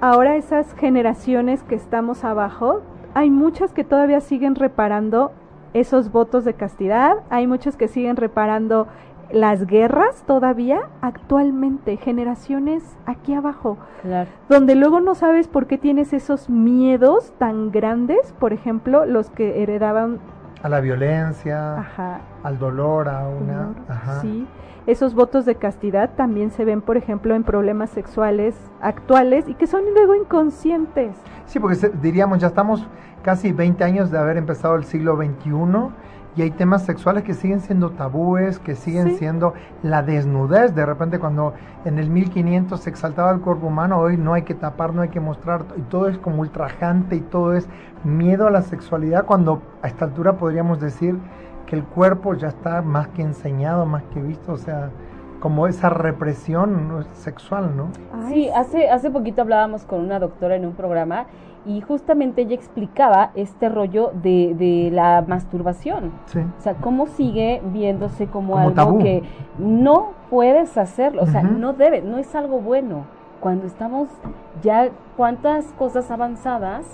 ahora 0.00 0.36
esas 0.36 0.74
generaciones 0.74 1.62
que 1.62 1.74
estamos 1.74 2.24
abajo, 2.24 2.80
hay 3.14 3.30
muchas 3.30 3.72
que 3.72 3.84
todavía 3.84 4.20
siguen 4.20 4.54
reparando 4.54 5.32
esos 5.74 6.12
votos 6.12 6.44
de 6.44 6.54
castidad, 6.54 7.16
hay 7.30 7.46
muchos 7.46 7.76
que 7.76 7.88
siguen 7.88 8.16
reparando 8.16 8.88
las 9.32 9.66
guerras 9.66 10.22
todavía 10.26 10.80
actualmente, 11.00 11.96
generaciones 11.96 12.82
aquí 13.06 13.34
abajo, 13.34 13.78
Claro. 14.02 14.28
donde 14.48 14.74
luego 14.74 15.00
no 15.00 15.14
sabes 15.14 15.48
por 15.48 15.66
qué 15.66 15.78
tienes 15.78 16.12
esos 16.12 16.50
miedos 16.50 17.32
tan 17.38 17.70
grandes, 17.70 18.32
por 18.38 18.52
ejemplo, 18.52 19.06
los 19.06 19.30
que 19.30 19.62
heredaban, 19.62 20.18
A 20.62 20.68
la 20.68 20.80
violencia, 20.80 21.78
ajá, 21.78 22.20
al 22.42 22.58
dolor, 22.58 23.08
a 23.08 23.26
una... 23.28 23.52
dolor, 23.56 23.74
Ajá. 23.88 24.20
sí, 24.20 24.46
esos 24.86 25.14
votos 25.14 25.44
de 25.46 25.54
castidad 25.54 26.10
también 26.16 26.50
se 26.50 26.64
ven, 26.64 26.80
por 26.82 26.96
ejemplo, 26.96 27.34
en 27.34 27.42
problemas 27.44 27.90
sexuales 27.90 28.54
actuales 28.80 29.48
y 29.48 29.54
que 29.54 29.66
son 29.66 29.82
luego 29.94 30.14
inconscientes. 30.14 31.16
Sí, 31.46 31.58
porque 31.58 31.76
se- 31.76 31.88
diríamos, 31.90 32.38
ya 32.38 32.48
estamos 32.48 32.86
casi 33.22 33.52
20 33.52 33.82
años 33.84 34.10
de 34.10 34.18
haber 34.18 34.36
empezado 34.36 34.74
el 34.74 34.84
siglo 34.84 35.16
XXI 35.16 35.50
y 36.34 36.42
hay 36.42 36.50
temas 36.50 36.84
sexuales 36.84 37.24
que 37.24 37.34
siguen 37.34 37.60
siendo 37.60 37.90
tabúes, 37.90 38.58
que 38.58 38.74
siguen 38.74 39.10
Sí. 39.10 39.16
siendo 39.18 39.52
la 39.82 40.02
desnudez. 40.02 40.74
De 40.74 40.86
repente 40.86 41.18
cuando 41.18 41.52
en 41.84 41.98
el 41.98 42.08
1500 42.10 42.80
se 42.80 42.90
exaltaba 42.90 43.30
el 43.32 43.40
cuerpo 43.40 43.66
humano, 43.66 43.98
hoy 43.98 44.16
no 44.16 44.32
hay 44.34 44.42
que 44.42 44.54
tapar, 44.54 44.94
no 44.94 45.02
hay 45.02 45.08
que 45.10 45.20
mostrar, 45.20 45.64
y 45.76 45.82
todo 45.82 46.08
es 46.08 46.16
como 46.18 46.40
ultrajante 46.40 47.16
y 47.16 47.20
todo 47.20 47.52
es 47.54 47.68
miedo 48.04 48.46
a 48.46 48.50
la 48.50 48.62
sexualidad, 48.62 49.26
cuando 49.26 49.62
a 49.82 49.88
esta 49.88 50.06
altura 50.06 50.34
podríamos 50.38 50.80
decir 50.80 51.16
que 51.66 51.76
el 51.76 51.84
cuerpo 51.84 52.34
ya 52.34 52.48
está 52.48 52.82
más 52.82 53.08
que 53.08 53.22
enseñado, 53.22 53.84
más 53.86 54.02
que 54.14 54.20
visto, 54.20 54.52
o 54.52 54.56
sea, 54.58 54.90
como 55.40 55.66
esa 55.66 55.88
represión 55.90 56.88
¿no? 56.88 57.02
sexual, 57.14 57.76
¿no? 57.76 57.88
Sí, 58.28 58.48
hace, 58.54 58.88
hace 58.88 59.10
poquito 59.10 59.42
hablábamos 59.42 59.84
con 59.84 60.00
una 60.00 60.18
doctora 60.18 60.54
en 60.56 60.64
un 60.64 60.72
programa 60.74 61.26
y 61.64 61.80
justamente 61.80 62.42
ella 62.42 62.54
explicaba 62.54 63.30
este 63.34 63.68
rollo 63.68 64.10
de, 64.22 64.54
de 64.58 64.90
la 64.92 65.24
masturbación. 65.26 66.10
Sí. 66.26 66.40
O 66.40 66.60
sea, 66.60 66.74
cómo 66.74 67.06
sigue 67.06 67.62
viéndose 67.72 68.26
como, 68.26 68.52
Como 68.54 68.62
algo 68.62 68.74
tabú. 68.74 68.98
que 68.98 69.22
no 69.58 70.10
puedes 70.30 70.76
hacerlo, 70.76 71.22
o 71.22 71.26
sea, 71.26 71.42
no 71.42 71.72
debe, 71.72 72.02
no 72.02 72.18
es 72.18 72.34
algo 72.34 72.58
bueno. 72.60 73.04
Cuando 73.40 73.66
estamos 73.66 74.08
ya 74.62 74.88
cuántas 75.16 75.66
cosas 75.72 76.10
avanzadas 76.10 76.86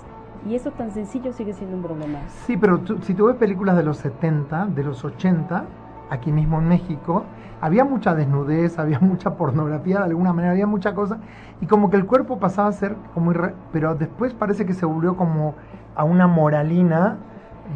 y 0.49 0.55
eso 0.55 0.71
tan 0.71 0.91
sencillo 0.91 1.33
sigue 1.33 1.53
siendo 1.53 1.75
un 1.75 1.83
problema. 1.83 2.19
Sí, 2.45 2.55
pero 2.57 2.79
tú- 2.79 2.97
si 3.01 3.13
tú 3.13 3.25
ves 3.25 3.35
películas 3.35 3.75
de 3.77 3.83
los 3.83 3.97
70, 3.97 4.65
de 4.67 4.83
los 4.83 5.03
80, 5.03 5.65
aquí 6.09 6.31
mismo 6.31 6.59
en 6.59 6.67
México, 6.67 7.23
había 7.61 7.83
mucha 7.85 8.15
desnudez, 8.15 8.79
había 8.79 8.99
mucha 9.01 9.35
pornografía 9.35 9.99
de 9.99 10.05
alguna 10.05 10.33
manera, 10.33 10.51
había 10.53 10.67
mucha 10.67 10.93
cosa, 10.93 11.17
y 11.61 11.65
como 11.65 11.89
que 11.89 11.97
el 11.97 12.05
cuerpo 12.05 12.39
pasaba 12.39 12.67
a 12.69 12.71
ser 12.71 12.95
como 13.13 13.31
irre- 13.33 13.53
pero 13.71 13.95
después 13.95 14.33
parece 14.33 14.65
que 14.65 14.73
se 14.73 14.85
volvió 14.85 15.15
como 15.17 15.55
a 15.95 16.03
una 16.03 16.27
moralina 16.27 17.17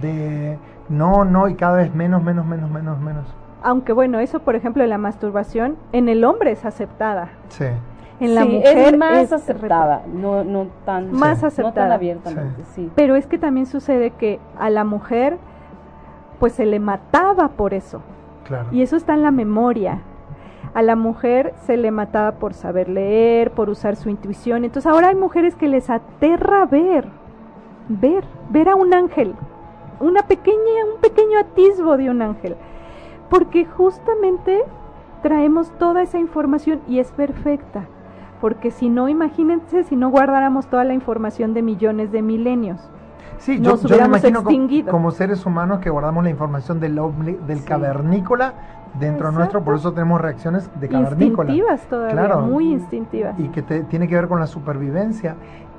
de 0.01 0.57
no, 0.89 1.25
no, 1.25 1.47
y 1.47 1.55
cada 1.55 1.77
vez 1.77 1.93
menos, 1.93 2.23
menos, 2.23 2.45
menos, 2.45 2.69
menos, 2.69 2.99
menos. 2.99 3.25
Aunque 3.61 3.93
bueno, 3.93 4.19
eso 4.19 4.39
por 4.39 4.55
ejemplo 4.55 4.81
de 4.83 4.87
la 4.89 4.97
masturbación 4.97 5.75
en 5.93 6.09
el 6.09 6.23
hombre 6.25 6.51
es 6.51 6.65
aceptada. 6.65 7.29
Sí. 7.49 7.65
En 8.19 8.35
la 8.35 8.43
Sí, 8.43 8.49
mujer 8.49 8.77
es 8.93 8.97
más 8.97 9.17
es 9.17 9.33
aceptada, 9.33 10.03
no, 10.13 10.43
no 10.43 10.67
tan, 10.85 11.11
Más 11.11 11.41
no 11.41 11.47
aceptada. 11.47 11.73
tan 11.73 11.91
abiertamente, 11.91 12.63
sí. 12.73 12.91
Pero 12.95 13.15
es 13.15 13.25
que 13.27 13.37
también 13.37 13.65
sucede 13.65 14.11
que 14.11 14.39
a 14.59 14.69
la 14.69 14.83
mujer 14.83 15.37
pues 16.39 16.53
se 16.53 16.65
le 16.65 16.79
mataba 16.79 17.49
por 17.49 17.73
eso. 17.73 18.01
Y 18.71 18.81
eso 18.81 18.95
está 18.95 19.13
en 19.13 19.21
la 19.21 19.31
memoria. 19.31 20.01
A 20.73 20.81
la 20.81 20.95
mujer 20.95 21.53
se 21.65 21.77
le 21.77 21.91
mataba 21.91 22.33
por 22.33 22.53
saber 22.53 22.89
leer, 22.89 23.51
por 23.51 23.69
usar 23.69 23.95
su 23.95 24.09
intuición. 24.09 24.65
Entonces 24.65 24.91
ahora 24.91 25.09
hay 25.09 25.15
mujeres 25.15 25.55
que 25.55 25.67
les 25.67 25.89
aterra 25.89 26.65
ver, 26.65 27.07
ver, 27.89 28.23
ver 28.49 28.69
a 28.69 28.75
un 28.75 28.93
ángel, 28.93 29.35
una 29.99 30.23
pequeña, 30.23 30.57
un 30.93 30.99
pequeño 30.99 31.39
atisbo 31.39 31.97
de 31.97 32.09
un 32.09 32.21
ángel. 32.21 32.55
Porque 33.29 33.65
justamente 33.65 34.63
traemos 35.21 35.71
toda 35.77 36.01
esa 36.01 36.19
información 36.19 36.81
y 36.87 36.99
es 36.99 37.11
perfecta. 37.11 37.85
Porque 38.41 38.71
si 38.71 38.89
no, 38.89 39.09
imagínense 39.09 39.83
si 39.83 39.95
no 39.95 40.09
guardáramos 40.09 40.67
toda 40.67 40.83
la 40.83 40.93
información 40.93 41.53
de 41.53 41.61
millones 41.61 42.11
de 42.11 42.21
milenios. 42.21 42.89
Sí, 43.43 43.59
yo, 43.59 43.71
nos 43.71 43.83
yo 43.83 43.97
me 43.97 44.05
imagino 44.05 44.41
como, 44.89 45.11
seres 45.11 45.45
humanos 45.45 45.79
que 45.79 45.89
guardamos 45.89 46.23
la 46.23 46.29
información 46.29 46.79
del, 46.79 46.95
del 47.45 47.59
Sí. 47.59 47.65
cavernícola 47.65 48.53
dentro 48.93 49.27
Exacto. 49.27 49.31
nuestro, 49.37 49.63
por 49.65 49.75
eso 49.75 49.91
tenemos 49.91 50.21
reacciones 50.21 50.69
de 50.79 50.87
cavernícola. 50.87 51.49
Instintivas 51.51 51.81
todavía, 51.87 52.13
Claro. 52.13 52.41
muy 52.41 52.71
instintivas. 52.71 53.37
y 53.37 53.49
que 53.49 53.61
te- 53.61 53.83
tiene 53.83 54.07
que 54.07 54.15
ver 54.15 54.29
con 54.29 54.39
la 54.39 54.47
supervivencia. 54.47 55.35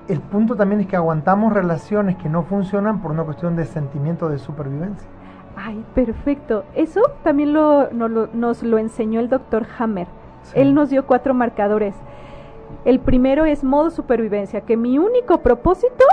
El 0.09 0.21
punto 0.21 0.57
también 0.57 0.83
es 0.83 0.87
que 0.89 0.97
aguantamos 0.97 1.55
relaciones 1.55 2.17
que 2.17 2.29
no 2.29 2.43
funcionan 2.43 3.01
por 3.01 3.13
una 3.13 3.23
cuestión 3.25 3.57
de 3.57 3.65
sentimiento 3.65 4.29
de 4.29 4.39
supervivencia. 4.39 5.09
Ay, 5.57 5.83
perfecto. 5.95 6.65
Eso 6.75 7.01
también 7.23 7.55
lo, 7.55 7.91
no 7.93 8.09
lo- 8.09 8.29
nos 8.35 8.63
lo 8.63 8.77
enseñó 8.77 9.21
el 9.21 9.31
doctor 9.31 9.65
Hammer. 9.79 10.07
Sí. 10.43 10.53
Él 10.61 10.75
nos 10.75 10.91
dio 10.91 11.07
cuatro 11.07 11.33
marcadores. 11.33 11.95
El 12.85 13.01
primero 13.01 13.47
es 13.47 13.65
modo 13.65 13.89
supervivencia, 13.89 14.61
que 14.61 14.77
mi 14.77 14.99
único 14.99 15.39
propósito 15.39 16.05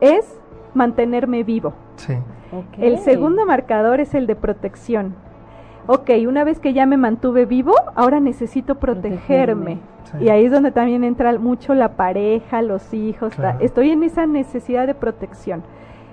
es 0.00 0.40
mantenerme 0.74 1.42
vivo. 1.42 1.72
Sí. 1.96 2.14
El 2.78 2.98
segundo 2.98 3.46
marcador 3.46 4.00
es 4.00 4.14
el 4.14 4.26
de 4.26 4.36
protección. 4.36 5.14
Ok, 5.86 6.10
una 6.28 6.44
vez 6.44 6.58
que 6.60 6.72
ya 6.74 6.86
me 6.86 6.96
mantuve 6.96 7.44
vivo, 7.46 7.74
ahora 7.94 8.20
necesito 8.20 8.76
protegerme. 8.76 9.78
sí. 10.04 10.18
Y 10.24 10.28
ahí 10.28 10.44
es 10.44 10.52
donde 10.52 10.70
también 10.70 11.02
entra 11.02 11.36
mucho 11.38 11.74
la 11.74 11.92
pareja, 11.96 12.62
los 12.62 12.92
hijos. 12.94 13.34
Claro. 13.34 13.58
Estoy 13.60 13.90
en 13.90 14.02
esa 14.04 14.26
necesidad 14.26 14.86
de 14.86 14.94
protección. 14.94 15.62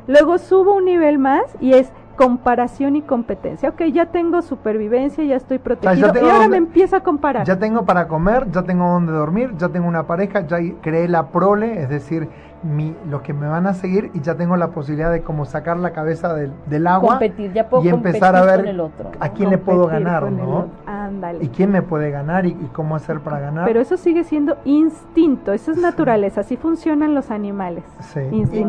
Luego 0.08 0.38
subo 0.40 0.74
un 0.74 0.86
nivel 0.86 1.20
más 1.20 1.44
y 1.60 1.74
es 1.74 1.92
comparación 2.16 2.96
y 2.96 3.02
competencia. 3.02 3.70
Ok, 3.70 3.84
ya 3.94 4.08
tengo 4.08 4.42
supervivencia, 4.42 5.24
ya 5.24 5.36
estoy 5.36 5.60
protegido. 5.60 6.12
tengo 6.12 6.26
y 6.26 6.30
ahora 6.30 6.44
donde- 6.44 6.60
me 6.60 6.66
empiezo 6.66 6.96
a 6.96 7.00
comparar. 7.02 7.46
Ya 7.46 7.60
tengo 7.60 7.86
para 7.86 8.08
comer, 8.08 8.50
ya 8.52 8.64
tengo 8.64 8.86
donde 8.92 9.12
dormir, 9.14 9.52
ya 9.58 9.70
tengo 9.70 9.88
una 9.88 10.04
pareja, 10.08 10.42
ya 10.48 10.58
creé 10.82 11.08
la 11.08 11.28
prole, 11.28 11.82
es 11.84 11.90
decir, 11.90 12.28
mi, 12.64 12.96
los 13.10 13.22
que 13.22 13.34
me 13.34 13.48
van 13.48 13.68
a 13.68 13.74
seguir 13.74 14.12
y 14.14 14.20
ya 14.22 14.36
tengo 14.36 14.58
la 14.58 14.70
posibilidad 14.72 15.12
de 15.12 15.22
como 15.22 15.46
sacar 15.46 15.78
la 15.78 15.92
cabeza 15.92 16.34
del, 16.34 16.52
del 16.66 16.88
agua 16.88 17.12
competir, 17.12 17.54
ya 17.54 17.70
puedo 17.70 17.84
y 17.84 17.90
empezar 17.90 18.36
a 18.36 18.42
ver 18.44 18.60
con 18.60 18.68
el 18.68 18.80
otro. 18.82 19.12
a 19.20 19.30
quién 19.30 19.50
le 19.50 19.58
puedo 19.58 19.88
ganar, 19.88 20.30
¿no? 20.32 20.68
Ándale. 20.86 21.44
Y 21.44 21.48
quién 21.50 21.72
me 21.72 21.82
puede 21.82 22.12
ganar 22.12 22.46
y, 22.46 22.50
y 22.50 22.70
cómo 22.74 22.96
hacer 22.96 23.22
para 23.22 23.40
ganar. 23.40 23.66
Pero 23.66 23.80
eso 23.80 23.96
sigue 23.98 24.24
siendo 24.24 24.58
instinto, 24.66 25.54
eso 25.54 25.72
es 25.72 25.78
naturaleza, 25.78 26.42
así 26.42 26.58
funcionan 26.58 27.16
los 27.16 27.32
animales. 27.32 27.84
Sí. 28.02 28.20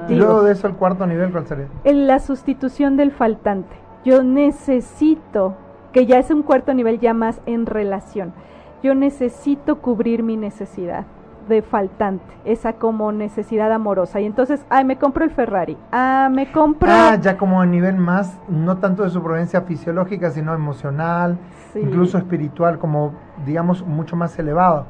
Y- 0.09 0.15
luego 0.15 0.43
de 0.43 0.53
eso 0.53 0.67
el 0.69 0.75
cuarto 0.75 1.07
nivel, 1.07 1.33
¿cuál 1.33 1.47
sería? 1.47 1.67
En 1.85 2.07
la 2.07 2.19
sustitución 2.21 2.97
del 2.97 3.11
faltante. 3.11 3.75
Yo 4.05 4.23
necesito, 4.23 5.55
que 5.93 6.07
ya 6.07 6.19
es 6.19 6.31
un 6.31 6.43
cuarto 6.43 6.73
nivel 6.75 7.01
ya 7.01 7.13
más 7.15 7.41
en 7.47 7.67
relación, 7.67 8.33
yo 8.83 8.95
necesito 8.95 9.81
cubrir 9.81 10.23
mi 10.23 10.37
necesidad. 10.37 11.05
De 11.51 11.61
faltante, 11.63 12.25
esa 12.47 12.73
como 12.75 13.13
necesidad 13.13 13.71
amorosa. 13.71 14.21
Y 14.21 14.27
entonces, 14.27 14.65
ay, 14.71 14.87
me 14.87 14.97
compro 14.97 15.25
el 15.25 15.31
Ferrari, 15.31 15.77
ah, 15.93 16.31
me 16.33 16.51
compro... 16.51 16.89
Ah, 16.91 17.17
ya 17.21 17.37
como 17.37 17.61
a 17.61 17.67
nivel 17.67 17.97
más, 17.97 18.39
no 18.49 18.79
tanto 18.79 19.03
de 19.03 19.11
supervivencia 19.11 19.61
fisiológica, 19.63 20.31
sino 20.31 20.55
emocional, 20.55 21.39
incluso 21.75 22.17
espiritual, 22.17 22.79
como 22.79 23.13
digamos 23.45 23.85
mucho 23.85 24.17
más 24.17 24.39
elevado. 24.39 24.87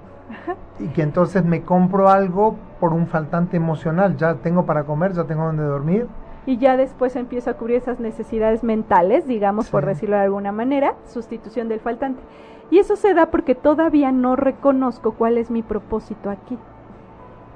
Y 0.79 0.89
que 0.89 1.03
entonces 1.03 1.45
me 1.45 1.63
compro 1.63 2.09
algo 2.09 2.57
por 2.79 2.93
un 2.93 3.09
faltante 3.09 3.57
emocional, 3.57 4.17
ya 4.17 4.37
tengo 4.37 4.65
para 4.65 4.85
comer, 4.85 5.13
ya 5.13 5.25
tengo 5.25 5.45
donde 5.45 5.65
dormir. 5.65 6.07
Y 6.47 6.57
ya 6.57 6.77
después 6.77 7.17
empiezo 7.17 7.51
a 7.51 7.55
cubrir 7.55 7.77
esas 7.77 8.01
necesidades 8.01 8.65
mentales, 8.65 9.27
digamos, 9.27 9.69
por 9.69 9.85
decirlo 9.85 10.17
de 10.17 10.23
alguna 10.23 10.53
manera, 10.53 10.95
sustitución 11.05 11.69
del 11.69 11.81
faltante. 11.81 12.23
Y 12.71 12.79
eso 12.79 12.97
se 12.97 13.15
da 13.15 13.27
porque 13.27 13.55
todavía 13.55 14.13
no 14.13 14.37
reconozco 14.37 15.13
cuál 15.13 15.39
es 15.39 15.51
mi 15.51 15.63
propósito 15.63 16.31
aquí. 16.31 16.59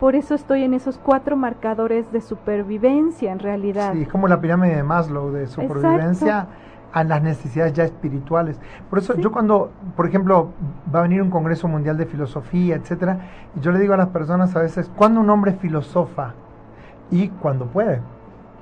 Por 0.01 0.17
eso 0.17 0.35
estoy 0.35 0.65
en 0.65 0.75
esos 0.75 0.99
cuatro 0.99 1.37
marcadores 1.37 2.11
de 2.11 2.21
supervivencia 2.21 3.31
en 3.31 3.39
realidad. 3.39 3.93
Sí, 3.93 4.03
es 4.03 4.09
como 4.09 4.27
la 4.27 4.41
pirámide 4.41 4.77
de 4.77 4.83
Maslow, 4.83 5.31
de 5.31 5.47
supervivencia 5.47 6.49
a 6.93 7.05
las 7.05 7.23
necesidades 7.23 7.73
ya 7.73 7.85
espirituales. 7.85 8.61
Por 8.91 8.99
eso 8.99 9.17
yo 9.17 9.33
cuando, 9.33 9.71
por 9.97 10.07
ejemplo, 10.07 10.51
va 10.95 11.01
a 11.01 11.03
venir 11.03 11.23
un 11.23 11.31
Congreso 11.31 11.67
Mundial 11.69 11.97
de 11.97 12.07
Filosofía, 12.07 12.77
etcétera, 12.77 13.19
y 13.57 13.61
yo 13.61 13.73
le 13.73 13.79
digo 13.79 13.95
a 13.95 13.97
las 13.97 14.09
personas 14.09 14.55
a 14.55 14.61
veces, 14.61 14.91
¿cuándo 14.97 15.21
un 15.21 15.31
hombre 15.31 15.53
filosofa? 15.53 16.35
Y 17.11 17.29
cuando 17.29 17.67
puede, 17.67 18.01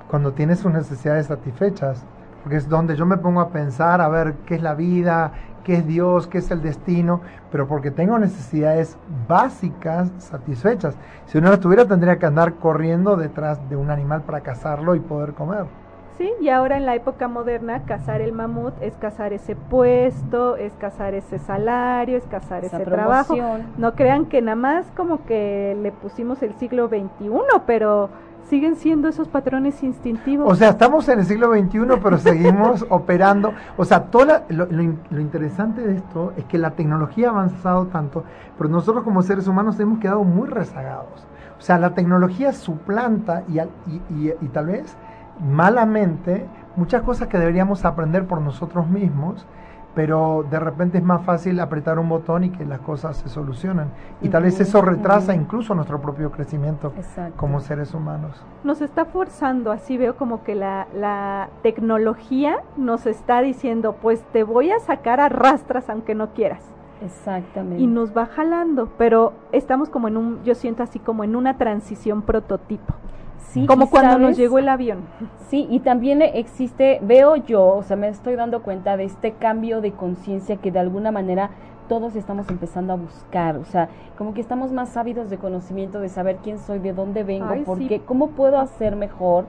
cuando 0.09 0.33
tiene 0.33 0.55
sus 0.55 0.71
necesidades 0.71 1.27
satisfechas, 1.27 2.05
porque 2.43 2.57
es 2.57 2.67
donde 2.67 2.95
yo 2.95 3.05
me 3.05 3.17
pongo 3.17 3.39
a 3.39 3.49
pensar, 3.49 4.01
a 4.01 4.09
ver 4.09 4.35
qué 4.45 4.55
es 4.55 4.61
la 4.61 4.75
vida, 4.75 5.31
qué 5.63 5.75
es 5.75 5.87
Dios, 5.87 6.27
qué 6.27 6.39
es 6.39 6.51
el 6.51 6.61
destino, 6.61 7.21
pero 7.51 7.67
porque 7.67 7.89
tengo 7.89 8.19
necesidades 8.19 8.97
básicas 9.27 10.11
satisfechas. 10.17 10.97
Si 11.25 11.37
uno 11.37 11.49
las 11.49 11.61
tuviera, 11.61 11.85
tendría 11.85 12.19
que 12.19 12.25
andar 12.25 12.55
corriendo 12.55 13.15
detrás 13.15 13.69
de 13.69 13.77
un 13.77 13.89
animal 13.89 14.23
para 14.23 14.41
cazarlo 14.41 14.93
y 14.95 14.99
poder 14.99 15.33
comer. 15.33 15.65
Sí, 16.17 16.31
y 16.41 16.49
ahora 16.49 16.77
en 16.77 16.85
la 16.85 16.93
época 16.93 17.27
moderna, 17.27 17.83
cazar 17.85 18.21
el 18.21 18.33
mamut 18.33 18.73
es 18.81 18.93
cazar 18.97 19.33
ese 19.33 19.55
puesto, 19.55 20.57
es 20.57 20.71
cazar 20.73 21.15
ese 21.15 21.39
salario, 21.39 22.17
es 22.17 22.25
cazar 22.27 22.63
ese 22.63 22.85
trabajo. 22.85 23.35
No 23.77 23.95
crean 23.95 24.25
que 24.27 24.41
nada 24.41 24.55
más 24.55 24.85
como 24.95 25.25
que 25.25 25.75
le 25.81 25.91
pusimos 25.91 26.43
el 26.43 26.53
siglo 26.53 26.87
XXI, 26.87 27.31
pero 27.65 28.09
siguen 28.49 28.75
siendo 28.75 29.07
esos 29.07 29.27
patrones 29.27 29.81
instintivos. 29.83 30.51
O 30.51 30.55
sea, 30.55 30.69
estamos 30.69 31.07
en 31.09 31.19
el 31.19 31.25
siglo 31.25 31.53
XXI, 31.53 31.99
pero 32.01 32.17
seguimos 32.17 32.85
operando. 32.89 33.53
O 33.77 33.85
sea, 33.85 34.03
todo 34.05 34.41
lo, 34.49 34.65
lo, 34.67 35.21
interesante 35.21 35.81
de 35.81 35.95
esto 35.95 36.33
es 36.37 36.45
que 36.45 36.57
la 36.57 36.71
tecnología 36.71 37.27
ha 37.27 37.31
avanzado 37.31 37.87
tanto, 37.87 38.23
pero 38.57 38.69
nosotros 38.69 39.03
como 39.03 39.21
seres 39.21 39.47
humanos 39.47 39.79
hemos 39.79 39.99
quedado 39.99 40.23
muy 40.23 40.47
rezagados. 40.47 41.27
O 41.57 41.61
sea, 41.61 41.79
la 41.79 41.93
tecnología 41.93 42.51
suplanta 42.51 43.43
y, 43.47 43.59
y, 43.59 44.33
y 44.41 44.47
tal 44.49 44.67
vez 44.67 44.97
malamente 45.39 46.45
muchas 46.75 47.01
cosas 47.03 47.27
que 47.27 47.39
deberíamos 47.39 47.85
aprender 47.85 48.25
por 48.25 48.41
nosotros 48.41 48.87
mismos 48.87 49.45
pero 49.95 50.45
de 50.49 50.59
repente 50.59 50.97
es 50.97 51.03
más 51.03 51.23
fácil 51.23 51.59
apretar 51.59 51.99
un 51.99 52.09
botón 52.09 52.43
y 52.43 52.49
que 52.49 52.65
las 52.65 52.79
cosas 52.79 53.17
se 53.17 53.29
solucionan. 53.29 53.89
Y 54.21 54.29
tal 54.29 54.43
vez 54.43 54.59
eso 54.59 54.81
retrasa 54.81 55.35
incluso 55.35 55.75
nuestro 55.75 56.01
propio 56.01 56.31
crecimiento 56.31 56.93
como 57.35 57.59
seres 57.59 57.93
humanos. 57.93 58.43
Nos 58.63 58.81
está 58.81 59.05
forzando, 59.05 59.71
así 59.71 59.97
veo 59.97 60.15
como 60.15 60.43
que 60.43 60.55
la, 60.55 60.87
la 60.95 61.49
tecnología 61.61 62.57
nos 62.77 63.05
está 63.05 63.41
diciendo, 63.41 63.95
pues 64.01 64.23
te 64.31 64.43
voy 64.43 64.71
a 64.71 64.79
sacar 64.79 65.19
a 65.19 65.29
rastras 65.29 65.89
aunque 65.89 66.15
no 66.15 66.33
quieras. 66.33 66.63
Exactamente. 67.03 67.83
Y 67.83 67.87
nos 67.87 68.15
va 68.15 68.25
jalando, 68.25 68.89
pero 68.97 69.33
estamos 69.51 69.89
como 69.89 70.07
en 70.07 70.17
un, 70.17 70.43
yo 70.43 70.55
siento 70.55 70.83
así 70.83 70.99
como 70.99 71.23
en 71.23 71.35
una 71.35 71.57
transición 71.57 72.21
prototipo. 72.21 72.93
Sí, 73.51 73.65
como 73.65 73.89
cuando 73.89 74.17
nos 74.17 74.37
llegó 74.37 74.57
el 74.57 74.67
avión. 74.69 74.99
Sí, 75.49 75.67
y 75.69 75.79
también 75.79 76.21
existe, 76.21 76.99
veo 77.01 77.35
yo, 77.35 77.65
o 77.65 77.83
sea, 77.83 77.95
me 77.95 78.07
estoy 78.07 78.35
dando 78.35 78.63
cuenta 78.63 78.97
de 78.97 79.03
este 79.03 79.33
cambio 79.33 79.81
de 79.81 79.91
conciencia 79.91 80.57
que 80.57 80.71
de 80.71 80.79
alguna 80.79 81.11
manera 81.11 81.51
todos 81.87 82.15
estamos 82.15 82.49
empezando 82.49 82.93
a 82.93 82.95
buscar, 82.95 83.57
o 83.57 83.65
sea, 83.65 83.89
como 84.17 84.33
que 84.33 84.41
estamos 84.41 84.71
más 84.71 84.95
ávidos 84.97 85.29
de 85.29 85.37
conocimiento, 85.37 85.99
de 85.99 86.09
saber 86.09 86.37
quién 86.43 86.57
soy, 86.57 86.79
de 86.79 86.93
dónde 86.93 87.23
vengo, 87.23 87.53
porque 87.65 88.01
cómo 88.01 88.29
puedo 88.29 88.57
hacer 88.57 88.95
mejor. 88.95 89.45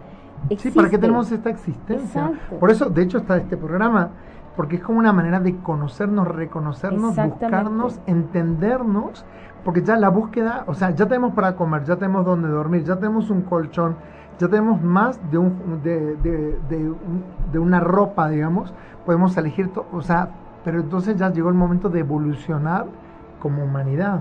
Sí, 0.59 0.70
¿para 0.70 0.90
qué 0.90 0.99
tenemos 0.99 1.30
esta 1.32 1.49
existencia? 1.49 2.32
Por 2.61 2.70
eso, 2.70 2.90
de 2.90 3.03
hecho, 3.03 3.18
está 3.18 3.36
este 3.36 3.57
programa, 3.57 4.11
porque 4.57 4.77
es 4.77 4.83
como 4.83 4.99
una 4.99 5.13
manera 5.13 5.41
de 5.41 5.57
conocernos, 5.57 6.29
reconocernos, 6.29 7.17
buscarnos, 7.17 8.01
entendernos 8.07 9.25
porque 9.65 9.83
ya 9.83 9.97
la 9.97 10.11
búsqueda, 10.11 10.65
o 10.67 10.75
sea, 10.75 10.91
ya 10.91 11.07
tenemos 11.07 11.33
para 11.33 11.57
comer, 11.57 11.85
ya 11.85 11.97
tenemos 11.97 12.25
donde 12.25 12.49
dormir, 12.49 12.85
ya 12.85 12.97
tenemos 12.97 13.31
un 13.31 13.43
colchón, 13.43 13.97
ya 14.39 14.47
tenemos 14.49 14.83
más 14.83 15.19
de, 15.31 15.39
un, 15.39 15.81
de, 15.83 16.17
de, 16.17 16.95
de, 17.51 17.59
una 17.59 17.81
ropa, 17.81 18.29
digamos, 18.29 18.75
podemos 19.07 19.37
elegir, 19.39 19.71
o 19.91 20.03
sea, 20.03 20.29
pero 20.65 20.81
entonces 20.81 21.17
ya 21.17 21.33
llegó 21.33 21.49
el 21.49 21.55
momento 21.55 21.89
de 21.89 22.01
evolucionar 22.01 22.87
como 23.41 23.65
humanidad 23.65 24.21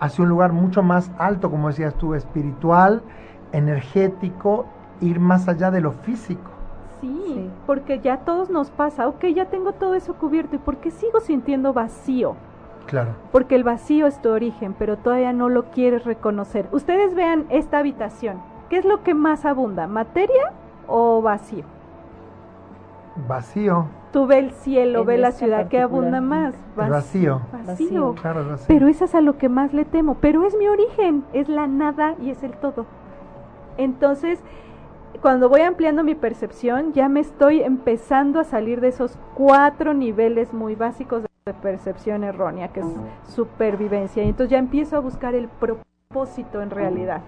hacia 0.00 0.22
un 0.22 0.30
lugar 0.30 0.52
mucho 0.52 0.82
más 0.82 1.10
alto, 1.18 1.50
como 1.50 1.68
decías 1.68 1.94
tú, 1.94 2.14
espiritual, 2.14 3.02
energético, 3.52 4.66
ir 5.00 5.20
más 5.20 5.48
allá 5.48 5.70
de 5.70 5.80
lo 5.80 5.92
físico. 5.92 6.50
Sí, 7.00 7.50
porque 7.66 8.00
ya 8.00 8.18
todos 8.18 8.50
nos 8.50 8.70
pasa, 8.70 9.08
ok, 9.08 9.26
ya 9.34 9.46
tengo 9.46 9.72
todo 9.72 9.94
eso 9.94 10.14
cubierto, 10.14 10.56
¿y 10.56 10.58
por 10.58 10.78
qué 10.78 10.90
sigo 10.90 11.20
sintiendo 11.20 11.72
vacío? 11.72 12.36
Claro. 12.86 13.10
Porque 13.32 13.54
el 13.54 13.64
vacío 13.64 14.06
es 14.06 14.20
tu 14.22 14.30
origen, 14.30 14.74
pero 14.78 14.96
todavía 14.96 15.32
no 15.32 15.48
lo 15.48 15.64
quieres 15.64 16.04
reconocer. 16.04 16.68
Ustedes 16.72 17.14
vean 17.14 17.44
esta 17.50 17.78
habitación. 17.78 18.40
¿Qué 18.70 18.78
es 18.78 18.84
lo 18.84 19.02
que 19.02 19.14
más 19.14 19.44
abunda? 19.44 19.86
¿Materia 19.86 20.52
o 20.86 21.20
vacío? 21.20 21.64
Vacío. 23.28 23.86
Tú 24.12 24.26
ve 24.26 24.38
el 24.38 24.52
cielo, 24.52 25.04
ve 25.04 25.18
la 25.18 25.32
ciudad, 25.32 25.68
¿qué 25.68 25.80
abunda 25.80 26.20
más? 26.22 26.54
vacío. 26.76 27.42
Vacío. 27.66 28.14
Claro, 28.14 28.48
vacío. 28.48 28.66
Pero 28.68 28.88
eso 28.88 29.04
es 29.04 29.14
a 29.14 29.20
lo 29.20 29.36
que 29.36 29.50
más 29.50 29.74
le 29.74 29.84
temo. 29.84 30.14
Pero 30.14 30.44
es 30.44 30.56
mi 30.56 30.66
origen, 30.66 31.24
es 31.34 31.48
la 31.48 31.66
nada 31.66 32.14
y 32.22 32.30
es 32.30 32.42
el 32.42 32.52
todo. 32.52 32.86
Entonces, 33.76 34.40
cuando 35.20 35.48
voy 35.48 35.62
ampliando 35.62 36.04
mi 36.04 36.14
percepción, 36.14 36.92
ya 36.92 37.08
me 37.08 37.20
estoy 37.20 37.62
empezando 37.62 38.38
a 38.40 38.44
salir 38.44 38.80
de 38.80 38.88
esos 38.88 39.18
cuatro 39.34 39.94
niveles 39.94 40.52
muy 40.52 40.74
básicos 40.74 41.22
de 41.22 41.54
percepción 41.54 42.24
errónea, 42.24 42.68
que 42.68 42.80
es 42.80 42.86
supervivencia. 43.26 44.22
Y 44.22 44.28
entonces 44.28 44.50
ya 44.50 44.58
empiezo 44.58 44.96
a 44.96 45.00
buscar 45.00 45.34
el 45.34 45.48
propósito 45.48 46.62
en 46.62 46.70
realidad. 46.70 47.22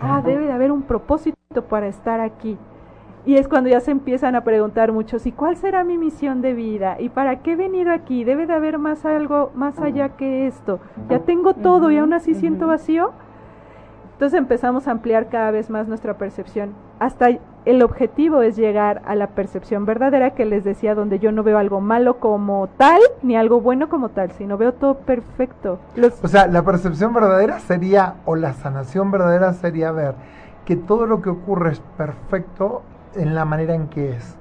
Ah, 0.00 0.22
debe 0.24 0.46
de 0.46 0.52
haber 0.52 0.72
un 0.72 0.82
propósito 0.82 1.36
para 1.68 1.86
estar 1.86 2.20
aquí. 2.20 2.58
Y 3.26 3.36
es 3.36 3.48
cuando 3.48 3.68
ya 3.68 3.80
se 3.80 3.90
empiezan 3.90 4.34
a 4.34 4.44
preguntar 4.44 4.92
muchos, 4.92 5.26
¿y 5.26 5.32
cuál 5.32 5.56
será 5.56 5.84
mi 5.84 5.98
misión 5.98 6.40
de 6.40 6.54
vida? 6.54 6.96
¿Y 6.98 7.10
para 7.10 7.40
qué 7.42 7.52
he 7.52 7.56
venido 7.56 7.92
aquí? 7.92 8.24
¿Debe 8.24 8.46
de 8.46 8.54
haber 8.54 8.78
más 8.78 9.04
algo 9.04 9.50
más 9.54 9.78
allá 9.78 10.16
que 10.16 10.46
esto? 10.46 10.80
¿Ya 11.10 11.20
tengo 11.20 11.52
todo 11.54 11.90
y 11.90 11.98
aún 11.98 12.14
así 12.14 12.34
siento 12.34 12.66
vacío? 12.66 13.12
Entonces 14.14 14.38
empezamos 14.38 14.88
a 14.88 14.92
ampliar 14.92 15.28
cada 15.28 15.50
vez 15.50 15.68
más 15.68 15.86
nuestra 15.86 16.16
percepción 16.16 16.74
hasta 17.00 17.30
el 17.64 17.82
objetivo 17.82 18.42
es 18.42 18.56
llegar 18.56 19.02
a 19.06 19.14
la 19.14 19.28
percepción 19.28 19.84
verdadera 19.84 20.30
que 20.30 20.44
les 20.44 20.64
decía, 20.64 20.94
donde 20.94 21.18
yo 21.18 21.32
no 21.32 21.42
veo 21.42 21.58
algo 21.58 21.80
malo 21.80 22.18
como 22.18 22.68
tal, 22.76 23.00
ni 23.22 23.36
algo 23.36 23.60
bueno 23.60 23.88
como 23.88 24.10
tal, 24.10 24.30
sino 24.32 24.56
veo 24.56 24.72
todo 24.72 24.94
perfecto. 24.98 25.78
O 26.22 26.28
sea, 26.28 26.46
la 26.46 26.62
percepción 26.62 27.12
verdadera 27.12 27.58
sería, 27.58 28.16
o 28.26 28.36
la 28.36 28.52
sanación 28.52 29.10
verdadera 29.10 29.52
sería 29.54 29.92
ver 29.92 30.14
que 30.64 30.76
todo 30.76 31.06
lo 31.06 31.22
que 31.22 31.30
ocurre 31.30 31.72
es 31.72 31.80
perfecto 31.96 32.82
en 33.14 33.34
la 33.34 33.44
manera 33.44 33.74
en 33.74 33.88
que 33.88 34.10
es. 34.10 34.36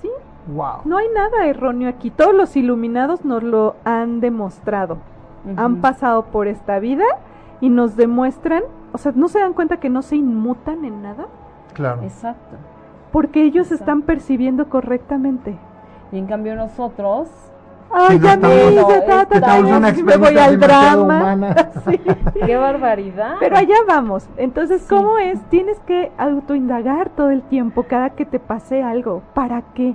Sí. 0.00 0.10
Wow. 0.46 0.82
No 0.84 0.98
hay 0.98 1.08
nada 1.14 1.46
erróneo 1.46 1.88
aquí. 1.88 2.10
Todos 2.10 2.34
los 2.34 2.56
iluminados 2.56 3.24
nos 3.24 3.42
lo 3.42 3.76
han 3.84 4.20
demostrado. 4.20 4.98
Han 5.56 5.80
pasado 5.80 6.26
por 6.26 6.46
esta 6.46 6.78
vida 6.78 7.04
y 7.60 7.68
nos 7.68 7.96
demuestran, 7.96 8.62
o 8.92 8.98
sea, 8.98 9.12
¿no 9.16 9.26
se 9.26 9.40
dan 9.40 9.54
cuenta 9.54 9.78
que 9.78 9.90
no 9.90 10.02
se 10.02 10.14
inmutan 10.14 10.84
en 10.84 11.02
nada? 11.02 11.26
Claro. 11.72 12.02
Exacto. 12.02 12.56
Porque 13.10 13.42
ellos 13.44 13.70
están 13.72 14.02
percibiendo 14.02 14.68
correctamente. 14.68 15.56
Y 16.12 16.18
en 16.18 16.26
cambio 16.26 16.56
nosotros... 16.56 17.28
Ay, 17.94 18.18
ya 18.20 18.38
me 18.38 20.16
voy 20.16 20.38
al 20.38 20.58
drama. 20.58 21.36
Qué 22.46 22.56
barbaridad. 22.56 23.34
Pero 23.38 23.58
allá 23.58 23.76
vamos. 23.86 24.26
Entonces, 24.38 24.86
¿cómo 24.88 25.18
es? 25.18 25.38
Tienes 25.50 25.78
que 25.80 26.10
autoindagar 26.16 27.10
todo 27.10 27.30
el 27.30 27.42
tiempo, 27.42 27.82
cada 27.82 28.10
que 28.10 28.24
te 28.24 28.38
pase 28.38 28.82
algo. 28.82 29.22
¿Para 29.34 29.60
qué? 29.74 29.94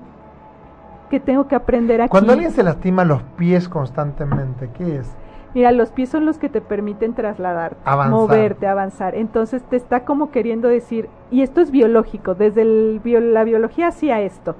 ¿Qué 1.10 1.20
tengo 1.20 1.48
que 1.48 1.56
aprender 1.56 2.02
aquí? 2.02 2.12
Cuando 2.12 2.34
alguien 2.34 2.52
se 2.52 2.62
lastima 2.62 3.04
los 3.04 3.24
pies 3.36 3.68
constantemente, 3.68 4.70
¿qué 4.78 4.98
es? 4.98 5.16
Mira, 5.58 5.72
los 5.72 5.90
pies 5.90 6.10
son 6.10 6.28
los 6.28 6.38
que 6.38 6.50
te 6.50 6.62
permiten 6.62 7.16
trasladarte, 7.16 7.82
moverte, 8.12 8.68
avanzar. 8.68 9.16
Entonces 9.16 9.64
te 9.64 9.76
está 9.76 10.06
como 10.06 10.30
queriendo 10.30 10.68
decir, 10.68 11.10
y 11.32 11.42
esto 11.42 11.62
es 11.62 11.72
biológico, 11.72 12.36
desde 12.36 12.64
la 12.64 13.44
biología 13.44 13.88
hacía 13.88 14.22
esto. 14.22 14.56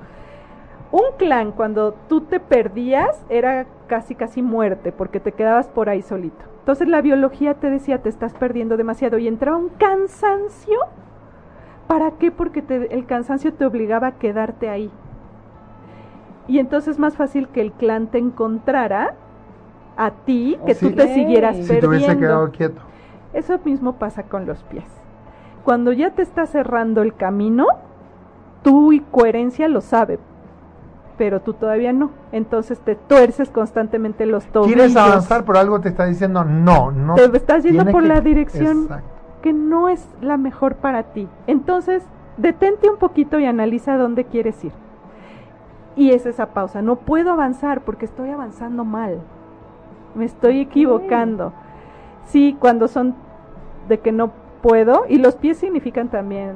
Un 0.92 1.04
clan, 1.20 1.52
cuando 1.52 1.94
tú 2.10 2.22
te 2.22 2.40
perdías, 2.40 3.24
era 3.30 3.68
casi 3.86 4.16
casi 4.16 4.42
muerte 4.42 4.92
porque 4.92 5.20
te 5.20 5.34
quedabas 5.34 5.68
por 5.68 5.88
ahí 5.88 6.02
solito. 6.02 6.44
Entonces 6.62 6.88
la 6.88 7.02
biología 7.02 7.54
te 7.54 7.70
decía 7.70 8.02
te 8.02 8.10
estás 8.10 8.34
perdiendo 8.34 8.76
demasiado 8.76 9.20
y 9.20 9.28
entraba 9.28 9.58
un 9.58 9.70
cansancio. 9.70 10.80
¿Para 11.86 12.10
qué? 12.10 12.32
Porque 12.32 12.64
el 12.90 13.06
cansancio 13.06 13.54
te 13.54 13.68
obligaba 13.68 14.08
a 14.08 14.18
quedarte 14.18 14.68
ahí. 14.68 14.90
Y 16.48 16.58
entonces 16.58 16.94
es 16.96 17.00
más 17.00 17.16
fácil 17.16 17.50
que 17.50 17.62
el 17.62 17.72
clan 17.74 18.08
te 18.08 18.18
encontrara 18.18 19.14
a 19.98 20.12
ti 20.12 20.58
que 20.66 20.76
tú 20.76 20.92
te 20.92 21.14
siguieras 21.14 21.58
perdiendo. 21.58 21.98
Si 21.98 22.06
te 22.06 22.18
quedado 22.18 22.52
quieto. 22.52 22.82
Eso 23.34 23.60
mismo 23.66 23.94
pasa 23.94 24.24
con 24.24 24.46
los 24.46 24.64
pies. 24.64 24.86
Cuando 25.66 25.92
ya 25.92 26.12
te 26.12 26.22
está 26.22 26.46
cerrando 26.46 27.02
el 27.02 27.16
camino, 27.16 27.66
tú 28.64 28.94
y 28.94 29.02
coherencia 29.02 29.68
lo 29.68 29.82
sabe, 29.82 30.20
pero 31.18 31.42
tú 31.42 31.54
todavía 31.54 31.92
no. 31.92 32.12
Entonces 32.32 32.80
te 32.80 32.96
tuerces 32.96 33.50
constantemente 33.50 34.26
los 34.26 34.46
tobillos. 34.46 34.76
Quieres 34.76 34.96
avanzar, 34.96 35.44
pero 35.44 35.60
algo 35.60 35.82
te 35.82 35.90
está 35.90 36.06
diciendo 36.06 36.46
no, 36.46 36.92
no. 36.92 37.16
Te 37.16 37.26
estás 37.36 37.64
yendo 37.64 37.86
por 37.92 38.04
la 38.04 38.22
dirección 38.22 38.88
que 39.42 39.52
no 39.52 39.90
es 39.90 40.08
la 40.22 40.38
mejor 40.38 40.76
para 40.76 41.04
ti. 41.04 41.28
Entonces, 41.48 42.04
detente 42.38 42.90
un 42.90 42.98
poquito 42.98 43.40
y 43.40 43.46
analiza 43.46 43.98
dónde 43.98 44.26
quieres 44.26 44.64
ir. 44.64 44.72
Y 45.96 46.12
es 46.12 46.26
esa 46.26 46.48
pausa. 46.48 46.82
No 46.82 46.98
puedo 46.98 47.32
avanzar 47.32 47.82
porque 47.82 48.06
estoy 48.06 48.30
avanzando 48.30 48.86
mal. 48.86 49.20
Me 50.18 50.26
estoy 50.26 50.60
equivocando. 50.60 51.54
Sí, 52.26 52.58
cuando 52.60 52.88
son 52.88 53.16
de 53.88 54.00
que 54.00 54.12
no 54.12 54.32
puedo. 54.62 55.06
Y 55.08 55.18
los 55.18 55.36
pies 55.36 55.58
significan 55.58 56.10
también 56.10 56.56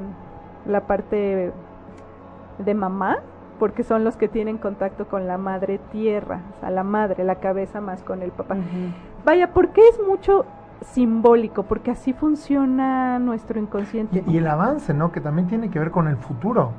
la 0.66 0.86
parte 0.86 1.52
de 2.58 2.74
mamá, 2.74 3.18
porque 3.58 3.82
son 3.82 4.04
los 4.04 4.16
que 4.16 4.28
tienen 4.28 4.58
contacto 4.58 5.06
con 5.06 5.26
la 5.26 5.38
madre 5.38 5.78
tierra, 5.90 6.40
o 6.56 6.60
sea, 6.60 6.70
la 6.70 6.84
madre, 6.84 7.24
la 7.24 7.36
cabeza 7.36 7.80
más 7.80 8.02
con 8.02 8.22
el 8.22 8.30
papá. 8.30 8.56
Vaya, 9.24 9.52
porque 9.52 9.80
es 9.88 10.00
mucho 10.06 10.44
simbólico, 10.82 11.62
porque 11.62 11.90
así 11.90 12.12
funciona 12.12 13.18
nuestro 13.18 13.58
inconsciente. 13.60 14.24
Y, 14.26 14.38
el 14.38 14.46
avance, 14.46 14.92
¿no? 14.94 15.12
Que 15.12 15.20
también 15.20 15.46
tiene 15.48 15.70
que 15.70 15.78
ver 15.78 15.90
con 15.90 16.08
el 16.08 16.16
futuro. 16.16 16.72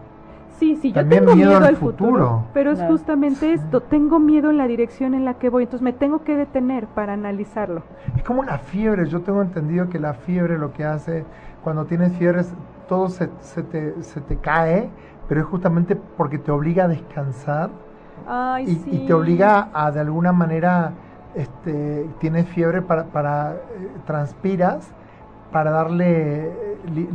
Sí, 0.63 0.77
sí, 0.81 0.93
yo 0.93 1.05
tengo 1.05 1.35
miedo, 1.35 1.57
al 1.57 1.75
futuro, 1.75 2.45
pero 2.53 2.71
es 2.71 2.81
justamente 2.83 3.51
esto, 3.51 3.81
tengo 3.81 4.17
miedo 4.17 4.49
en 4.49 4.55
la 4.55 4.65
dirección 4.65 5.13
en 5.13 5.25
la 5.25 5.33
que 5.33 5.49
voy, 5.49 5.63
entonces 5.63 5.83
me 5.83 5.91
tengo 5.91 6.23
que 6.23 6.37
detener 6.37 6.87
para 6.87 7.11
analizarlo. 7.11 7.83
Es 8.15 8.23
como 8.23 8.45
la 8.45 8.59
fiebre, 8.59 9.05
yo 9.07 9.19
tengo 9.19 9.41
entendido 9.41 9.89
que 9.89 9.99
la 9.99 10.13
fiebre 10.13 10.57
lo 10.57 10.71
que 10.71 10.85
hace, 10.85 11.25
cuando 11.65 11.83
tienes 11.83 12.13
fiebre, 12.13 12.43
todo 12.87 13.09
se, 13.09 13.29
se, 13.41 13.61
te, 13.63 14.01
se 14.03 14.21
te 14.21 14.37
cae, 14.37 14.89
pero 15.27 15.41
es 15.41 15.47
justamente 15.47 15.97
porque 15.97 16.37
te 16.37 16.49
obliga 16.49 16.85
a 16.85 16.87
descansar 16.87 17.69
y, 18.65 19.05
te 19.05 19.13
obliga 19.13 19.67
a 19.73 19.91
de 19.91 19.99
alguna 19.99 20.31
manera, 20.31 20.93
este, 21.35 22.07
tienes 22.19 22.47
fiebre 22.47 22.81
para, 22.81 23.03
para 23.03 23.55
eh, 23.55 23.89
transpiras 24.05 24.93
para 25.53 25.71
darle, 25.71 26.51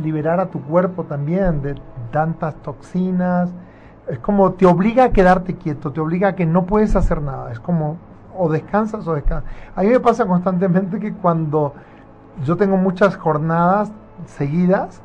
liberar 0.01 0.39
a 0.39 0.47
tu 0.47 0.59
cuerpo 0.63 1.03
también 1.03 1.61
de 1.61 1.75
tantas 2.11 2.55
toxinas. 2.55 3.51
Es 4.07 4.17
como 4.17 4.53
te 4.53 4.65
obliga 4.65 5.03
a 5.03 5.09
quedarte 5.11 5.55
quieto, 5.55 5.91
te 5.91 5.99
obliga 5.99 6.29
a 6.29 6.35
que 6.35 6.47
no 6.47 6.65
puedes 6.65 6.95
hacer 6.95 7.21
nada. 7.21 7.51
Es 7.51 7.59
como 7.59 7.97
o 8.35 8.49
descansas 8.49 9.05
o 9.07 9.13
descansas. 9.13 9.51
A 9.75 9.83
mí 9.83 9.89
me 9.89 9.99
pasa 9.99 10.25
constantemente 10.25 10.99
que 10.99 11.13
cuando 11.13 11.73
yo 12.43 12.57
tengo 12.57 12.77
muchas 12.77 13.15
jornadas 13.17 13.91
seguidas, 14.25 15.03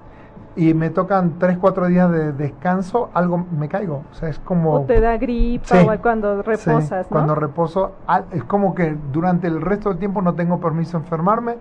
y 0.56 0.72
me 0.72 0.90
tocan 0.90 1.38
3, 1.38 1.58
4 1.58 1.86
días 1.88 2.10
de 2.10 2.32
descanso, 2.32 3.10
algo 3.12 3.44
me 3.58 3.68
caigo. 3.68 4.04
O 4.12 4.14
sea, 4.14 4.28
es 4.28 4.38
como... 4.38 4.74
O 4.74 4.80
te 4.82 5.00
da 5.00 5.16
gripa 5.16 5.82
o 5.82 6.00
cuando 6.00 6.42
reposas, 6.42 7.06
Cuando 7.08 7.34
reposo, 7.34 7.92
es 8.30 8.44
como 8.44 8.74
que 8.74 8.96
durante 9.12 9.48
el 9.48 9.60
resto 9.60 9.88
del 9.88 9.98
tiempo 9.98 10.22
no 10.22 10.34
tengo 10.34 10.60
permiso 10.60 10.98
de 10.98 11.04
enfermarme 11.04 11.56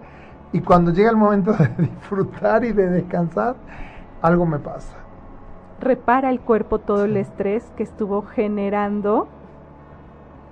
y 0.53 0.61
cuando 0.61 0.91
llega 0.91 1.09
el 1.09 1.17
momento 1.17 1.51
de 1.51 1.67
disfrutar 1.77 2.63
y 2.63 2.71
de 2.71 2.87
descansar, 2.87 3.55
algo 4.21 4.45
me 4.45 4.59
pasa. 4.59 4.95
Repara 5.81 6.29
el 6.29 6.39
cuerpo 6.39 6.79
todo 6.79 7.05
el 7.05 7.17
estrés 7.17 7.73
que 7.75 7.83
estuvo 7.83 8.21
generando 8.21 9.27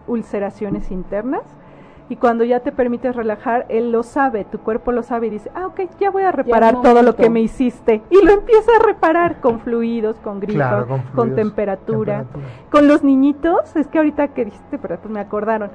ulceraciones 0.08 0.92
internas 0.92 1.44
y 2.10 2.18
cuando 2.18 2.44
ya 2.44 2.60
te 2.60 2.74
permites 2.74 3.16
relajar, 3.16 3.66
él 3.70 3.94
lo 3.94 4.04
sabe, 4.04 4.44
tu 4.44 4.60
cuerpo 4.60 4.92
lo 4.92 5.02
sabe 5.02 5.28
y 5.28 5.30
dice, 5.30 5.50
ah, 5.56 5.68
ok, 5.68 5.82
ya 5.98 6.12
voy 6.12 6.24
a 6.24 6.34
reparar 6.34 6.82
todo 6.82 7.04
lo 7.04 7.16
que 7.16 7.30
me 7.30 7.40
hiciste. 7.40 8.02
Y 8.10 8.26
lo 8.26 8.34
empieza 8.34 8.70
a 8.78 8.86
reparar 8.86 9.40
con 9.40 9.62
fluidos, 9.62 10.18
con 10.18 10.42
grifo, 10.42 10.88
con, 11.16 11.36
temperatura. 11.36 12.26
Con 12.70 12.90
los 12.90 13.02
niñitos, 13.02 13.74
es 13.78 13.88
que 13.88 14.00
ahorita 14.00 14.28
que 14.30 14.44
dijiste, 14.44 14.78
pero 14.78 15.00
pues 15.00 15.10
me 15.10 15.22
acordaron. 15.22 15.72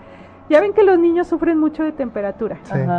Ya 0.51 0.61
ven 0.61 0.75
que 0.75 0.85
los 0.85 0.99
niños 0.99 1.27
sufren 1.27 1.59
mucho 1.59 1.83
de 1.83 1.93
temperatura. 1.93 2.59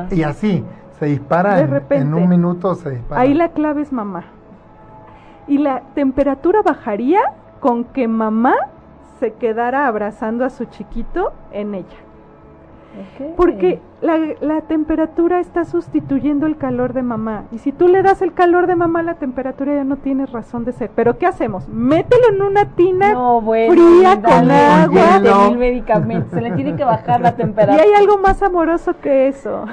Y 0.10 0.24
así, 0.24 0.66
se 1.00 1.06
dispara 1.06 1.60
en, 1.60 1.84
en 1.89 2.14
un 2.14 2.28
minuto, 2.28 2.74
se 2.76 2.91
dispara. 2.91 3.22
Ahí 3.22 3.34
la 3.34 3.50
clave 3.50 3.82
es 3.82 3.91
mamá. 3.91 4.26
Y 5.48 5.60
la 5.60 5.82
temperatura 5.93 6.62
bajaría 6.62 7.22
con 7.60 7.84
que 7.86 8.08
mamá 8.08 8.56
se 9.20 9.34
quedara 9.34 9.88
abrazando 9.88 10.45
a 10.45 10.50
su 10.50 10.66
chiquito 10.66 11.34
en 11.52 11.76
ella. 11.76 11.98
Porque 13.36 13.80
la, 14.02 14.18
la, 14.41 14.62
temperatura 14.62 15.39
está 15.39 15.66
sustituyendo 15.66 16.45
el 16.45 16.58
calor 16.58 16.93
de 16.93 17.02
mamá. 17.02 17.45
Y 17.52 17.60
si 17.60 17.72
tú 17.72 17.88
le 17.88 18.02
das 18.02 18.22
el 18.22 18.34
calor 18.34 18.68
de 18.68 18.76
mamá, 18.76 19.04
la 19.04 19.16
temperatura 19.16 19.76
ya 19.76 19.84
no 19.84 19.98
tiene 19.98 20.26
razón 20.26 20.66
de 20.66 20.72
ser. 20.72 20.91
Pero 20.95 21.18
¿qué 21.18 21.26
hacemos? 21.26 21.68
Mételo 21.68 22.30
en 22.30 22.41
una 22.41 22.66
tina 22.76 23.16
fría 23.41 24.22
con 24.22 24.52
agua. 24.52 25.20
De 25.20 25.50
mil 25.50 25.58
medicamentos. 25.58 26.32
Se 26.32 26.41
le 26.41 26.52
tiene 26.52 26.76
que 26.76 26.84
bajar 26.84 27.22
la 27.22 27.36
temperatura. 27.36 27.78
Y 27.88 27.89
hay 27.89 27.93
algo 27.93 28.18
más 28.18 28.41
amoroso 28.41 28.95
que 29.02 29.28
eso. 29.28 29.66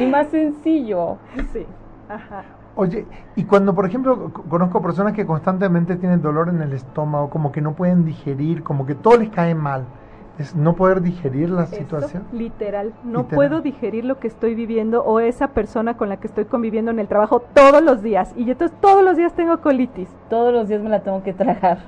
y 0.00 0.06
más 0.06 0.28
sencillo. 0.28 1.16
Sí. 1.52 1.66
Ajá. 2.08 2.44
Oye, 2.74 3.06
y 3.36 3.44
cuando, 3.44 3.74
por 3.74 3.86
ejemplo, 3.86 4.30
conozco 4.48 4.82
personas 4.82 5.14
que 5.14 5.24
constantemente 5.24 5.96
tienen 5.96 6.20
dolor 6.20 6.50
en 6.50 6.60
el 6.60 6.74
estómago, 6.74 7.30
como 7.30 7.50
que 7.50 7.62
no 7.62 7.72
pueden 7.72 8.04
digerir, 8.04 8.62
como 8.62 8.84
que 8.84 8.94
todo 8.94 9.16
les 9.16 9.30
cae 9.30 9.54
mal 9.54 9.84
es 10.38 10.54
no 10.54 10.74
poder 10.74 11.00
digerir 11.00 11.48
la 11.48 11.66
situación. 11.66 12.24
Literal, 12.32 12.92
no 13.04 13.26
puedo 13.26 13.62
digerir 13.62 14.04
lo 14.04 14.18
que 14.18 14.28
estoy 14.28 14.54
viviendo 14.54 15.02
o 15.02 15.20
esa 15.20 15.48
persona 15.48 15.96
con 15.96 16.10
la 16.10 16.18
que 16.18 16.26
estoy 16.26 16.44
conviviendo 16.44 16.90
en 16.90 16.98
el 16.98 17.08
trabajo 17.08 17.40
todos 17.40 17.82
los 17.82 18.02
días. 18.02 18.34
Y 18.36 18.44
yo 18.44 18.52
entonces 18.52 18.76
todos 18.80 19.02
los 19.02 19.16
días 19.16 19.32
tengo 19.34 19.60
colitis. 19.62 20.08
Todos 20.28 20.52
los 20.52 20.68
días 20.68 20.82
me 20.82 20.90
la 20.90 21.00
tengo 21.00 21.22
que 21.22 21.32
tragar. 21.32 21.78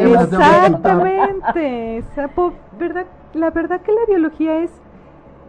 exactamente. 0.00 2.04
¿verdad? 2.78 3.06
La 3.34 3.50
verdad 3.50 3.80
que 3.80 3.92
la 3.92 4.06
biología 4.08 4.60
es 4.60 4.70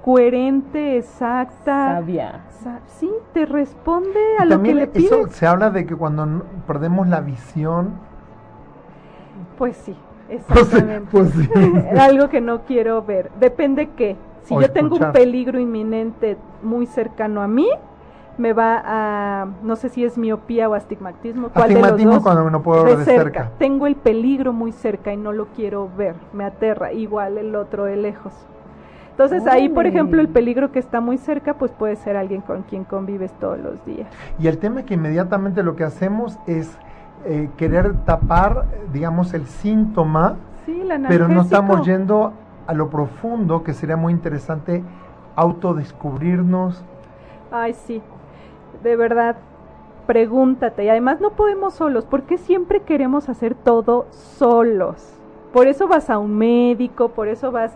coherente, 0.04 0.98
exacta. 0.98 1.96
Sabia. 1.96 2.42
sí, 2.88 3.12
te 3.34 3.46
responde 3.46 4.20
a 4.40 4.46
lo 4.46 4.64
que 4.64 4.74
le 4.74 4.88
pides. 4.88 5.12
Eso 5.12 5.28
se 5.30 5.46
habla 5.46 5.70
de 5.70 5.86
que 5.86 5.96
cuando 5.96 6.44
perdemos 6.66 7.08
la 7.08 7.22
visión. 7.22 8.00
Pues 9.60 9.78
sí 9.78 9.96
Exactamente. 10.30 11.08
Pues 11.12 11.32
pues 11.54 12.00
Algo 12.00 12.30
que 12.30 12.42
no 12.42 12.62
quiero 12.62 13.02
ver. 13.04 13.32
Depende 13.40 13.90
qué. 13.96 14.16
Si 14.44 14.56
yo 14.56 14.72
tengo 14.72 14.96
un 14.96 15.12
peligro 15.12 15.60
inminente 15.60 16.38
muy 16.64 16.86
cercano 16.86 17.42
a 17.42 17.48
mí, 17.48 17.68
me 18.38 18.54
va 18.54 18.82
a, 18.86 19.48
no 19.64 19.76
sé 19.76 19.90
si 19.90 20.06
es 20.06 20.18
miopía 20.18 20.70
o 20.70 20.74
astigmatismo. 20.74 21.50
¿cuál 21.50 21.66
astigmatismo 21.66 21.98
de 21.98 22.06
los 22.06 22.14
dos? 22.16 22.24
cuando 22.24 22.50
no 22.50 22.62
puedo 22.62 22.84
ver 22.84 22.98
de 22.98 23.06
cerca. 23.06 23.52
Tengo 23.58 23.88
el 23.88 23.96
peligro 23.96 24.54
muy 24.54 24.72
cerca 24.72 25.12
y 25.12 25.18
no 25.18 25.34
lo 25.34 25.48
quiero 25.48 25.90
ver, 25.98 26.16
me 26.34 26.46
aterra. 26.46 26.94
Igual 26.94 27.38
el 27.38 27.56
otro 27.56 27.86
de 27.86 27.98
lejos. 27.98 28.34
Entonces 29.12 29.48
ahí, 29.48 29.68
por 29.68 29.88
ejemplo, 29.88 30.22
el 30.22 30.28
peligro 30.28 30.72
que 30.72 30.78
está 30.78 31.02
muy 31.02 31.18
cerca, 31.18 31.56
pues 31.56 31.72
puede 31.72 31.96
ser 31.96 32.16
alguien 32.16 32.42
con 32.42 32.62
quien 32.62 32.84
convives 32.84 33.32
todos 33.40 33.58
los 33.58 33.84
días. 33.84 34.08
Y 34.40 34.46
el 34.46 34.60
tema 34.60 34.82
es 34.82 34.86
que 34.86 34.94
inmediatamente 34.94 35.64
lo 35.64 35.76
que 35.76 35.84
hacemos 35.84 36.38
es 36.46 36.78
eh, 37.26 37.50
querer 37.58 37.94
tapar, 38.06 38.66
digamos, 38.94 39.34
el 39.34 39.46
síntoma, 39.48 40.36
pero 41.08 41.28
no 41.28 41.42
estamos 41.42 41.86
yendo 41.86 42.34
a 42.66 42.74
lo 42.74 42.90
profundo, 42.90 43.64
que 43.64 43.74
sería 43.74 43.96
muy 43.96 44.14
interesante 44.14 44.84
autodescubrirnos. 45.36 46.84
Ay, 47.52 47.74
sí, 47.74 48.02
de 48.84 48.96
verdad, 48.96 49.38
pregúntate. 50.06 50.86
Y 50.86 50.90
además 50.90 51.22
no 51.22 51.32
podemos 51.32 51.74
solos, 51.76 52.06
porque 52.06 52.38
siempre 52.38 52.82
queremos 52.82 53.30
hacer 53.30 53.56
todo 53.56 54.08
solos. 54.12 55.14
Por 55.54 55.68
eso 55.68 55.88
vas 55.88 56.10
a 56.10 56.18
un 56.18 56.38
médico, 56.38 57.10
por 57.10 57.28
eso 57.28 57.52
vas 57.52 57.74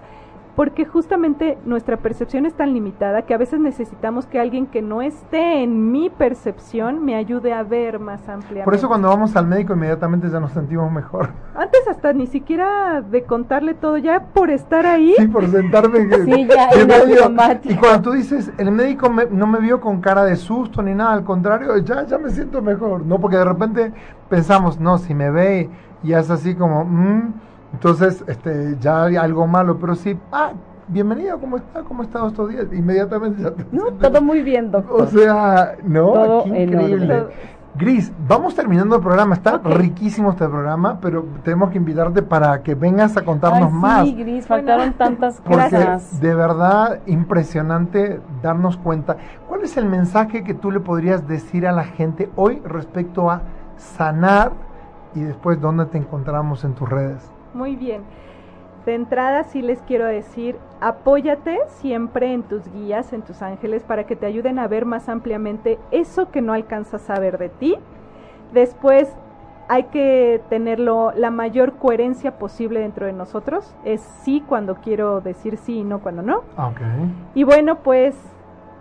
porque 0.61 0.85
justamente 0.85 1.57
nuestra 1.65 1.97
percepción 1.97 2.45
es 2.45 2.53
tan 2.53 2.71
limitada 2.71 3.23
que 3.23 3.33
a 3.33 3.37
veces 3.39 3.59
necesitamos 3.59 4.27
que 4.27 4.39
alguien 4.39 4.67
que 4.67 4.83
no 4.83 5.01
esté 5.01 5.63
en 5.63 5.91
mi 5.91 6.11
percepción 6.11 7.03
me 7.03 7.15
ayude 7.15 7.51
a 7.51 7.63
ver 7.63 7.97
más 7.97 8.29
ampliamente. 8.29 8.65
Por 8.65 8.75
eso 8.75 8.87
cuando 8.87 9.07
vamos 9.07 9.35
al 9.35 9.47
médico 9.47 9.73
inmediatamente 9.73 10.29
ya 10.29 10.39
nos 10.39 10.51
sentimos 10.51 10.91
mejor. 10.91 11.29
Antes 11.55 11.87
hasta 11.89 12.13
ni 12.13 12.27
siquiera 12.27 13.01
de 13.01 13.23
contarle 13.23 13.73
todo, 13.73 13.97
ya 13.97 14.19
por 14.19 14.51
estar 14.51 14.85
ahí. 14.85 15.15
Sí, 15.17 15.27
por 15.29 15.47
sentarme. 15.47 16.07
sí, 16.25 16.47
ya 16.47 17.59
Y 17.63 17.75
cuando 17.77 18.01
tú 18.03 18.11
dices, 18.11 18.51
el 18.59 18.71
médico 18.71 19.09
no 19.31 19.47
me 19.47 19.59
vio 19.61 19.81
con 19.81 19.99
cara 19.99 20.25
de 20.25 20.35
susto 20.35 20.83
ni 20.83 20.93
nada, 20.93 21.13
al 21.13 21.23
contrario, 21.23 21.75
ya, 21.79 22.05
ya 22.05 22.19
me 22.19 22.29
siento 22.29 22.61
mejor. 22.61 23.03
No, 23.03 23.19
porque 23.19 23.37
de 23.37 23.45
repente 23.45 23.93
pensamos, 24.29 24.79
no, 24.79 24.99
si 24.99 25.15
me 25.15 25.31
ve 25.31 25.71
y 26.03 26.13
es 26.13 26.29
así 26.29 26.53
como... 26.53 26.85
Mm, 26.85 27.33
entonces, 27.73 28.23
este, 28.27 28.77
ya 28.79 29.03
hay 29.05 29.15
algo 29.15 29.47
malo, 29.47 29.77
pero 29.79 29.95
sí, 29.95 30.17
ah, 30.31 30.51
bienvenido, 30.87 31.39
¿cómo 31.39 31.57
está? 31.57 31.81
¿Cómo 31.83 32.01
ha 32.01 32.05
estado 32.05 32.27
estos 32.27 32.49
días? 32.49 32.65
Inmediatamente 32.73 33.41
ya 33.41 33.51
No, 33.71 33.85
todo 33.93 34.21
muy 34.21 34.41
bien, 34.43 34.71
doctor. 34.71 35.01
O 35.01 35.07
sea, 35.07 35.75
no, 35.83 36.11
Todo 36.11 36.43
qué 36.45 36.63
increíble. 36.63 37.25
Gris, 37.73 38.11
vamos 38.27 38.53
terminando 38.53 38.97
el 38.97 39.01
programa, 39.01 39.33
está 39.33 39.55
Ok. 39.55 39.67
riquísimo 39.67 40.31
este 40.31 40.45
programa, 40.45 40.99
pero 40.99 41.23
tenemos 41.45 41.69
que 41.69 41.77
invitarte 41.77 42.21
para 42.21 42.61
que 42.63 42.75
vengas 42.75 43.15
a 43.15 43.21
Ay, 43.21 43.25
contarnos 43.25 43.71
más. 43.71 44.05
sí, 44.05 44.13
Gris, 44.13 44.45
faltaron 44.45 44.91
tantas 44.91 45.39
cosas. 45.39 46.19
de 46.19 46.35
verdad 46.35 46.99
impresionante 47.05 48.19
darnos 48.43 48.75
cuenta. 48.75 49.15
¿Cuál 49.47 49.61
es 49.61 49.77
el 49.77 49.85
mensaje 49.85 50.43
que 50.43 50.53
tú 50.53 50.69
le 50.69 50.81
podrías 50.81 51.25
decir 51.29 51.65
a 51.65 51.71
la 51.71 51.85
gente 51.85 52.29
hoy 52.35 52.61
respecto 52.65 53.31
a 53.31 53.41
sanar 53.77 54.51
y 55.15 55.21
después 55.21 55.61
dónde 55.61 55.85
te 55.85 55.97
encontramos 55.97 56.65
en 56.65 56.73
tus 56.73 56.89
redes? 56.89 57.31
Muy 57.53 57.75
bien. 57.75 58.01
De 58.85 58.95
entrada 58.95 59.43
sí 59.43 59.61
les 59.61 59.79
quiero 59.83 60.05
decir, 60.05 60.57
apóyate 60.79 61.59
siempre 61.67 62.33
en 62.33 62.41
tus 62.43 62.67
guías, 62.73 63.13
en 63.13 63.21
tus 63.21 63.41
ángeles, 63.43 63.83
para 63.83 64.05
que 64.05 64.15
te 64.15 64.25
ayuden 64.25 64.57
a 64.57 64.67
ver 64.67 64.85
más 64.85 65.07
ampliamente 65.07 65.77
eso 65.91 66.31
que 66.31 66.41
no 66.41 66.53
alcanzas 66.53 67.09
a 67.09 67.19
ver 67.19 67.37
de 67.37 67.49
ti. 67.49 67.75
Después 68.53 69.13
hay 69.69 69.83
que 69.83 70.41
tenerlo 70.49 71.13
la 71.15 71.29
mayor 71.31 71.73
coherencia 71.73 72.37
posible 72.39 72.79
dentro 72.79 73.05
de 73.05 73.13
nosotros. 73.13 73.73
Es 73.85 74.01
sí 74.23 74.43
cuando 74.45 74.75
quiero 74.75 75.21
decir 75.21 75.57
sí 75.57 75.77
y 75.77 75.83
no 75.83 75.99
cuando 75.99 76.23
no. 76.23 76.41
Ah, 76.57 76.67
Ok. 76.69 76.81
Y 77.35 77.43
bueno, 77.43 77.75
pues 77.83 78.15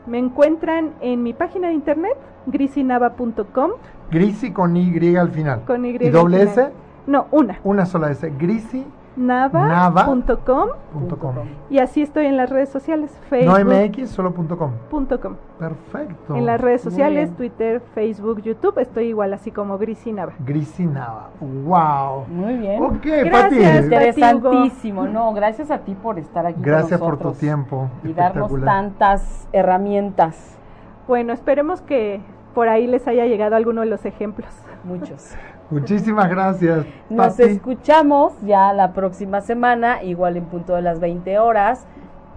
me 0.07 0.19
encuentran 0.19 0.95
en 1.03 1.23
mi 1.23 1.35
página 1.35 1.69
de 1.69 1.75
internet, 1.75 2.17
grisinava.com, 2.47 3.73
Grisi 4.11 4.51
con 4.53 4.77
Y 4.77 5.17
al 5.17 5.31
final. 5.31 5.63
con 5.67 5.85
Y. 5.85 5.91
¿Y 5.91 6.09
doble 6.09 6.43
S? 6.43 6.71
No, 7.11 7.27
una. 7.33 7.59
Una 7.65 7.87
sola 7.87 8.09
S. 8.13 8.33
Grisi.com. 8.39 9.01
Nava.com 9.17 10.69
y 11.69 11.81
así 11.81 12.03
estoy 12.03 12.27
en 12.27 12.37
las 12.37 12.49
redes 12.49 12.69
sociales, 12.69 13.11
No 13.21 13.29
Facebook. 13.29 13.65
MX, 13.65 14.09
solo 14.09 14.33
punto 14.33 14.57
.com. 14.57 14.71
punto 14.89 15.21
com. 15.21 15.35
Perfecto. 15.59 16.37
En 16.37 16.47
las 16.47 16.61
redes 16.61 16.83
sociales. 16.83 17.35
Twitter, 17.37 17.83
Facebook, 17.95 18.43
YouTube, 18.43 18.79
estoy 18.79 19.07
igual 19.07 19.35
así 19.35 19.51
como 19.51 19.77
Grisinava. 19.77 20.33
Grisi 20.39 20.87
Nava. 20.87 21.31
Wow. 21.41 22.27
Muy 22.29 22.59
bien. 22.59 22.81
Ok, 22.81 23.03
Gracias, 23.03 23.31
Pati. 23.31 23.57
Interesantísimo. 23.57 25.07
No, 25.09 25.33
gracias 25.33 25.73
a 25.73 25.79
ti 25.79 25.97
por 25.97 26.21
estar 26.21 26.47
aquí. 26.47 26.55
con 26.55 26.63
Gracias 26.63 27.01
por 27.01 27.19
tu 27.19 27.33
tiempo. 27.33 27.89
Y 28.05 28.13
darnos 28.13 28.53
tantas 28.65 29.49
herramientas. 29.53 30.57
Bueno, 31.09 31.33
esperemos 31.33 31.81
que 31.81 32.21
por 32.55 32.69
ahí 32.69 32.87
les 32.87 33.09
haya 33.09 33.27
llegado 33.27 33.57
alguno 33.57 33.81
de 33.81 33.89
los 33.89 34.05
ejemplos. 34.05 34.55
Muchos. 34.85 35.35
Muchísimas 35.71 36.29
gracias. 36.29 36.85
Nos 37.09 37.37
Pati. 37.37 37.43
escuchamos 37.45 38.33
ya 38.43 38.73
la 38.73 38.93
próxima 38.93 39.41
semana, 39.41 40.03
igual 40.03 40.37
en 40.37 40.45
punto 40.47 40.75
de 40.75 40.83
las 40.83 41.01
20 41.01 41.39
horas, 41.39 41.87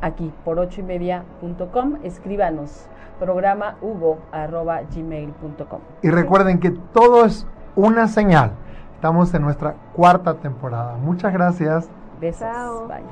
aquí 0.02 0.32
por 0.46 0.60
ocho 0.60 0.82
y 0.82 0.84
media 0.84 1.24
punto 1.42 1.72
com. 1.72 1.98
Escríbanos 2.04 2.88
programa 3.20 3.78
hugo 3.82 4.20
arroba 4.32 4.82
gmail.com. 4.94 5.80
Y 6.02 6.10
recuerden 6.10 6.60
que 6.60 6.72
todo 6.72 7.26
es 7.26 7.48
una 7.76 8.08
señal. 8.08 8.52
Estamos 8.96 9.34
en 9.34 9.42
nuestra 9.42 9.76
cuarta 9.94 10.36
temporada. 10.36 10.98
Muchas 10.98 11.34
gracias. 11.34 11.90
Besos. 12.20 12.88
Bye. 12.88 13.04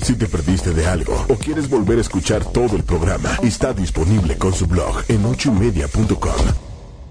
Si 0.00 0.16
te 0.16 0.26
perdiste 0.26 0.72
de 0.72 0.86
algo 0.86 1.14
o 1.28 1.34
quieres 1.34 1.68
volver 1.68 1.98
a 1.98 2.02
escuchar 2.02 2.44
todo 2.44 2.76
el 2.76 2.84
programa, 2.84 3.30
está 3.42 3.72
disponible 3.72 4.36
con 4.38 4.52
su 4.52 4.66
blog 4.66 5.02
en 5.08 5.24
ochoymedia.com. 5.24 6.63